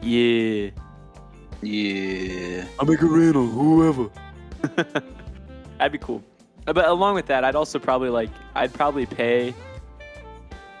Yeah. 0.00 0.70
Yeah. 1.60 2.64
I 2.80 2.84
make 2.84 3.02
a 3.02 3.06
rental, 3.06 3.46
whoever. 3.46 4.10
That'd 5.82 5.90
be 5.90 5.98
cool. 5.98 6.22
Uh, 6.68 6.72
but 6.72 6.84
along 6.84 7.16
with 7.16 7.26
that, 7.26 7.42
I'd 7.42 7.56
also 7.56 7.80
probably 7.80 8.08
like 8.08 8.30
I'd 8.54 8.72
probably 8.72 9.04
pay 9.04 9.52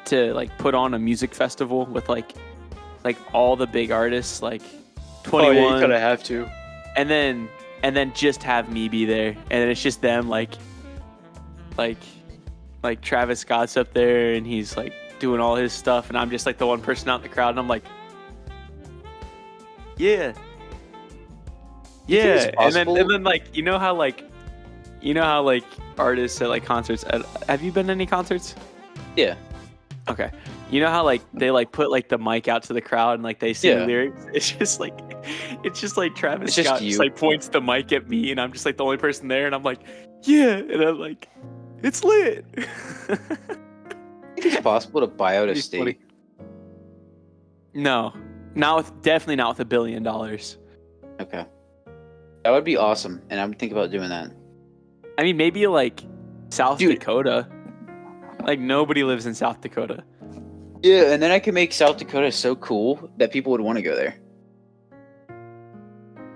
to 0.04 0.32
like 0.32 0.56
put 0.58 0.76
on 0.76 0.94
a 0.94 0.98
music 1.00 1.34
festival 1.34 1.86
with 1.86 2.08
like 2.08 2.30
like 3.02 3.16
all 3.34 3.56
the 3.56 3.66
big 3.66 3.90
artists 3.90 4.42
like 4.42 4.62
oh, 4.62 5.02
Twenty 5.24 5.60
One, 5.60 5.90
have 5.90 6.22
to. 6.22 6.48
and 6.96 7.10
then 7.10 7.48
and 7.82 7.96
then 7.96 8.12
just 8.14 8.44
have 8.44 8.72
me 8.72 8.88
be 8.88 9.04
there, 9.04 9.30
and 9.30 9.50
then 9.50 9.68
it's 9.70 9.82
just 9.82 10.02
them 10.02 10.28
like 10.28 10.54
like 11.76 11.98
like 12.84 13.00
Travis 13.00 13.40
Scott's 13.40 13.76
up 13.76 13.92
there 13.92 14.34
and 14.34 14.46
he's 14.46 14.76
like 14.76 14.94
doing 15.18 15.40
all 15.40 15.56
his 15.56 15.72
stuff, 15.72 16.10
and 16.10 16.16
I'm 16.16 16.30
just 16.30 16.46
like 16.46 16.58
the 16.58 16.66
one 16.68 16.80
person 16.80 17.08
out 17.08 17.16
in 17.16 17.22
the 17.22 17.28
crowd, 17.28 17.50
and 17.50 17.58
I'm 17.58 17.66
like, 17.66 17.82
yeah, 19.96 20.32
You 22.06 22.18
yeah, 22.18 22.52
and 22.60 22.72
then 22.72 22.86
and 22.86 23.10
then 23.10 23.24
like 23.24 23.56
you 23.56 23.64
know 23.64 23.80
how 23.80 23.96
like 23.96 24.30
you 25.02 25.14
know 25.14 25.22
how 25.22 25.42
like 25.42 25.64
artists 25.98 26.40
at 26.40 26.48
like 26.48 26.64
concerts. 26.64 27.04
At, 27.08 27.24
have 27.48 27.62
you 27.62 27.72
been 27.72 27.86
to 27.86 27.92
any 27.92 28.06
concerts? 28.06 28.54
Yeah. 29.16 29.34
Okay. 30.08 30.30
You 30.70 30.80
know 30.80 30.88
how 30.90 31.04
like 31.04 31.22
they 31.34 31.50
like 31.50 31.70
put 31.72 31.90
like 31.90 32.08
the 32.08 32.18
mic 32.18 32.48
out 32.48 32.62
to 32.64 32.72
the 32.72 32.80
crowd 32.80 33.14
and 33.14 33.22
like 33.22 33.38
they 33.40 33.52
sing 33.52 33.78
Yeah. 33.78 33.84
lyrics. 33.84 34.26
It's 34.32 34.50
just 34.52 34.80
like 34.80 34.98
it's 35.62 35.80
just 35.80 35.96
like 35.96 36.14
Travis 36.14 36.56
It's 36.58 36.66
Scott 36.66 36.82
you. 36.82 36.88
just 36.90 36.98
like 37.00 37.16
points 37.16 37.48
the 37.48 37.60
mic 37.60 37.92
at 37.92 38.08
me 38.08 38.30
and 38.30 38.40
I'm 38.40 38.52
just 38.52 38.64
like 38.64 38.76
the 38.78 38.84
only 38.84 38.96
person 38.96 39.28
there 39.28 39.46
and 39.46 39.54
I'm 39.54 39.62
like, 39.62 39.80
yeah, 40.22 40.54
and 40.56 40.82
I'm 40.82 40.98
like, 40.98 41.28
it's 41.82 42.02
lit. 42.04 42.44
it's 44.36 44.60
possible 44.60 45.00
to 45.00 45.06
buy 45.06 45.36
out 45.36 45.48
a 45.48 45.54
state. 45.60 46.00
no, 47.74 48.12
not 48.54 48.76
with 48.78 49.02
definitely 49.02 49.36
not 49.36 49.50
with 49.50 49.60
a 49.60 49.64
billion 49.64 50.02
dollars. 50.02 50.58
Okay. 51.20 51.44
That 52.44 52.50
would 52.50 52.64
be 52.64 52.76
awesome, 52.76 53.22
and 53.30 53.40
I 53.40 53.46
would 53.46 53.58
think 53.58 53.70
about 53.72 53.90
doing 53.92 54.08
that. 54.08 54.32
I 55.18 55.22
mean, 55.22 55.36
maybe 55.36 55.66
like 55.66 56.02
South 56.50 56.78
Dude. 56.78 56.98
Dakota. 56.98 57.48
Like 58.44 58.58
nobody 58.58 59.04
lives 59.04 59.26
in 59.26 59.34
South 59.34 59.60
Dakota. 59.60 60.02
Yeah, 60.82 61.12
and 61.12 61.22
then 61.22 61.30
I 61.30 61.38
could 61.38 61.54
make 61.54 61.72
South 61.72 61.96
Dakota 61.96 62.32
so 62.32 62.56
cool 62.56 63.08
that 63.18 63.30
people 63.32 63.52
would 63.52 63.60
want 63.60 63.76
to 63.76 63.82
go 63.82 63.94
there. 63.94 64.16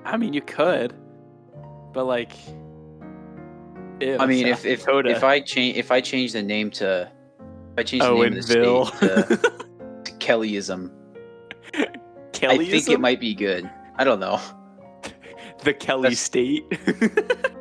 I 0.04 0.16
mean, 0.16 0.32
you 0.32 0.40
could, 0.40 0.94
but 1.92 2.04
like, 2.04 2.30
ew, 4.00 4.18
I 4.20 4.26
mean, 4.26 4.46
South 4.46 4.64
if 4.64 4.66
if 4.66 4.80
Dakota. 4.84 5.10
if 5.10 5.24
I 5.24 5.40
change 5.40 5.76
if 5.76 5.90
I 5.90 6.00
change 6.00 6.32
the 6.32 6.42
name 6.44 6.70
to 6.72 7.10
if 7.72 7.78
I 7.78 7.82
change 7.82 8.02
the 8.04 8.14
name 8.14 8.24
of 8.28 8.34
the 8.34 8.42
state 8.42 8.62
to, 8.62 9.36
to 10.04 10.12
Kellyism, 10.18 10.92
I 11.74 12.56
think 12.56 12.88
it 12.88 13.00
might 13.00 13.18
be 13.20 13.34
good. 13.34 13.68
I 13.96 14.04
don't 14.04 14.20
know. 14.20 14.40
the 15.64 15.74
Kelly 15.74 16.02
That's- 16.02 16.20
State. 16.20 16.64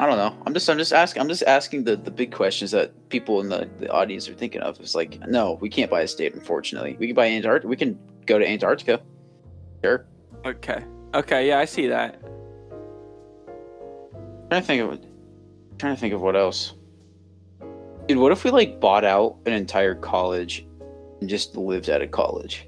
I 0.00 0.06
don't 0.06 0.16
know. 0.16 0.34
I'm 0.46 0.54
just 0.54 0.68
I'm 0.70 0.78
just 0.78 0.94
asking 0.94 1.20
I'm 1.20 1.28
just 1.28 1.42
asking 1.42 1.84
the, 1.84 1.94
the 1.94 2.10
big 2.10 2.32
questions 2.32 2.70
that 2.70 3.10
people 3.10 3.38
in 3.42 3.50
the, 3.50 3.68
the 3.78 3.90
audience 3.92 4.30
are 4.30 4.34
thinking 4.34 4.62
of. 4.62 4.80
It's 4.80 4.94
like, 4.94 5.20
no, 5.28 5.58
we 5.60 5.68
can't 5.68 5.90
buy 5.90 6.00
a 6.00 6.08
state, 6.08 6.34
unfortunately. 6.34 6.96
We 6.98 7.08
can 7.08 7.14
buy 7.14 7.26
Antarctica. 7.26 7.68
We 7.68 7.76
can 7.76 7.98
go 8.24 8.38
to 8.38 8.48
Antarctica. 8.48 9.02
Sure. 9.84 10.06
okay, 10.46 10.86
okay, 11.12 11.48
yeah, 11.48 11.58
I 11.58 11.66
see 11.66 11.86
that. 11.88 12.18
trying 14.48 14.62
to 14.62 14.66
think 14.66 14.82
of 14.82 15.00
trying 15.76 15.94
to 15.94 16.00
think 16.00 16.14
of 16.14 16.22
what 16.22 16.34
else. 16.34 16.72
Dude, 18.08 18.16
what 18.16 18.32
if 18.32 18.42
we 18.42 18.50
like 18.50 18.80
bought 18.80 19.04
out 19.04 19.36
an 19.44 19.52
entire 19.52 19.94
college 19.94 20.66
and 21.20 21.28
just 21.28 21.58
lived 21.58 21.90
at 21.90 22.00
a 22.00 22.06
college? 22.06 22.66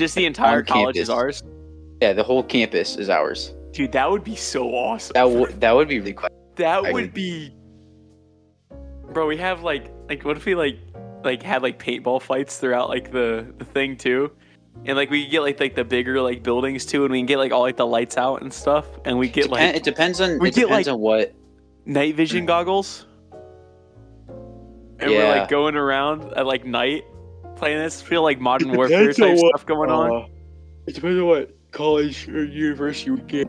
Just 0.00 0.16
the 0.16 0.26
entire 0.26 0.64
college 0.64 0.96
is 0.96 1.08
ours, 1.08 1.44
Yeah, 2.02 2.12
the 2.12 2.24
whole 2.24 2.42
campus 2.42 2.96
is 2.96 3.08
ours. 3.08 3.54
Dude. 3.76 3.92
That 3.92 4.10
would 4.10 4.24
be 4.24 4.34
so 4.36 4.68
awesome. 4.70 5.12
That 5.14 5.30
would 5.30 5.60
that 5.60 5.72
would 5.72 5.88
be 5.88 5.98
really 5.98 6.14
cool. 6.14 6.28
That 6.56 6.84
I 6.84 6.92
would 6.92 7.14
mean- 7.14 7.50
be, 7.50 7.54
bro. 9.12 9.26
We 9.26 9.36
have 9.36 9.62
like 9.62 9.90
like 10.08 10.24
what 10.24 10.36
if 10.36 10.44
we 10.46 10.54
like 10.54 10.78
like 11.24 11.42
had 11.42 11.62
like 11.62 11.78
paintball 11.78 12.22
fights 12.22 12.58
throughout 12.58 12.88
like 12.88 13.12
the 13.12 13.52
the 13.58 13.64
thing 13.64 13.96
too, 13.96 14.32
and 14.84 14.96
like 14.96 15.10
we 15.10 15.24
could 15.24 15.30
get 15.30 15.40
like 15.42 15.60
like 15.60 15.74
the 15.74 15.84
bigger 15.84 16.20
like 16.20 16.42
buildings 16.42 16.86
too, 16.86 17.04
and 17.04 17.12
we 17.12 17.18
can 17.18 17.26
get 17.26 17.38
like 17.38 17.52
all 17.52 17.60
like 17.62 17.76
the 17.76 17.86
lights 17.86 18.16
out 18.16 18.42
and 18.42 18.52
stuff, 18.52 18.86
and 19.04 19.18
we 19.18 19.28
get 19.28 19.46
Depen- 19.46 19.50
like 19.50 19.76
it 19.76 19.84
depends 19.84 20.20
on 20.20 20.38
we 20.38 20.48
it 20.48 20.54
get, 20.54 20.62
depends 20.68 20.86
like- 20.88 20.94
on 20.94 21.00
what 21.00 21.34
night 21.84 22.14
vision 22.16 22.46
goggles, 22.46 23.06
and 24.98 25.10
we're 25.10 25.28
like 25.28 25.48
going 25.48 25.76
around 25.76 26.32
at 26.34 26.46
like 26.46 26.64
night 26.64 27.04
playing 27.56 27.78
this. 27.78 28.00
Feel 28.00 28.22
like 28.22 28.40
modern 28.40 28.72
warfare 28.72 29.12
type 29.12 29.36
what- 29.36 29.48
stuff 29.50 29.66
going 29.66 29.90
on. 29.90 30.24
Uh, 30.24 30.26
it 30.86 30.94
depends 30.94 31.18
on 31.20 31.26
what 31.26 31.55
college 31.76 32.26
or 32.28 32.44
university 32.44 33.10
we 33.10 33.20
get. 33.22 33.48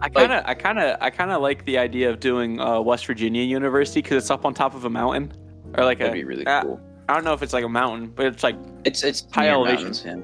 I 0.00 0.08
kind 0.08 0.32
of, 0.32 0.44
I 0.46 0.54
kind 0.54 0.78
of, 0.78 0.96
I 1.00 1.10
kind 1.10 1.32
of 1.32 1.42
like 1.42 1.64
the 1.64 1.76
idea 1.76 2.08
of 2.08 2.20
doing 2.20 2.60
uh, 2.60 2.80
West 2.80 3.06
Virginia 3.06 3.42
University 3.42 4.00
because 4.00 4.22
it's 4.22 4.30
up 4.30 4.44
on 4.44 4.54
top 4.54 4.74
of 4.74 4.84
a 4.84 4.90
mountain, 4.90 5.32
or 5.76 5.84
like 5.84 5.98
That'd 5.98 6.12
a. 6.12 6.16
be 6.16 6.24
really 6.24 6.46
uh, 6.46 6.62
cool. 6.62 6.80
I 7.08 7.14
don't 7.14 7.24
know 7.24 7.32
if 7.32 7.42
it's 7.42 7.52
like 7.52 7.64
a 7.64 7.68
mountain, 7.68 8.12
but 8.14 8.26
it's 8.26 8.44
like 8.44 8.54
It's 8.84 9.02
it's 9.02 9.26
high 9.32 9.44
near 9.46 9.54
elevation. 9.54 9.84
mountains, 9.86 10.04
yeah. 10.06 10.16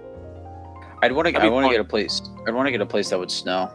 I'd 1.03 1.13
want 1.13 1.27
to 1.27 1.33
That'd 1.33 1.49
I 1.49 1.53
want 1.53 1.67
to 1.67 1.73
get 1.73 1.81
a 1.81 1.85
place. 1.85 2.23
I'd 2.47 2.55
want 2.55 2.67
to 2.69 2.71
get 2.71 2.81
a 2.81 2.87
place 2.87 3.11
that 3.11 3.19
would 3.19 3.31
snow, 3.31 3.73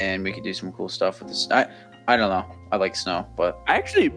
and 0.00 0.22
we 0.22 0.32
could 0.32 0.44
do 0.44 0.52
some 0.52 0.72
cool 0.72 0.90
stuff 0.90 1.20
with 1.20 1.28
this. 1.28 1.48
I 1.50 1.68
I 2.06 2.16
don't 2.18 2.28
know. 2.28 2.44
I 2.70 2.76
like 2.76 2.94
snow, 2.94 3.26
but 3.34 3.58
I 3.66 3.76
actually, 3.76 4.12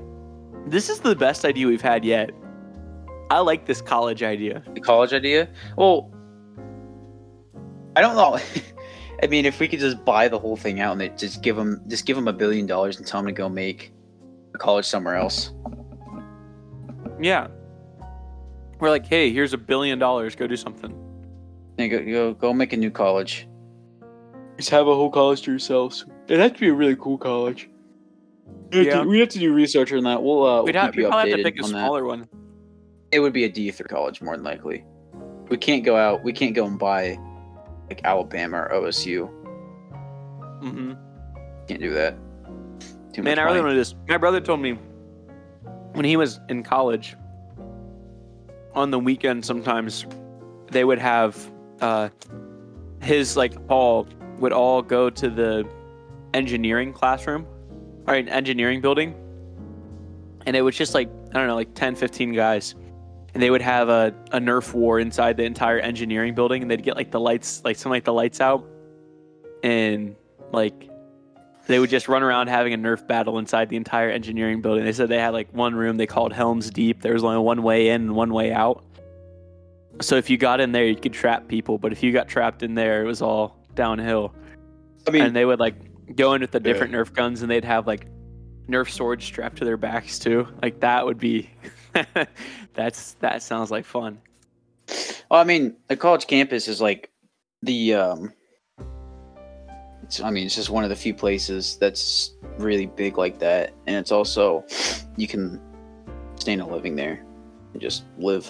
this 0.67 0.89
is 0.89 0.99
the 0.99 1.15
best 1.15 1.45
idea 1.45 1.67
we've 1.67 1.81
had 1.81 2.03
yet. 2.03 2.31
I 3.29 3.39
like 3.39 3.65
this 3.65 3.81
college 3.81 4.23
idea. 4.23 4.61
the 4.73 4.81
college 4.81 5.13
idea. 5.13 5.47
Well, 5.77 6.11
I 7.95 8.01
don't 8.01 8.15
know. 8.15 8.39
I 9.23 9.27
mean, 9.27 9.45
if 9.45 9.59
we 9.59 9.67
could 9.67 9.79
just 9.79 10.03
buy 10.03 10.27
the 10.27 10.39
whole 10.39 10.55
thing 10.57 10.79
out 10.79 10.93
and 10.93 11.01
they 11.01 11.09
just 11.09 11.41
give 11.43 11.55
them 11.55 11.81
just 11.87 12.05
give 12.05 12.15
them 12.15 12.27
a 12.27 12.33
billion 12.33 12.65
dollars 12.65 12.97
and 12.97 13.05
tell 13.05 13.19
them 13.21 13.27
to 13.27 13.33
go 13.33 13.47
make 13.49 13.91
a 14.55 14.57
college 14.57 14.85
somewhere 14.85 15.15
else. 15.15 15.51
Yeah. 17.21 17.47
We're 18.79 18.89
like, 18.89 19.05
hey, 19.05 19.31
here's 19.31 19.53
a 19.53 19.57
billion 19.57 19.99
dollars. 19.99 20.35
Go 20.35 20.47
do 20.47 20.55
something. 20.57 20.91
And 21.77 21.91
go 21.91 22.03
go 22.03 22.33
go 22.33 22.53
make 22.53 22.73
a 22.73 22.77
new 22.77 22.89
college. 22.91 23.47
Just 24.57 24.69
have 24.71 24.87
a 24.87 24.95
whole 24.95 25.09
college 25.11 25.41
to 25.43 25.51
yourselves. 25.51 26.05
It'd 26.27 26.39
have 26.41 26.53
to 26.53 26.59
be 26.59 26.69
a 26.69 26.73
really 26.73 26.95
cool 26.95 27.17
college. 27.17 27.69
We 28.71 28.77
have, 28.79 28.85
Yeah. 28.87 29.01
to, 29.03 29.07
we 29.07 29.19
have 29.19 29.29
to 29.29 29.39
do 29.39 29.53
research 29.53 29.91
on 29.93 30.03
that. 30.03 30.21
We'll 30.23 30.45
uh, 30.45 30.63
We'd 30.63 30.73
we'll 30.75 30.81
have, 30.83 30.91
keep 30.91 30.97
we 30.97 31.03
you 31.03 31.09
probably 31.09 31.31
have 31.31 31.39
to 31.39 31.43
pick 31.43 31.59
a 31.59 31.63
on 31.63 31.71
that. 31.73 31.85
smaller 31.85 32.05
one. 32.05 32.27
It 33.11 33.19
would 33.19 33.33
be 33.33 33.43
a 33.43 33.49
D 33.49 33.69
three 33.71 33.87
college 33.87 34.21
more 34.21 34.35
than 34.35 34.43
likely. 34.45 34.83
We 35.49 35.57
can't 35.57 35.83
go 35.83 35.95
out. 35.97 36.23
We 36.23 36.33
can't 36.33 36.55
go 36.55 36.65
and 36.65 36.79
buy 36.79 37.19
like 37.91 38.05
Alabama 38.05 38.57
or 38.57 38.69
OSU. 38.69 39.29
Mm-hmm. 40.63 40.93
Can't 41.67 41.81
do 41.81 41.93
that. 41.93 42.15
Too 43.11 43.21
Man, 43.21 43.37
I 43.37 43.43
really 43.43 43.59
want 43.59 43.71
to 43.71 43.75
just. 43.75 43.97
My 44.07 44.17
brother 44.17 44.39
told 44.39 44.61
me 44.61 44.77
when 45.91 46.05
he 46.05 46.15
was 46.15 46.39
in 46.47 46.63
college, 46.63 47.17
on 48.73 48.89
the 48.89 48.99
weekend 48.99 49.43
sometimes 49.43 50.05
they 50.71 50.85
would 50.85 50.99
have 50.99 51.51
uh, 51.81 52.07
his 53.01 53.35
like 53.35 53.53
all 53.69 54.07
would 54.37 54.53
all 54.53 54.81
go 54.81 55.09
to 55.09 55.29
the 55.29 55.67
engineering 56.33 56.93
classroom 56.93 57.45
or 58.07 58.13
an 58.13 58.29
engineering 58.29 58.79
building, 58.79 59.13
and 60.45 60.55
it 60.55 60.61
was 60.61 60.77
just 60.77 60.93
like 60.93 61.09
I 61.31 61.33
don't 61.33 61.47
know, 61.47 61.55
like 61.55 61.73
10, 61.73 61.95
15 61.95 62.31
guys. 62.33 62.75
And 63.33 63.41
they 63.41 63.49
would 63.49 63.61
have 63.61 63.89
a, 63.89 64.13
a 64.31 64.39
Nerf 64.39 64.73
war 64.73 64.99
inside 64.99 65.37
the 65.37 65.43
entire 65.43 65.79
engineering 65.79 66.35
building, 66.35 66.61
and 66.61 66.69
they'd 66.69 66.83
get 66.83 66.95
like 66.95 67.11
the 67.11 67.19
lights, 67.19 67.63
like 67.63 67.77
some 67.77 67.91
like 67.91 68.03
the 68.03 68.13
lights 68.13 68.41
out, 68.41 68.67
and 69.63 70.15
like 70.51 70.89
they 71.67 71.79
would 71.79 71.89
just 71.89 72.07
run 72.07 72.23
around 72.23 72.47
having 72.47 72.73
a 72.73 72.77
Nerf 72.77 73.07
battle 73.07 73.37
inside 73.37 73.69
the 73.69 73.77
entire 73.77 74.09
engineering 74.09 74.61
building. 74.61 74.83
They 74.83 74.91
said 74.91 75.09
they 75.09 75.19
had 75.19 75.29
like 75.29 75.51
one 75.53 75.75
room 75.75 75.97
they 75.97 76.07
called 76.07 76.33
Helms 76.33 76.69
Deep. 76.69 77.01
There 77.01 77.13
was 77.13 77.23
only 77.23 77.37
one 77.37 77.63
way 77.63 77.89
in 77.89 78.01
and 78.01 78.15
one 78.15 78.33
way 78.33 78.51
out. 78.51 78.83
So 80.01 80.15
if 80.15 80.29
you 80.29 80.37
got 80.37 80.59
in 80.59 80.71
there, 80.71 80.85
you 80.85 80.95
could 80.95 81.13
trap 81.13 81.47
people, 81.47 81.77
but 81.77 81.91
if 81.91 82.01
you 82.01 82.11
got 82.11 82.27
trapped 82.27 82.63
in 82.63 82.75
there, 82.75 83.03
it 83.03 83.05
was 83.05 83.21
all 83.21 83.57
downhill. 83.75 84.33
I 85.07 85.11
mean, 85.11 85.23
and 85.23 85.35
they 85.35 85.45
would 85.45 85.59
like 85.59 85.75
go 86.15 86.33
in 86.33 86.41
with 86.41 86.51
the 86.51 86.59
different 86.59 86.93
Nerf 86.93 87.13
guns, 87.13 87.41
and 87.41 87.51
they'd 87.51 87.65
have 87.65 87.87
like 87.87 88.07
Nerf 88.67 88.89
swords 88.89 89.23
strapped 89.25 89.57
to 89.57 89.65
their 89.65 89.77
backs 89.77 90.19
too. 90.19 90.47
Like 90.61 90.79
that 90.79 91.05
would 91.05 91.17
be. 91.19 91.49
that's 92.73 93.13
that 93.15 93.41
sounds 93.43 93.71
like 93.71 93.85
fun. 93.85 94.19
Well, 95.29 95.39
I 95.39 95.43
mean, 95.43 95.75
a 95.89 95.95
college 95.95 96.27
campus 96.27 96.67
is 96.67 96.81
like 96.81 97.09
the 97.61 97.93
um 97.93 98.33
it's 100.03 100.21
I 100.21 100.29
mean, 100.29 100.45
it's 100.45 100.55
just 100.55 100.69
one 100.69 100.83
of 100.83 100.89
the 100.89 100.95
few 100.95 101.13
places 101.13 101.77
that's 101.77 102.35
really 102.57 102.85
big 102.85 103.17
like 103.17 103.39
that 103.39 103.73
and 103.87 103.95
it's 103.95 104.11
also 104.11 104.65
you 105.15 105.27
can 105.27 105.61
stay 106.35 106.53
in 106.53 106.59
a 106.59 106.67
living 106.67 106.95
there 106.95 107.23
and 107.73 107.81
just 107.81 108.03
live. 108.17 108.49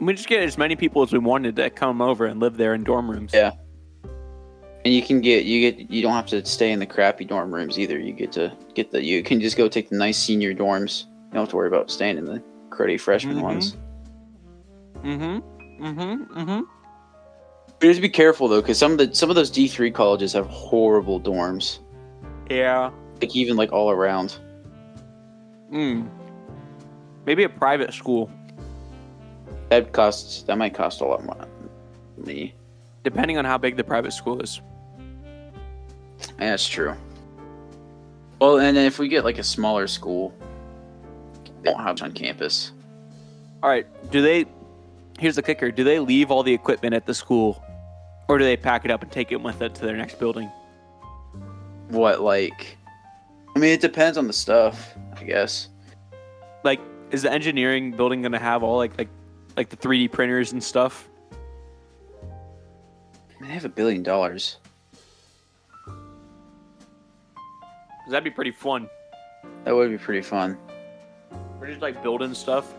We 0.00 0.14
just 0.14 0.28
get 0.28 0.42
as 0.42 0.58
many 0.58 0.74
people 0.74 1.02
as 1.02 1.12
we 1.12 1.18
wanted 1.18 1.54
to 1.56 1.70
come 1.70 2.02
over 2.02 2.26
and 2.26 2.40
live 2.40 2.56
there 2.56 2.74
in 2.74 2.82
dorm 2.82 3.08
rooms. 3.10 3.30
Yeah. 3.32 3.52
And 4.84 4.92
you 4.92 5.02
can 5.02 5.20
get 5.20 5.44
you 5.44 5.70
get 5.70 5.90
you 5.90 6.02
don't 6.02 6.14
have 6.14 6.26
to 6.26 6.44
stay 6.44 6.72
in 6.72 6.80
the 6.80 6.86
crappy 6.86 7.24
dorm 7.24 7.54
rooms 7.54 7.78
either. 7.78 7.98
You 8.00 8.12
get 8.12 8.32
to 8.32 8.52
get 8.74 8.90
the 8.90 9.04
you 9.04 9.22
can 9.22 9.40
just 9.40 9.56
go 9.56 9.68
take 9.68 9.90
the 9.90 9.96
nice 9.96 10.18
senior 10.18 10.52
dorms. 10.52 11.04
You 11.04 11.34
don't 11.34 11.42
have 11.42 11.50
to 11.50 11.56
worry 11.56 11.68
about 11.68 11.90
staying 11.90 12.18
in 12.18 12.24
the 12.24 12.42
cruddy 12.72 12.98
freshman 13.00 13.36
Mhm. 13.38 13.42
ones. 13.42 13.76
Mm-hmm. 15.04 15.84
Mm-hmm. 15.84 16.38
Mm-hmm. 16.40 16.60
But 17.78 17.86
just 17.86 18.00
be 18.00 18.08
careful 18.08 18.48
though, 18.48 18.60
because 18.60 18.78
some 18.78 18.92
of 18.92 18.98
the 18.98 19.14
some 19.14 19.28
of 19.30 19.36
those 19.36 19.50
D 19.50 19.68
three 19.68 19.90
colleges 19.90 20.32
have 20.32 20.46
horrible 20.46 21.20
dorms. 21.20 21.80
Yeah. 22.50 22.90
Like 23.20 23.34
even 23.36 23.56
like 23.56 23.72
all 23.72 23.90
around. 23.90 24.38
Mm. 25.72 26.08
Maybe 27.26 27.44
a 27.44 27.48
private 27.48 27.92
school, 27.94 28.30
That 29.70 29.92
costs 29.92 30.42
that 30.44 30.58
might 30.58 30.74
cost 30.74 31.00
a 31.00 31.04
lot 31.06 31.24
more 31.24 31.46
Me. 32.18 32.54
depending 33.04 33.38
on 33.38 33.44
how 33.44 33.56
big 33.58 33.76
the 33.76 33.84
private 33.84 34.12
school 34.12 34.40
is. 34.42 34.60
Yeah, 36.38 36.50
that's 36.50 36.68
true. 36.68 36.94
Well, 38.40 38.58
and 38.58 38.76
if 38.76 38.98
we 38.98 39.08
get 39.08 39.24
like 39.24 39.38
a 39.38 39.42
smaller 39.44 39.86
school, 39.86 40.34
they 41.62 41.70
won't 41.70 41.82
have 41.82 41.96
it 41.96 42.02
on 42.02 42.12
campus. 42.12 42.72
All 43.62 43.70
right. 43.70 43.86
Do 44.10 44.22
they? 44.22 44.46
Here's 45.18 45.36
the 45.36 45.42
kicker. 45.42 45.70
Do 45.70 45.84
they 45.84 45.98
leave 45.98 46.30
all 46.30 46.42
the 46.42 46.52
equipment 46.52 46.94
at 46.94 47.06
the 47.06 47.14
school, 47.14 47.62
or 48.28 48.38
do 48.38 48.44
they 48.44 48.56
pack 48.56 48.84
it 48.84 48.90
up 48.90 49.02
and 49.02 49.10
take 49.10 49.30
it 49.30 49.40
with 49.40 49.62
it 49.62 49.74
to 49.76 49.86
their 49.86 49.96
next 49.96 50.18
building? 50.18 50.50
What 51.88 52.20
like? 52.20 52.76
I 53.54 53.58
mean, 53.58 53.70
it 53.70 53.80
depends 53.80 54.18
on 54.18 54.26
the 54.26 54.32
stuff, 54.32 54.94
I 55.14 55.24
guess. 55.24 55.68
Like, 56.64 56.80
is 57.10 57.22
the 57.22 57.32
engineering 57.32 57.92
building 57.92 58.22
gonna 58.22 58.38
have 58.38 58.62
all 58.62 58.78
like 58.78 58.96
like 58.98 59.08
like 59.56 59.68
the 59.68 59.76
3D 59.76 60.10
printers 60.10 60.52
and 60.52 60.62
stuff? 60.62 61.08
I 62.22 63.40
mean, 63.40 63.48
they 63.48 63.54
have 63.54 63.64
a 63.64 63.68
billion 63.68 64.02
dollars. 64.02 64.56
that'd 68.08 68.24
be 68.24 68.30
pretty 68.30 68.50
fun. 68.50 68.88
That 69.64 69.74
would 69.74 69.90
be 69.90 69.98
pretty 69.98 70.22
fun. 70.22 70.58
We're 71.62 71.68
just 71.68 71.80
like 71.80 72.02
building 72.02 72.34
stuff. 72.34 72.74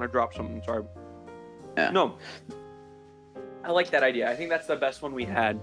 I 0.00 0.06
dropped 0.06 0.34
something. 0.34 0.60
Sorry. 0.64 0.82
Yeah. 1.76 1.90
No. 1.90 2.16
I 3.62 3.70
like 3.70 3.90
that 3.90 4.02
idea. 4.02 4.28
I 4.28 4.34
think 4.34 4.50
that's 4.50 4.66
the 4.66 4.74
best 4.74 5.02
one 5.02 5.14
we 5.14 5.24
had. 5.24 5.60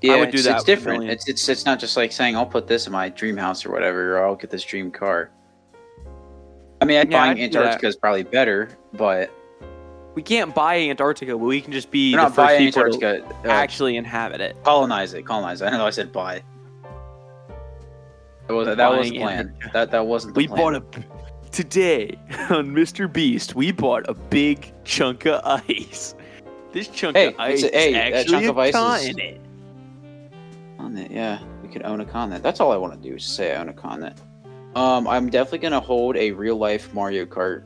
Yeah, 0.00 0.18
would 0.18 0.30
do 0.30 0.38
it's, 0.38 0.46
that 0.46 0.56
it's 0.56 0.64
different. 0.64 1.10
It's 1.10 1.28
it's 1.28 1.46
it's 1.46 1.66
not 1.66 1.78
just 1.78 1.98
like 1.98 2.10
saying 2.10 2.36
I'll 2.36 2.46
put 2.46 2.66
this 2.66 2.86
in 2.86 2.92
my 2.94 3.10
dream 3.10 3.36
house 3.36 3.66
or 3.66 3.70
whatever, 3.70 4.16
or 4.16 4.24
I'll 4.24 4.34
get 4.34 4.48
this 4.48 4.64
dream 4.64 4.90
car. 4.90 5.30
I 6.80 6.86
mean, 6.86 6.96
Yeah, 6.96 7.04
buying 7.04 7.32
I'd. 7.32 7.54
Antarctica 7.54 7.86
is 7.86 7.96
probably 7.96 8.22
better, 8.22 8.70
but 8.94 9.30
We 10.14 10.22
can't 10.22 10.54
buy 10.54 10.78
Antarctica, 10.78 11.32
but 11.32 11.44
we 11.44 11.60
can 11.60 11.70
just 11.74 11.90
be 11.90 12.14
we're 12.14 12.16
the 12.16 12.22
not 12.22 12.34
first 12.34 12.36
buying 12.36 12.60
people 12.60 12.98
to 12.98 13.06
Antarctica. 13.06 13.46
Uh, 13.46 13.52
actually 13.52 13.98
inhabit 13.98 14.40
it. 14.40 14.56
colonize 14.64 15.12
it, 15.12 15.26
colonize 15.26 15.60
it. 15.60 15.66
I 15.66 15.76
know 15.76 15.86
I 15.86 15.90
said 15.90 16.14
buy. 16.14 16.42
That 18.48 18.54
was 18.54 18.66
that 18.76 18.90
was 18.90 19.10
Buying 19.10 19.52
That 19.72 19.90
that 19.90 20.06
wasn't 20.06 20.36
We 20.36 20.46
plan. 20.48 20.58
bought 20.58 20.74
a 20.74 21.04
today 21.50 22.18
on 22.50 22.68
Mr. 22.74 23.10
Beast. 23.12 23.54
We 23.54 23.72
bought 23.72 24.04
a 24.08 24.14
big 24.14 24.72
chunk 24.84 25.26
of 25.26 25.40
ice. 25.68 26.14
This 26.72 26.88
chunk 26.88 27.16
Hey, 27.16 27.28
of 27.28 27.34
ice 27.38 27.62
a- 27.62 27.68
hey, 27.68 27.88
is 27.88 27.94
that 27.94 28.12
actually 28.12 28.30
chunk 28.32 28.44
a 28.46 28.50
of 28.50 28.58
ice 28.58 28.68
is- 28.74 28.80
continent. 28.80 29.40
continent. 30.78 31.10
Yeah, 31.12 31.38
we 31.62 31.68
could 31.68 31.82
own 31.84 32.00
a 32.00 32.04
continent. 32.06 32.42
That's 32.42 32.60
all 32.60 32.72
I 32.72 32.76
want 32.76 33.00
to 33.00 33.08
do 33.08 33.16
is 33.16 33.24
say 33.24 33.54
I 33.54 33.60
own 33.60 33.68
a 33.68 33.72
continent. 33.74 34.18
Um, 34.74 35.06
I'm 35.06 35.28
definitely 35.28 35.58
gonna 35.58 35.80
hold 35.80 36.16
a 36.16 36.32
real 36.32 36.56
life 36.56 36.92
Mario 36.94 37.26
Kart 37.26 37.64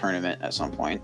tournament 0.00 0.40
at 0.42 0.52
some 0.54 0.72
point. 0.72 1.00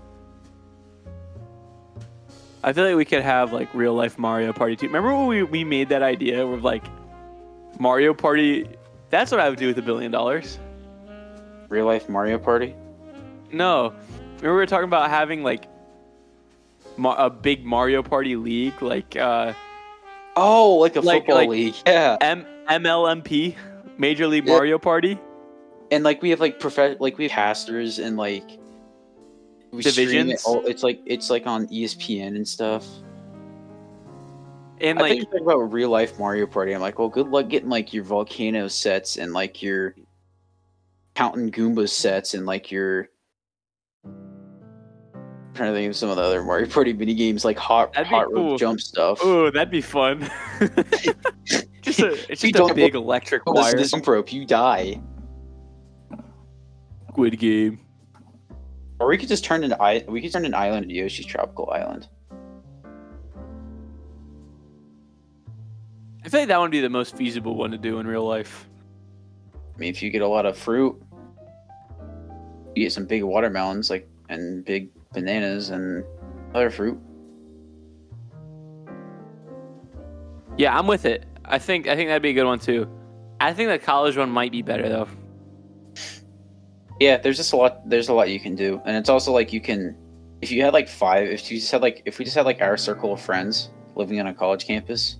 I 2.63 2.73
feel 2.73 2.83
like 2.85 2.95
we 2.95 3.05
could 3.05 3.21
have 3.21 3.53
like 3.53 3.71
real 3.73 3.93
life 3.93 4.17
Mario 4.17 4.51
Party 4.51 4.75
too. 4.75 4.87
Remember 4.87 5.15
when 5.15 5.27
we, 5.27 5.43
we 5.43 5.63
made 5.63 5.87
that 5.89 6.01
idea 6.01 6.45
with 6.45 6.61
like 6.63 6.83
Mario 7.79 8.13
Party? 8.13 8.67
That's 9.15 9.31
what 9.31 9.39
I 9.39 9.49
would 9.49 9.57
do 9.59 9.67
with 9.67 9.77
a 9.77 9.81
billion 9.81 10.11
dollars. 10.11 10.59
Real 11.69 11.85
life 11.85 12.09
Mario 12.09 12.37
Party. 12.37 12.75
No, 13.51 13.93
remember 14.37 14.41
we 14.41 14.49
were 14.49 14.65
talking 14.65 14.83
about 14.83 15.09
having 15.09 15.41
like 15.41 15.67
ma- 16.97 17.15
a 17.15 17.29
big 17.29 17.63
Mario 17.65 18.03
Party 18.03 18.35
league, 18.35 18.81
like 18.81 19.15
uh, 19.15 19.53
Oh, 20.35 20.75
like 20.75 20.97
a 20.97 20.99
Like- 20.99 21.21
football 21.21 21.35
like- 21.37 21.49
league. 21.49 21.75
Yeah, 21.87 22.17
M- 22.19 22.45
MLMP, 22.67 23.55
Major 23.97 24.27
League 24.27 24.45
Yeah. 24.45 24.53
Mario 24.53 24.77
Party. 24.77 25.17
and 25.91 26.03
like 26.03 26.21
we 26.21 26.31
have 26.31 26.41
like 26.41 26.59
prof- 26.59 26.99
like 26.99 27.17
we 27.17 27.23
have 27.25 27.31
casters 27.31 27.99
and 27.99 28.17
like 28.17 28.43
we 29.71 29.81
stream 29.81 30.09
it 30.09 30.11
Divisions? 30.11 30.43
all- 30.45 30.65
It's 30.65 30.83
like 30.83 30.99
it's 31.05 31.29
like 31.29 31.47
on 31.47 31.67
ESPN 31.67 32.35
and 32.35 32.45
stuff. 32.45 32.85
And 34.81 34.99
I 34.99 35.09
think 35.09 35.27
you're 35.31 35.41
about 35.41 35.71
real 35.71 35.89
life 35.89 36.19
Mario 36.19 36.45
Party. 36.45 36.73
I'm 36.73 36.81
like, 36.81 36.99
well, 36.99 37.07
good 37.09 37.27
luck 37.29 37.47
getting 37.49 37.69
like 37.69 37.93
your 37.93 38.03
volcano 38.03 38.67
sets 38.67 39.17
and 39.17 39.33
like 39.33 39.61
your 39.61 39.95
Counting 41.15 41.49
Goombas 41.49 41.89
sets 41.89 42.33
and 42.33 42.45
like 42.45 42.71
your. 42.71 43.07
I'm 44.03 45.53
trying 45.53 45.71
to 45.71 45.77
think 45.77 45.89
of 45.89 45.95
some 45.95 46.09
of 46.09 46.17
the 46.17 46.21
other 46.21 46.43
Mario 46.43 46.67
Party 46.67 46.91
mini 46.91 47.13
games 47.13 47.45
like 47.45 47.57
hot 47.57 47.93
That'd 47.93 48.09
be 48.09 48.15
hot 48.15 48.33
rope 48.33 48.59
jump 48.59 48.81
stuff. 48.81 49.19
Oh, 49.23 49.49
that'd 49.49 49.71
be 49.71 49.79
fun. 49.81 50.29
just 51.81 51.99
a, 52.01 52.29
it's 52.29 52.43
You 52.43 52.49
a 52.49 52.51
don't 52.51 52.75
big 52.75 52.95
electric 52.95 53.43
Oh, 53.47 53.53
this, 53.53 53.63
wire. 53.63 53.75
this 53.75 53.91
jump 53.91 54.05
rope, 54.07 54.33
you 54.33 54.43
die. 54.45 54.99
Squid 57.09 57.39
Game. 57.39 57.79
Or 58.99 59.07
we 59.07 59.17
could 59.17 59.29
just 59.29 59.45
turn 59.45 59.63
an 59.63 59.73
i 59.79 60.03
we 60.09 60.21
could 60.21 60.33
turn 60.33 60.43
an 60.45 60.53
island 60.53 60.83
into 60.83 60.95
Yoshi's 60.95 61.25
Tropical 61.25 61.69
Island. 61.71 62.09
I 66.25 66.29
feel 66.29 66.39
like 66.41 66.49
that 66.49 66.59
would 66.59 66.71
be 66.71 66.81
the 66.81 66.89
most 66.89 67.15
feasible 67.15 67.55
one 67.55 67.69
to 67.69 67.77
do 67.77 67.99
in 67.99 68.07
real 68.07 68.27
life. 68.27 68.67
I 69.53 69.77
mean, 69.77 69.89
if 69.89 70.01
you 70.01 70.09
get 70.09 70.23
a 70.23 70.27
lot 70.27 70.47
of 70.47 70.57
fruit, 70.57 70.99
you 72.75 72.83
get 72.83 72.91
some 72.91 73.05
big 73.05 73.23
watermelons, 73.23 73.91
like 73.91 74.09
and 74.29 74.65
big 74.65 74.89
bananas 75.13 75.69
and 75.69 76.03
other 76.55 76.71
fruit. 76.71 76.99
Yeah, 80.57 80.75
I'm 80.75 80.87
with 80.87 81.05
it. 81.05 81.27
I 81.45 81.59
think 81.59 81.87
I 81.87 81.95
think 81.95 82.09
that'd 82.09 82.23
be 82.23 82.31
a 82.31 82.33
good 82.33 82.45
one 82.45 82.59
too. 82.59 82.89
I 83.39 83.53
think 83.53 83.69
the 83.69 83.77
college 83.77 84.17
one 84.17 84.31
might 84.31 84.51
be 84.51 84.63
better 84.63 84.89
though. 84.89 85.07
Yeah, 86.99 87.17
there's 87.17 87.37
just 87.37 87.53
a 87.53 87.57
lot. 87.57 87.87
There's 87.87 88.09
a 88.09 88.13
lot 88.13 88.29
you 88.29 88.39
can 88.39 88.55
do, 88.55 88.81
and 88.85 88.97
it's 88.97 89.09
also 89.09 89.31
like 89.31 89.53
you 89.53 89.61
can, 89.61 89.95
if 90.41 90.49
you 90.49 90.63
had 90.63 90.73
like 90.73 90.89
five, 90.89 91.27
if 91.27 91.51
you 91.51 91.59
just 91.59 91.71
had 91.71 91.81
like, 91.81 92.01
if 92.05 92.17
we 92.17 92.25
just 92.25 92.35
had 92.35 92.45
like 92.45 92.61
our 92.61 92.77
circle 92.77 93.13
of 93.13 93.21
friends 93.21 93.69
living 93.95 94.19
on 94.19 94.27
a 94.27 94.33
college 94.33 94.65
campus, 94.65 95.17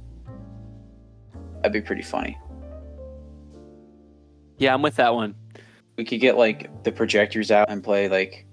that'd 1.65 1.73
be 1.73 1.85
pretty 1.85 2.03
funny. 2.03 2.37
Yeah, 4.57 4.73
I'm 4.73 4.81
with 4.83 4.95
that 4.97 5.13
one. 5.13 5.33
We 5.97 6.05
could 6.05 6.19
get 6.19 6.37
like 6.37 6.83
the 6.83 6.91
projectors 6.91 7.49
out 7.51 7.69
and 7.69 7.83
play 7.83 8.07
like. 8.07 8.45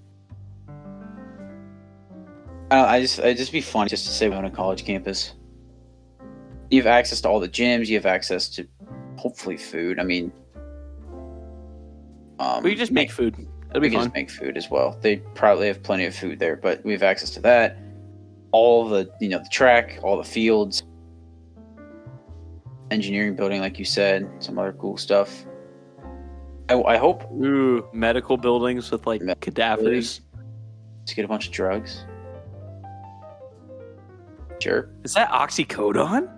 I, 2.71 2.77
don't, 2.77 2.89
I 2.89 3.01
just, 3.03 3.19
it'd 3.19 3.37
just 3.37 3.53
be 3.53 3.61
fun 3.61 3.87
just 3.89 4.07
to 4.07 4.11
say 4.13 4.31
we're 4.31 4.37
on 4.37 4.47
a 4.47 4.51
college 4.51 4.87
campus. 4.87 5.35
You 6.71 6.81
have 6.81 6.87
access 6.87 7.21
to 7.21 7.29
all 7.29 7.39
the 7.39 7.49
gyms. 7.49 7.89
You 7.89 7.97
have 7.97 8.07
access 8.07 8.49
to, 8.51 8.67
hopefully, 9.17 9.59
food. 9.59 9.99
I 9.99 10.05
mean, 10.05 10.33
um, 12.39 12.63
We 12.63 12.71
could 12.71 12.79
just 12.79 12.93
make 12.93 13.11
food. 13.11 13.35
That'd 13.67 13.83
we 13.83 13.89
be 13.89 13.91
can 13.91 13.99
fun. 14.01 14.07
just 14.07 14.15
make 14.15 14.31
food 14.31 14.57
as 14.57 14.71
well. 14.71 14.97
They 15.03 15.19
probably 15.35 15.67
have 15.67 15.83
plenty 15.83 16.07
of 16.07 16.15
food 16.15 16.39
there, 16.39 16.57
but 16.57 16.83
we 16.83 16.93
have 16.93 17.03
access 17.03 17.29
to 17.33 17.41
that. 17.43 17.77
All 18.53 18.89
the 18.89 19.11
you 19.21 19.29
know 19.29 19.39
the 19.39 19.49
track, 19.51 19.99
all 20.03 20.17
the 20.17 20.25
fields, 20.25 20.83
engineering 22.93 23.35
building, 23.35 23.61
like 23.61 23.79
you 23.79 23.85
said, 23.85 24.31
some 24.39 24.59
other 24.59 24.73
cool 24.73 24.97
stuff. 24.97 25.45
I, 26.69 26.81
I 26.81 26.97
hope 26.97 27.31
Ooh, 27.33 27.87
medical 27.93 28.37
buildings 28.37 28.91
with 28.91 29.07
like 29.07 29.21
Medical 29.21 29.53
cadavers. 29.53 30.21
to 31.07 31.15
get 31.15 31.25
a 31.25 31.29
bunch 31.29 31.47
of 31.47 31.53
drugs. 31.53 32.05
Sure. 34.61 34.89
Is 35.03 35.15
that 35.15 35.29
oxycodone? 35.31 36.31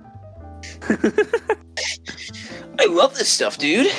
I 2.79 2.87
love 2.87 3.15
this 3.15 3.29
stuff, 3.29 3.59
dude. 3.59 3.93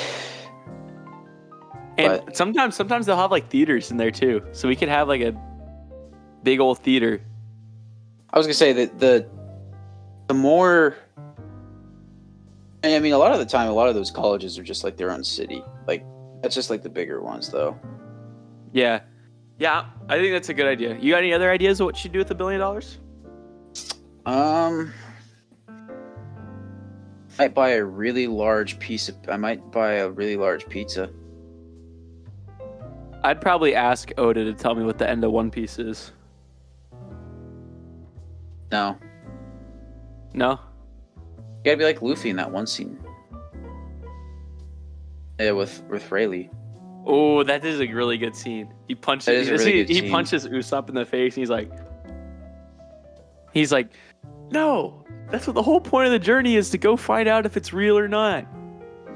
And 1.98 2.22
sometimes 2.34 2.74
sometimes 2.74 3.06
they'll 3.06 3.16
have 3.16 3.30
like 3.30 3.48
theaters 3.48 3.90
in 3.90 3.96
there 3.96 4.10
too. 4.10 4.42
So 4.52 4.68
we 4.68 4.76
could 4.76 4.88
have 4.88 5.08
like 5.08 5.22
a 5.22 5.32
big 6.42 6.60
old 6.60 6.78
theater. 6.80 7.20
I 8.30 8.38
was 8.38 8.46
gonna 8.46 8.54
say 8.54 8.72
that 8.72 8.98
the 8.98 9.26
the 10.28 10.34
more 10.34 10.96
and 12.86 12.94
I 12.94 12.98
mean 13.00 13.12
a 13.12 13.18
lot 13.18 13.32
of 13.32 13.38
the 13.38 13.46
time 13.46 13.68
a 13.68 13.72
lot 13.72 13.88
of 13.88 13.94
those 13.94 14.10
colleges 14.10 14.58
are 14.58 14.62
just 14.62 14.84
like 14.84 14.96
their 14.96 15.10
own 15.10 15.24
city. 15.24 15.62
Like 15.86 16.04
that's 16.42 16.54
just 16.54 16.70
like 16.70 16.82
the 16.82 16.88
bigger 16.88 17.20
ones 17.20 17.50
though. 17.50 17.78
Yeah. 18.72 19.00
Yeah, 19.58 19.86
I 20.08 20.18
think 20.18 20.32
that's 20.32 20.50
a 20.50 20.54
good 20.54 20.66
idea. 20.66 20.98
You 21.00 21.12
got 21.12 21.18
any 21.18 21.32
other 21.32 21.50
ideas 21.50 21.80
of 21.80 21.86
what 21.86 21.96
you 21.96 22.02
should 22.02 22.12
do 22.12 22.18
with 22.18 22.30
a 22.30 22.34
billion 22.34 22.60
dollars? 22.60 22.98
Um 24.24 24.92
I 25.68 27.42
might 27.42 27.54
buy 27.54 27.70
a 27.70 27.84
really 27.84 28.28
large 28.28 28.78
piece 28.78 29.08
of 29.08 29.16
I 29.28 29.36
might 29.36 29.72
buy 29.72 29.94
a 29.94 30.08
really 30.08 30.36
large 30.36 30.68
pizza. 30.68 31.10
I'd 33.24 33.40
probably 33.40 33.74
ask 33.74 34.12
Oda 34.18 34.44
to 34.44 34.54
tell 34.54 34.76
me 34.76 34.84
what 34.84 34.98
the 34.98 35.10
end 35.10 35.24
of 35.24 35.32
One 35.32 35.50
Piece 35.50 35.80
is. 35.80 36.12
No. 38.70 38.96
No? 40.32 40.60
Gotta 41.66 41.76
be 41.78 41.84
like 41.84 42.00
Luffy 42.00 42.30
in 42.30 42.36
that 42.36 42.50
one 42.50 42.66
scene. 42.66 42.96
Yeah, 45.40 45.50
with 45.50 45.82
with 45.90 46.10
Rayleigh. 46.12 46.48
Oh, 47.04 47.42
that 47.42 47.64
is 47.64 47.80
a 47.80 47.86
really 47.88 48.16
good 48.18 48.34
scene. 48.36 48.72
He 48.88 48.94
punches 48.94 49.26
That 49.26 49.34
is 49.34 49.48
a 49.48 49.50
he- 49.64 49.72
really 49.80 49.84
he, 49.86 50.00
he 50.02 50.10
punches 50.10 50.46
Usopp 50.46 50.88
in 50.88 50.94
the 50.94 51.04
face 51.04 51.34
and 51.34 51.42
he's 51.42 51.50
like 51.50 51.70
He's 53.52 53.72
like, 53.72 53.88
no, 54.52 55.04
that's 55.30 55.46
what 55.48 55.54
the 55.54 55.62
whole 55.62 55.80
point 55.80 56.06
of 56.06 56.12
the 56.12 56.18
journey 56.20 56.54
is 56.56 56.70
to 56.70 56.78
go 56.78 56.96
find 56.96 57.26
out 57.28 57.46
if 57.46 57.56
it's 57.56 57.72
real 57.72 57.98
or 57.98 58.06
not. 58.06 58.46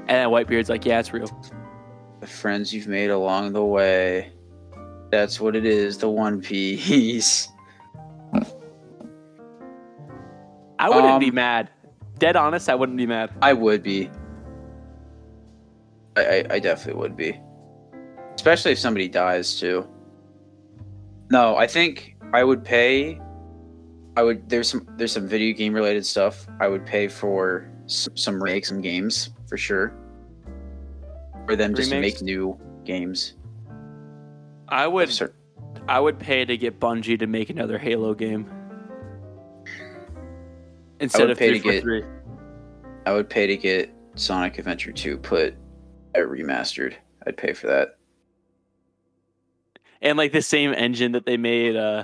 And 0.07 0.09
then 0.09 0.27
Whitebeard's 0.29 0.67
like, 0.67 0.85
yeah, 0.85 0.99
it's 0.99 1.13
real. 1.13 1.29
The 2.19 2.27
friends 2.27 2.73
you've 2.73 2.87
made 2.87 3.11
along 3.11 3.53
the 3.53 3.63
way. 3.63 4.31
That's 5.11 5.39
what 5.39 5.55
it 5.55 5.65
is, 5.65 5.99
the 5.99 6.09
One 6.09 6.41
Piece. 6.41 7.47
I 10.79 10.89
wouldn't 10.89 11.19
be 11.19 11.29
Um, 11.29 11.35
mad. 11.35 11.69
Dead 12.21 12.35
honest, 12.35 12.69
I 12.69 12.75
wouldn't 12.75 12.99
be 12.99 13.07
mad. 13.07 13.31
I 13.41 13.51
would 13.51 13.81
be. 13.81 14.07
I, 16.15 16.21
I, 16.21 16.45
I 16.51 16.59
definitely 16.59 17.01
would 17.01 17.17
be. 17.17 17.39
Especially 18.35 18.73
if 18.73 18.77
somebody 18.77 19.07
dies 19.07 19.59
too. 19.59 19.89
No, 21.31 21.55
I 21.57 21.65
think 21.65 22.15
I 22.31 22.43
would 22.43 22.63
pay. 22.63 23.19
I 24.15 24.21
would. 24.21 24.47
There's 24.47 24.69
some. 24.69 24.87
There's 24.97 25.11
some 25.11 25.27
video 25.27 25.57
game 25.57 25.73
related 25.73 26.05
stuff. 26.05 26.45
I 26.59 26.67
would 26.67 26.85
pay 26.85 27.07
for 27.07 27.71
some, 27.87 28.15
some 28.15 28.43
remake 28.43 28.67
some 28.67 28.81
games 28.81 29.31
for 29.49 29.57
sure. 29.57 29.91
For 31.47 31.55
them 31.55 31.73
just 31.73 31.89
Remakes? 31.89 32.19
to 32.19 32.23
make 32.25 32.35
new 32.35 32.59
games. 32.85 33.33
I 34.69 34.85
would 34.85 35.09
I 35.87 35.99
would 35.99 36.19
pay 36.19 36.45
to 36.45 36.55
get 36.55 36.79
Bungie 36.79 37.17
to 37.17 37.25
make 37.25 37.49
another 37.49 37.79
Halo 37.79 38.13
game. 38.13 38.45
Instead 41.01 41.29
of 41.29 41.37
pay 41.37 41.49
three 41.49 41.59
to 41.59 41.63
for 41.63 41.71
get- 41.71 41.81
three. 41.83 42.03
I 43.05 43.13
would 43.13 43.29
pay 43.29 43.47
to 43.47 43.57
get 43.57 43.91
Sonic 44.15 44.59
Adventure 44.59 44.91
2 44.91 45.17
put 45.17 45.55
uh, 46.15 46.19
remastered. 46.19 46.93
I'd 47.25 47.35
pay 47.37 47.53
for 47.53 47.67
that. 47.67 47.97
And 50.01 50.17
like 50.17 50.31
the 50.31 50.41
same 50.41 50.73
engine 50.73 51.11
that 51.13 51.25
they 51.25 51.37
made 51.37 51.75
uh 51.75 52.03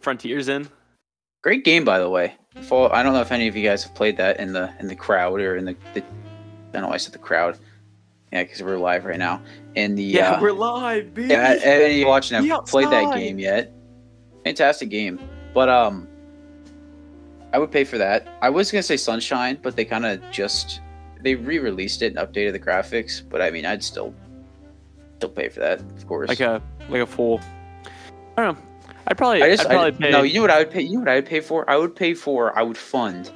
Frontiers 0.00 0.48
in. 0.48 0.68
Great 1.42 1.64
game, 1.64 1.84
by 1.84 1.98
the 1.98 2.08
way. 2.08 2.34
Fall, 2.62 2.90
I 2.92 3.02
don't 3.02 3.12
know 3.12 3.20
if 3.20 3.32
any 3.32 3.48
of 3.48 3.56
you 3.56 3.62
guys 3.64 3.82
have 3.84 3.94
played 3.94 4.16
that 4.16 4.38
in 4.38 4.52
the 4.52 4.72
in 4.80 4.86
the 4.88 4.96
crowd 4.96 5.40
or 5.40 5.56
in 5.56 5.64
the. 5.64 5.76
the 5.94 6.02
I 6.02 6.72
don't 6.72 6.82
know. 6.82 6.88
why 6.88 6.94
I 6.94 6.98
said 6.98 7.12
the 7.14 7.18
crowd. 7.18 7.58
Yeah, 8.32 8.42
because 8.42 8.62
we're 8.62 8.76
live 8.76 9.04
right 9.04 9.18
now. 9.18 9.42
And 9.74 9.96
the 9.96 10.20
uh, 10.20 10.40
we're 10.40 10.52
live, 10.52 11.14
baby. 11.14 11.28
yeah, 11.28 11.52
and 11.52 11.62
any 11.62 12.00
you 12.00 12.06
watching 12.06 12.42
have 12.44 12.66
played 12.66 12.90
that 12.90 13.14
game 13.14 13.38
yet? 13.38 13.72
Fantastic 14.44 14.90
game, 14.90 15.18
but 15.54 15.68
um, 15.68 16.06
I 17.58 17.60
would 17.60 17.72
pay 17.72 17.82
for 17.82 17.98
that. 17.98 18.28
I 18.40 18.50
was 18.50 18.70
gonna 18.70 18.84
say 18.84 18.96
Sunshine, 18.96 19.58
but 19.60 19.74
they 19.74 19.84
kind 19.84 20.06
of 20.06 20.22
just 20.30 20.80
they 21.20 21.34
re-released 21.34 22.02
it 22.02 22.16
and 22.16 22.18
updated 22.18 22.52
the 22.52 22.60
graphics. 22.60 23.20
But 23.28 23.42
I 23.42 23.50
mean, 23.50 23.66
I'd 23.66 23.82
still 23.82 24.14
still 25.16 25.30
pay 25.30 25.48
for 25.48 25.58
that, 25.58 25.80
of 25.80 26.06
course. 26.06 26.28
like 26.28 26.38
a 26.38 26.62
like 26.88 27.02
a 27.02 27.06
full. 27.06 27.40
I 28.36 28.44
don't 28.44 28.54
know. 28.54 28.62
I'd 29.08 29.18
probably 29.18 29.42
I 29.42 29.50
just 29.50 29.66
I'd 29.66 29.72
probably 29.72 30.06
I, 30.06 30.10
pay. 30.10 30.10
no. 30.12 30.22
You 30.22 30.34
know 30.34 30.42
what 30.42 30.50
I 30.52 30.58
would 30.60 30.70
pay? 30.70 30.82
You 30.82 30.92
know 30.92 30.98
what 31.00 31.08
I 31.08 31.16
would 31.16 31.26
pay 31.26 31.40
for? 31.40 31.68
I 31.68 31.76
would 31.76 31.96
pay 31.96 32.14
for. 32.14 32.56
I 32.56 32.62
would 32.62 32.78
fund 32.78 33.32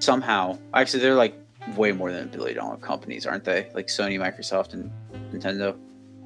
somehow. 0.00 0.58
Actually, 0.74 1.04
they're 1.04 1.14
like 1.14 1.36
way 1.76 1.92
more 1.92 2.10
than 2.10 2.24
a 2.24 2.26
billion 2.26 2.56
dollar 2.56 2.76
companies, 2.78 3.24
aren't 3.24 3.44
they? 3.44 3.70
Like 3.72 3.86
Sony, 3.86 4.18
Microsoft, 4.18 4.72
and 4.72 4.90
Nintendo. 5.30 5.78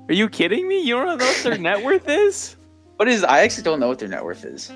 Are 0.09 0.15
you 0.15 0.31
kidding 0.31 0.67
me? 0.67 0.81
You 0.81 0.95
don't 0.95 1.19
know 1.19 1.27
what 1.27 1.43
their 1.43 1.59
net 1.59 1.85
worth 1.85 2.09
is? 2.09 2.57
What 2.97 3.09
is? 3.09 3.23
I 3.25 3.41
actually 3.41 3.65
don't 3.65 3.79
know 3.79 3.89
what 3.89 3.99
their 3.99 4.09
net 4.09 4.25
worth 4.25 4.43
is. 4.47 4.73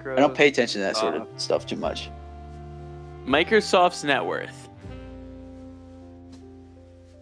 Micro. 0.00 0.16
I 0.16 0.20
don't 0.20 0.34
pay 0.34 0.48
attention 0.48 0.80
to 0.80 0.86
that 0.86 0.96
sort 0.96 1.14
of 1.14 1.28
stuff 1.36 1.66
too 1.66 1.76
much. 1.76 2.10
Microsoft's 3.26 4.02
net 4.02 4.24
worth. 4.24 4.68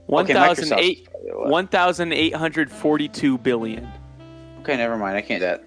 One 0.07 0.24
Okay, 0.24 0.33
thousand 0.33 0.64
Microsoft's 0.66 0.81
eight 0.81 1.05
probably 1.11 1.31
a 1.31 1.39
lot. 1.39 1.49
one 1.51 1.66
thousand 1.66 2.12
eight 2.12 2.35
hundred 2.35 2.70
forty 2.70 3.09
two 3.09 3.37
billion. 3.39 3.87
Okay, 4.61 4.76
never 4.76 4.97
mind. 4.97 5.16
I 5.16 5.20
can't 5.22 5.41
do 5.41 5.47
that. 5.47 5.64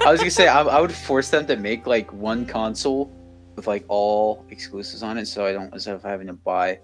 I 0.06 0.10
was 0.10 0.20
gonna 0.20 0.30
say 0.30 0.48
I, 0.48 0.62
I 0.62 0.80
would 0.80 0.92
force 0.92 1.30
them 1.30 1.46
to 1.46 1.56
make 1.56 1.86
like 1.86 2.10
one 2.12 2.46
console 2.46 3.12
with 3.54 3.66
like 3.66 3.84
all 3.88 4.44
exclusives 4.50 5.02
on 5.02 5.18
it, 5.18 5.26
so 5.26 5.44
I 5.44 5.52
don't 5.52 5.72
instead 5.74 5.94
of 5.94 6.02
having 6.02 6.26
to 6.28 6.32
buy. 6.32 6.80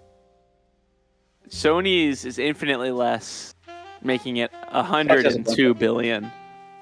Sony's 1.48 2.24
is 2.24 2.38
infinitely 2.38 2.90
less, 2.90 3.54
making 4.02 4.36
it 4.36 4.52
hundred 4.70 5.26
and 5.26 5.46
two 5.46 5.74
billion. 5.74 6.30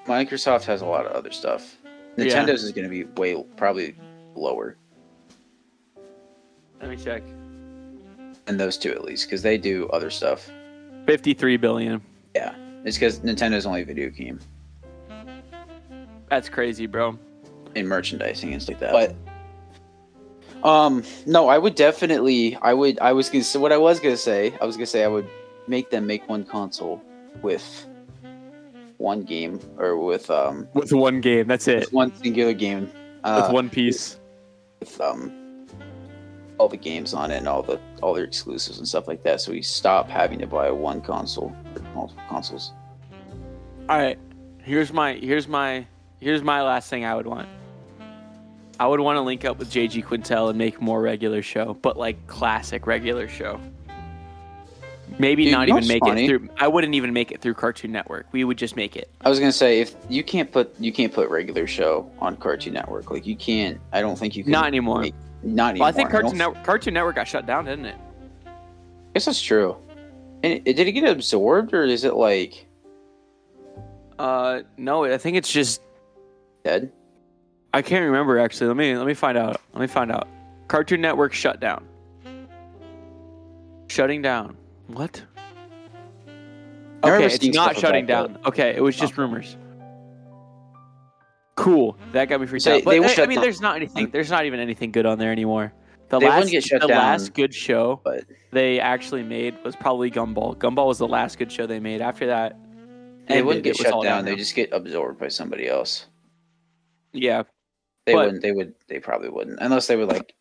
Microsoft 0.07 0.65
has 0.65 0.81
a 0.83 0.87
lot 0.87 1.07
of 1.07 1.13
other 1.13 1.31
stuff. 1.31 1.77
Yeah. 2.17 2.25
Nintendo's 2.25 2.63
is 2.63 2.73
gonna 2.73 2.89
be 2.89 3.05
way 3.05 3.43
probably 3.57 3.97
lower 4.35 4.77
Let 6.81 6.91
me 6.91 6.97
check. 6.97 7.23
And 8.47 8.59
those 8.59 8.77
two 8.77 8.91
at 8.91 9.05
least, 9.05 9.27
because 9.27 9.41
they 9.43 9.57
do 9.57 9.89
other 9.89 10.11
stuff. 10.11 10.51
Fifty 11.07 11.33
three 11.33 11.57
billion. 11.57 12.03
Yeah, 12.35 12.55
It's 12.85 12.97
because 12.97 13.21
Nintendo's 13.21 13.67
only 13.67 13.83
a 13.83 13.85
video 13.85 14.09
game 14.09 14.41
That's 16.29 16.49
crazy, 16.49 16.87
bro. 16.87 17.19
in 17.75 17.87
merchandising 17.87 18.53
and 18.53 18.63
stuff 18.63 18.81
like 18.81 18.93
that. 18.93 19.15
But 20.63 20.69
um, 20.69 21.03
no, 21.27 21.49
I 21.49 21.59
would 21.59 21.75
definitely. 21.75 22.57
I 22.63 22.73
would. 22.73 22.99
I 23.01 23.13
was 23.13 23.29
gonna 23.29 23.43
say 23.45 23.59
what 23.59 23.73
I 23.73 23.79
was 23.79 23.99
gonna 24.01 24.17
say. 24.17 24.55
I 24.61 24.65
was 24.65 24.77
gonna 24.77 24.87
say 24.87 25.03
I 25.05 25.09
would 25.09 25.29
make 25.67 25.91
them 25.91 26.07
make 26.07 26.29
one 26.29 26.45
console 26.45 27.03
with 27.43 27.87
one 29.03 29.23
game 29.23 29.59
or 29.79 29.97
with 29.99 30.31
um 30.31 30.69
With 30.75 30.93
one 30.93 31.21
game, 31.21 31.47
that's 31.49 31.67
it. 31.69 31.93
one 31.93 32.15
singular 32.15 32.53
game. 32.55 32.91
Uh, 33.25 33.43
With 33.47 33.55
one 33.55 33.69
piece. 33.71 34.19
with 34.81 35.01
um 35.01 35.33
all 36.59 36.69
the 36.69 36.77
games 36.77 37.13
on 37.15 37.31
it 37.31 37.37
and 37.39 37.49
all 37.49 37.63
the 37.63 37.81
all 38.03 38.15
their 38.15 38.25
exclusives 38.25 38.79
and 38.79 38.87
stuff 38.87 39.09
like 39.09 39.23
that. 39.25 39.41
So 39.41 39.53
we 39.53 39.63
stop 39.63 40.09
having 40.09 40.39
to 40.39 40.47
buy 40.47 40.71
one 40.71 41.01
console 41.01 41.55
or 41.77 41.83
multiple 41.95 42.23
consoles. 42.29 42.73
All 43.89 43.99
right. 43.99 44.19
Here's 44.63 44.93
my 44.93 45.15
here's 45.15 45.49
my 45.49 45.87
here's 46.21 46.43
my 46.43 46.63
last 46.63 46.89
thing 46.89 47.05
I 47.05 47.15
would 47.17 47.27
want. 47.27 47.49
I 48.79 48.87
would 48.87 49.01
want 49.01 49.17
to 49.17 49.21
link 49.21 49.45
up 49.45 49.59
with 49.59 49.71
JG 49.71 50.05
Quintel 50.05 50.49
and 50.49 50.59
make 50.59 50.81
more 50.81 51.01
regular 51.03 51.43
show, 51.43 51.75
but 51.83 51.97
like 51.97 52.27
classic 52.27 52.87
regular 52.87 53.29
show. 53.29 53.61
Maybe 55.19 55.45
Dude, 55.45 55.53
not 55.53 55.69
even 55.69 55.87
make 55.87 56.05
funny? 56.05 56.25
it 56.25 56.29
through. 56.29 56.49
I 56.59 56.69
wouldn't 56.69 56.95
even 56.95 57.13
make 57.13 57.33
it 57.33 57.41
through 57.41 57.55
Cartoon 57.55 57.93
Network. 57.93 58.27
We 58.33 58.45
would 58.45 58.59
just 58.59 58.77
make 58.77 58.97
it. 58.97 59.11
I 59.21 59.29
was 59.29 59.39
gonna 59.39 59.53
say 59.53 59.81
if 59.81 59.95
you 60.09 60.23
can't 60.23 60.51
put 60.51 60.75
you 60.81 60.93
can't 60.93 61.13
put 61.13 61.29
regular 61.31 61.67
show 61.67 62.11
on 62.19 62.37
Cartoon 62.37 62.75
Network, 62.75 63.11
like 63.11 63.27
you 63.27 63.37
can't. 63.37 63.81
I 63.93 64.01
don't 64.01 64.19
think 64.19 64.37
you 64.37 64.43
can. 64.45 64.53
Not 64.53 64.67
anymore. 64.67 65.01
make- 65.03 65.15
not 65.43 65.71
anymore. 65.71 65.87
Well, 65.87 65.89
I 65.89 65.93
think 65.93 66.11
Cartoon 66.11 66.39
Network 66.39 66.65
Cartoon 66.65 66.95
Network 66.95 67.17
got 67.17 67.27
shut 67.29 67.47
down, 67.47 67.65
didn't 67.65 67.87
it? 67.87 67.97
I 68.47 68.51
guess 69.15 69.25
that's 69.25 69.41
true. 69.43 69.77
And 70.43 70.55
it, 70.65 70.65
did 70.77 70.87
it 70.89 70.93
get 70.93 71.05
absorbed 71.09 71.73
or 71.75 71.85
is 71.85 72.05
it 72.05 72.15
like 72.15 72.67
Uh, 74.19 74.63
no, 74.77 75.05
I 75.05 75.19
think 75.19 75.37
it's 75.37 75.53
just 75.53 75.83
dead? 76.65 76.93
I 77.75 77.83
can't 77.83 78.05
remember 78.05 78.39
actually. 78.39 78.69
Let 78.69 78.77
me 78.77 78.97
let 78.97 79.07
me 79.07 79.15
find 79.15 79.37
out. 79.37 79.61
Let 79.73 79.81
me 79.81 79.87
find 79.87 80.13
out. 80.13 80.29
Cartoon 80.69 81.01
Network 81.01 81.33
shut 81.33 81.59
down. 81.61 81.85
Shutting 83.89 84.23
down. 84.23 84.57
What? 84.89 85.23
Okay, 87.05 87.25
it's 87.25 87.45
not 87.55 87.77
shutting 87.77 88.05
about 88.05 88.35
down. 88.35 88.45
Okay, 88.47 88.75
it 88.77 88.83
was 88.83 88.97
just 88.97 89.15
oh. 89.19 89.23
rumors. 89.23 89.57
Cool. 91.57 91.97
That 92.13 92.29
got 92.29 92.41
me 92.41 92.47
freaked 92.47 92.65
Say, 92.65 92.79
out. 92.79 92.85
But 92.85 92.93
they 92.93 93.01
will 93.01 93.09
I, 93.09 93.15
I 93.23 93.27
mean, 93.27 93.37
down- 93.37 93.43
there's 93.45 93.61
not 93.61 93.77
anything. 93.77 94.11
There's 94.11 94.31
not 94.31 94.47
even 94.47 94.61
anything 94.61 94.91
good 94.93 95.07
on 95.07 95.19
there 95.19 95.33
anymore. 95.33 95.73
The 96.09 96.19
They 96.19 96.27
wouldn't 96.27 96.45
last, 96.45 96.51
get 96.51 96.65
shut 96.65 96.81
the 96.83 96.89
down, 96.89 96.99
last 96.99 97.33
good 97.33 97.55
show 97.55 98.01
But 98.05 98.25
they 98.51 98.79
actually 98.79 99.23
made 99.23 99.57
was 99.65 99.75
probably 99.75 100.11
Gumball. 100.11 100.57
Gumball 100.57 100.87
was 100.87 100.99
the 100.99 101.09
last 101.09 101.39
good 101.39 101.51
show 101.51 101.67
they 101.67 101.81
made. 101.81 102.03
After 102.03 102.27
that, 102.27 102.59
they 103.27 103.35
ended, 103.35 103.47
wouldn't 103.47 103.65
get 103.65 103.77
shut 103.77 103.93
all 103.93 104.03
down. 104.03 104.25
They 104.25 104.33
downhill. 104.33 104.37
just 104.37 104.55
get 104.55 104.71
absorbed 104.73 105.19
by 105.19 105.29
somebody 105.29 105.69
else. 105.69 106.07
yeah. 107.13 107.45
They 108.05 108.13
But- 108.13 108.25
wouldn't. 108.27 108.43
They 108.43 108.53
would. 108.53 108.75
They 108.89 108.99
probably 108.99 109.29
wouldn't, 109.31 109.59
unless 109.61 109.87
they 109.87 109.97
were 109.97 110.07
like 110.07 110.35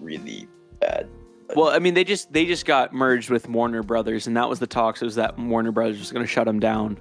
really 0.00 0.48
bad. 0.80 1.08
Well, 1.54 1.68
I 1.68 1.78
mean, 1.78 1.94
they 1.94 2.04
just 2.04 2.32
they 2.32 2.46
just 2.46 2.64
got 2.66 2.92
merged 2.92 3.30
with 3.30 3.48
Warner 3.48 3.82
Brothers, 3.82 4.26
and 4.26 4.36
that 4.36 4.48
was 4.48 4.58
the 4.58 4.66
talks. 4.66 5.02
It 5.02 5.04
was 5.04 5.14
that 5.16 5.38
Warner 5.38 5.72
Brothers 5.72 5.98
was 5.98 6.10
going 6.10 6.24
to 6.24 6.30
shut 6.30 6.46
them 6.46 6.58
down? 6.58 6.98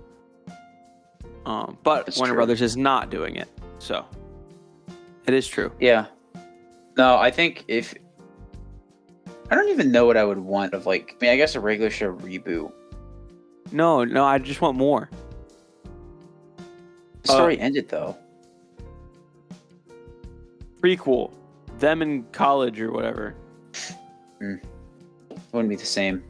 Um, 1.45 1.77
but 1.83 2.05
That's 2.05 2.17
Warner 2.17 2.31
true. 2.33 2.37
Brothers 2.39 2.61
is 2.61 2.75
not 2.77 3.09
doing 3.09 3.35
it, 3.35 3.47
so 3.79 4.05
it 5.25 5.33
is 5.33 5.47
true. 5.47 5.71
Yeah. 5.79 6.07
No, 6.97 7.17
I 7.17 7.31
think 7.31 7.63
if 7.67 7.93
I 9.49 9.55
don't 9.55 9.69
even 9.69 9.91
know 9.91 10.05
what 10.05 10.17
I 10.17 10.23
would 10.23 10.39
want 10.39 10.73
of 10.73 10.85
like. 10.85 11.15
I 11.19 11.23
mean, 11.25 11.31
I 11.31 11.37
guess 11.37 11.55
a 11.55 11.59
regular 11.59 11.89
show 11.89 12.13
reboot. 12.13 12.71
No, 13.71 14.03
no, 14.03 14.23
I 14.25 14.37
just 14.37 14.61
want 14.61 14.77
more. 14.77 15.09
The 17.23 17.31
Uh, 17.31 17.35
story 17.35 17.59
ended 17.59 17.89
though. 17.89 18.15
Prequel, 20.81 21.31
them 21.79 22.01
in 22.01 22.23
college 22.33 22.79
or 22.79 22.91
whatever. 22.91 23.35
It 24.51 25.39
wouldn't 25.51 25.69
be 25.69 25.75
the 25.75 25.85
same. 25.85 26.23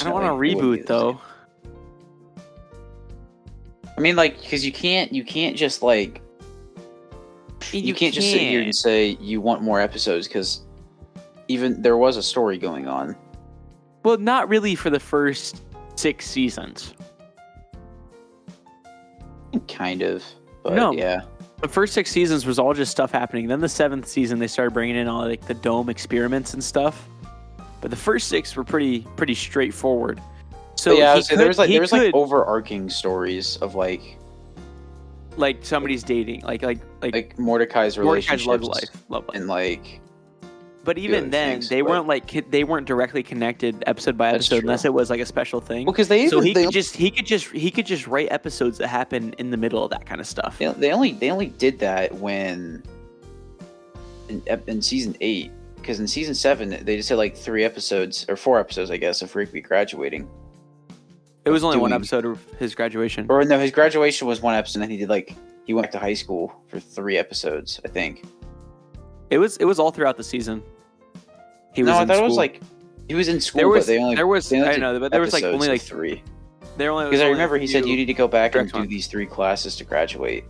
I 0.00 0.04
don't 0.04 0.12
want 0.12 0.26
to 0.26 0.34
way, 0.34 0.50
it 0.50 0.54
wouldn't 0.56 0.72
be 0.72 0.82
reboot 0.82 0.86
though. 0.86 1.20
I 3.96 4.00
mean, 4.00 4.14
like, 4.14 4.40
because 4.40 4.64
you 4.64 4.72
can't. 4.72 5.12
You 5.12 5.24
can't 5.24 5.56
just 5.56 5.82
like. 5.82 6.22
You, 7.72 7.92
can't, 7.92 8.14
just 8.14 8.30
sit 8.30 8.40
here 8.40 8.62
and 8.62 8.74
say 8.74 9.18
you 9.20 9.42
want 9.42 9.60
more 9.60 9.78
episodes 9.78 10.26
because 10.26 10.62
even 11.48 11.82
there 11.82 11.98
was 11.98 12.16
a 12.16 12.22
story 12.22 12.56
going 12.56 12.86
on. 12.86 13.14
Well, 14.04 14.16
not 14.16 14.48
really 14.48 14.74
for 14.74 14.88
the 14.88 15.00
first 15.00 15.62
six 15.96 16.26
seasons. 16.26 16.94
Kind 19.66 20.02
of. 20.02 20.24
But 20.62 20.74
No. 20.74 20.92
yeah. 20.92 21.22
The 21.60 21.68
first 21.68 21.92
six 21.92 22.10
seasons 22.10 22.46
was 22.46 22.58
all 22.58 22.72
just 22.72 22.90
stuff 22.90 23.10
happening. 23.10 23.48
Then 23.48 23.60
the 23.60 23.68
seventh 23.68 24.06
season, 24.06 24.38
they 24.38 24.46
started 24.46 24.72
bringing 24.72 24.96
in 24.96 25.08
all 25.08 25.26
like 25.26 25.46
the 25.46 25.54
dome 25.54 25.88
experiments 25.88 26.54
and 26.54 26.62
stuff. 26.62 27.08
But 27.80 27.90
the 27.90 27.96
first 27.96 28.28
six 28.28 28.54
were 28.56 28.64
pretty 28.64 29.00
pretty 29.16 29.34
straightforward. 29.34 30.20
So 30.76 30.92
But 30.92 30.98
yeah, 30.98 31.16
he 31.20 31.36
there 31.36 31.48
was 31.48 31.58
like 31.58 31.68
he 31.68 31.74
there 31.74 31.80
was 31.82 31.92
like 31.92 32.14
overarching 32.14 32.88
stories 32.88 33.56
of 33.56 33.74
like 33.74 34.18
like 35.36 35.64
somebody's 35.64 36.02
dating, 36.02 36.42
like 36.42 36.62
like 36.62 36.78
like, 37.02 37.14
like 37.14 37.38
Mordecai's 37.38 37.98
relationships 37.98 38.46
love 38.46 38.62
life, 38.62 39.04
love 39.08 39.28
life. 39.28 39.36
and 39.36 39.48
like 39.48 40.00
But 40.84 40.96
even 40.96 41.18
other 41.24 41.28
then, 41.28 41.52
things, 41.54 41.68
they 41.68 41.82
but- 41.82 41.90
weren't 41.90 42.06
like 42.06 42.50
they 42.50 42.64
weren't 42.64 42.86
directly 42.86 43.22
connected 43.22 43.82
episode 43.86 44.16
by 44.16 44.30
episode 44.30 44.62
unless 44.62 44.84
it 44.86 44.94
was 44.94 45.10
like 45.10 45.20
a 45.20 45.26
special 45.26 45.60
thing. 45.60 45.84
well, 45.84 45.92
because 45.92 46.08
they 46.08 46.28
so 46.28 46.40
he 46.40 46.54
they, 46.54 46.64
could 46.64 46.72
just 46.72 46.96
he 46.96 47.10
could 47.10 47.26
just 47.26 47.48
he 47.50 47.70
could 47.70 47.84
just 47.86 48.06
write 48.06 48.28
episodes 48.30 48.78
that 48.78 48.88
happen 48.88 49.34
in 49.38 49.50
the 49.50 49.56
middle 49.58 49.84
of 49.84 49.90
that 49.90 50.06
kind 50.06 50.20
of 50.20 50.26
stuff. 50.26 50.56
they, 50.58 50.68
they 50.72 50.92
only 50.92 51.12
they 51.12 51.30
only 51.30 51.46
did 51.48 51.78
that 51.80 52.14
when 52.14 52.82
in, 54.28 54.42
in 54.66 54.80
season 54.80 55.16
eight 55.20 55.50
because 55.76 56.00
in 56.00 56.06
season 56.06 56.34
seven 56.34 56.70
they 56.84 56.96
just 56.96 57.08
had 57.08 57.18
like 57.18 57.36
three 57.36 57.64
episodes 57.64 58.24
or 58.28 58.36
four 58.36 58.58
episodes 58.58 58.90
I 58.90 58.96
guess 58.96 59.20
of 59.22 59.34
Rigby 59.34 59.60
graduating 59.60 60.28
It 61.44 61.50
was 61.50 61.64
only 61.64 61.78
one 61.78 61.92
episode 61.92 62.24
of 62.24 62.42
his 62.58 62.74
graduation. 62.74 63.26
or 63.28 63.42
no 63.44 63.58
his 63.58 63.70
graduation 63.70 64.26
was 64.26 64.40
one 64.40 64.54
episode 64.54 64.76
and 64.76 64.82
then 64.84 64.90
he 64.90 64.96
did 64.96 65.08
like 65.08 65.34
he 65.64 65.74
went 65.74 65.90
to 65.92 65.98
high 65.98 66.14
school 66.14 66.54
for 66.68 66.78
three 66.80 67.16
episodes 67.18 67.80
I 67.84 67.88
think 67.88 68.24
It 69.30 69.38
was 69.38 69.56
it 69.58 69.64
was 69.64 69.78
all 69.78 69.90
throughout 69.90 70.16
the 70.16 70.24
season. 70.24 70.62
He 71.74 71.82
was 71.82 71.90
no 71.90 71.98
I 71.98 72.04
thought 72.06 72.16
it 72.18 72.22
was 72.22 72.36
like 72.36 72.60
he 73.08 73.14
was 73.14 73.28
in 73.28 73.40
school 73.40 73.58
there 73.58 73.68
was 73.68 73.86
but 73.86 73.92
they 73.92 73.98
only 73.98 74.14
there 74.16 74.26
was 74.26 74.52
only 74.52 74.66
I 74.68 74.76
know 74.76 74.98
but 74.98 75.12
there 75.12 75.20
was 75.20 75.32
like 75.32 75.44
only 75.44 75.68
like 75.68 75.80
three 75.82 76.22
there 76.76 76.90
only 76.90 77.06
because 77.06 77.20
I 77.20 77.28
remember 77.28 77.58
he 77.58 77.66
said 77.66 77.86
you 77.86 77.96
need 77.96 78.06
to 78.06 78.14
go 78.14 78.28
back 78.28 78.54
and 78.54 78.70
do 78.70 78.78
ones. 78.78 78.88
these 78.90 79.06
three 79.06 79.26
classes 79.26 79.76
to 79.76 79.84
graduate 79.84 80.44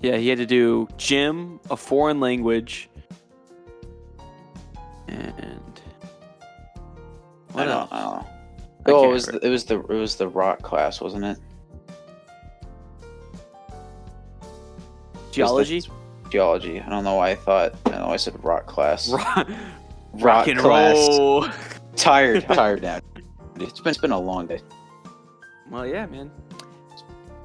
Yeah, 0.00 0.16
he 0.16 0.28
had 0.28 0.38
to 0.38 0.46
do 0.46 0.88
gym, 0.96 1.58
a 1.70 1.76
foreign 1.76 2.20
language, 2.20 2.88
and 5.08 5.80
I 7.50 7.52
what 7.52 7.64
don't, 7.64 7.68
else? 7.72 7.88
I 7.92 8.00
don't 8.00 8.12
know. 8.12 8.26
I 8.86 8.90
Oh, 8.92 9.04
it 9.10 9.12
was 9.12 9.26
remember. 9.26 9.40
the, 9.40 9.46
it 9.46 9.50
was 9.50 9.64
the 9.64 9.80
it 9.80 9.98
was 9.98 10.16
the 10.16 10.28
rock 10.28 10.62
class, 10.62 11.00
wasn't 11.00 11.24
it? 11.24 11.38
Geology, 15.32 15.82
Geology. 16.30 16.80
I 16.80 16.88
don't 16.88 17.04
know 17.04 17.14
why 17.14 17.30
I 17.30 17.34
thought. 17.34 17.74
I 17.86 17.90
know. 17.90 18.08
I 18.08 18.16
said 18.16 18.42
rock 18.44 18.66
class. 18.66 19.08
rock, 19.10 19.48
rock 20.14 20.48
and 20.48 20.58
class. 20.58 20.94
roll. 20.96 21.46
Tired. 21.96 22.42
tired 22.48 22.82
now. 22.82 23.00
It's 23.58 23.80
been 23.80 23.90
it's 23.90 23.98
been 23.98 24.12
a 24.12 24.18
long 24.20 24.46
day. 24.46 24.60
Well, 25.70 25.86
yeah, 25.86 26.06
man. 26.06 26.30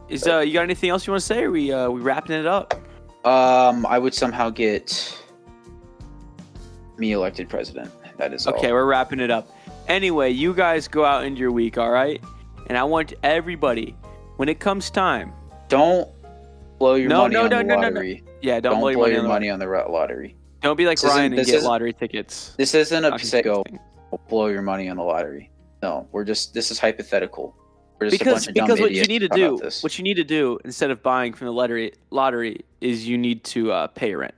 Is 0.10 0.28
uh, 0.28 0.40
you 0.40 0.54
got 0.54 0.64
anything 0.64 0.90
else 0.90 1.08
you 1.08 1.14
want 1.14 1.22
to 1.22 1.26
say? 1.26 1.44
Or 1.44 1.52
we 1.52 1.72
uh, 1.72 1.90
we 1.90 2.02
wrapping 2.02 2.36
it 2.36 2.46
up? 2.46 2.74
Um, 3.26 3.86
I 3.86 3.98
would 4.00 4.14
somehow 4.14 4.50
get 4.50 5.18
me 6.98 7.14
elected 7.14 7.50
president. 7.50 7.92
That 8.18 8.34
is 8.34 8.46
all. 8.46 8.54
Okay, 8.56 8.72
we're 8.72 8.86
wrapping 8.86 9.20
it 9.20 9.32
up. 9.32 9.50
Anyway, 9.88 10.30
you 10.32 10.54
guys 10.54 10.88
go 10.88 11.06
out 11.06 11.24
into 11.24 11.40
your 11.40 11.52
week, 11.52 11.78
all 11.78 11.92
right? 11.92 12.22
And 12.68 12.78
I 12.78 12.84
want 12.84 13.14
everybody, 13.24 13.96
when 14.38 14.48
it 14.50 14.60
comes 14.60 14.90
time, 14.90 15.34
Don't 15.70 16.10
blow 16.78 16.96
your 16.96 17.10
No, 17.10 17.22
money 17.24 17.34
no, 17.36 17.44
on 17.44 17.50
no, 17.50 17.58
the 17.58 17.64
no, 17.64 17.76
no, 17.76 17.82
no. 17.82 17.88
lottery. 17.90 18.24
Yeah, 18.42 18.60
don't, 18.60 18.74
Don't, 18.74 18.82
blow, 18.82 18.94
blow 18.94 19.06
your 19.06 19.24
money. 19.24 19.50
on 19.50 19.60
the 19.60 19.68
lottery. 19.68 20.36
Don't 20.62 20.78
be 20.78 20.86
like 20.86 21.00
This 21.00 21.10
Ryan 21.10 21.34
and 21.34 21.46
get 21.46 21.64
lottery 21.64 21.94
tickets. 21.94 22.54
This 22.58 22.76
isn't 22.76 23.06
a 23.06 23.42
go 23.42 23.64
blow 24.28 24.48
your 24.48 24.62
money 24.62 24.90
on 24.90 24.98
the 24.98 25.04
lottery. 25.04 25.50
No, 25.82 26.08
we're 26.12 26.26
just 26.26 26.54
this 26.54 26.70
is 26.72 26.80
hypothetical. 26.80 27.56
We're 28.00 28.10
just 28.10 28.22
a 28.22 28.26
because 28.26 28.46
bunch 28.46 28.48
of 28.50 28.54
dumb 28.56 28.66
because 28.68 28.80
what 28.80 28.92
you 28.92 29.06
need 29.06 29.20
to 29.20 29.30
do 29.30 29.60
what 29.82 29.98
you 29.98 30.04
need 30.04 30.16
to 30.16 30.24
do 30.24 30.60
instead 30.66 30.92
of 30.92 31.04
buying 31.04 31.34
from 31.34 31.46
the 31.48 31.54
lottery 31.54 31.94
lottery 32.10 32.66
is 32.80 33.08
you 33.08 33.18
need 33.18 33.44
to 33.46 33.72
uh, 33.72 33.88
pay 33.88 34.16
rent 34.16 34.34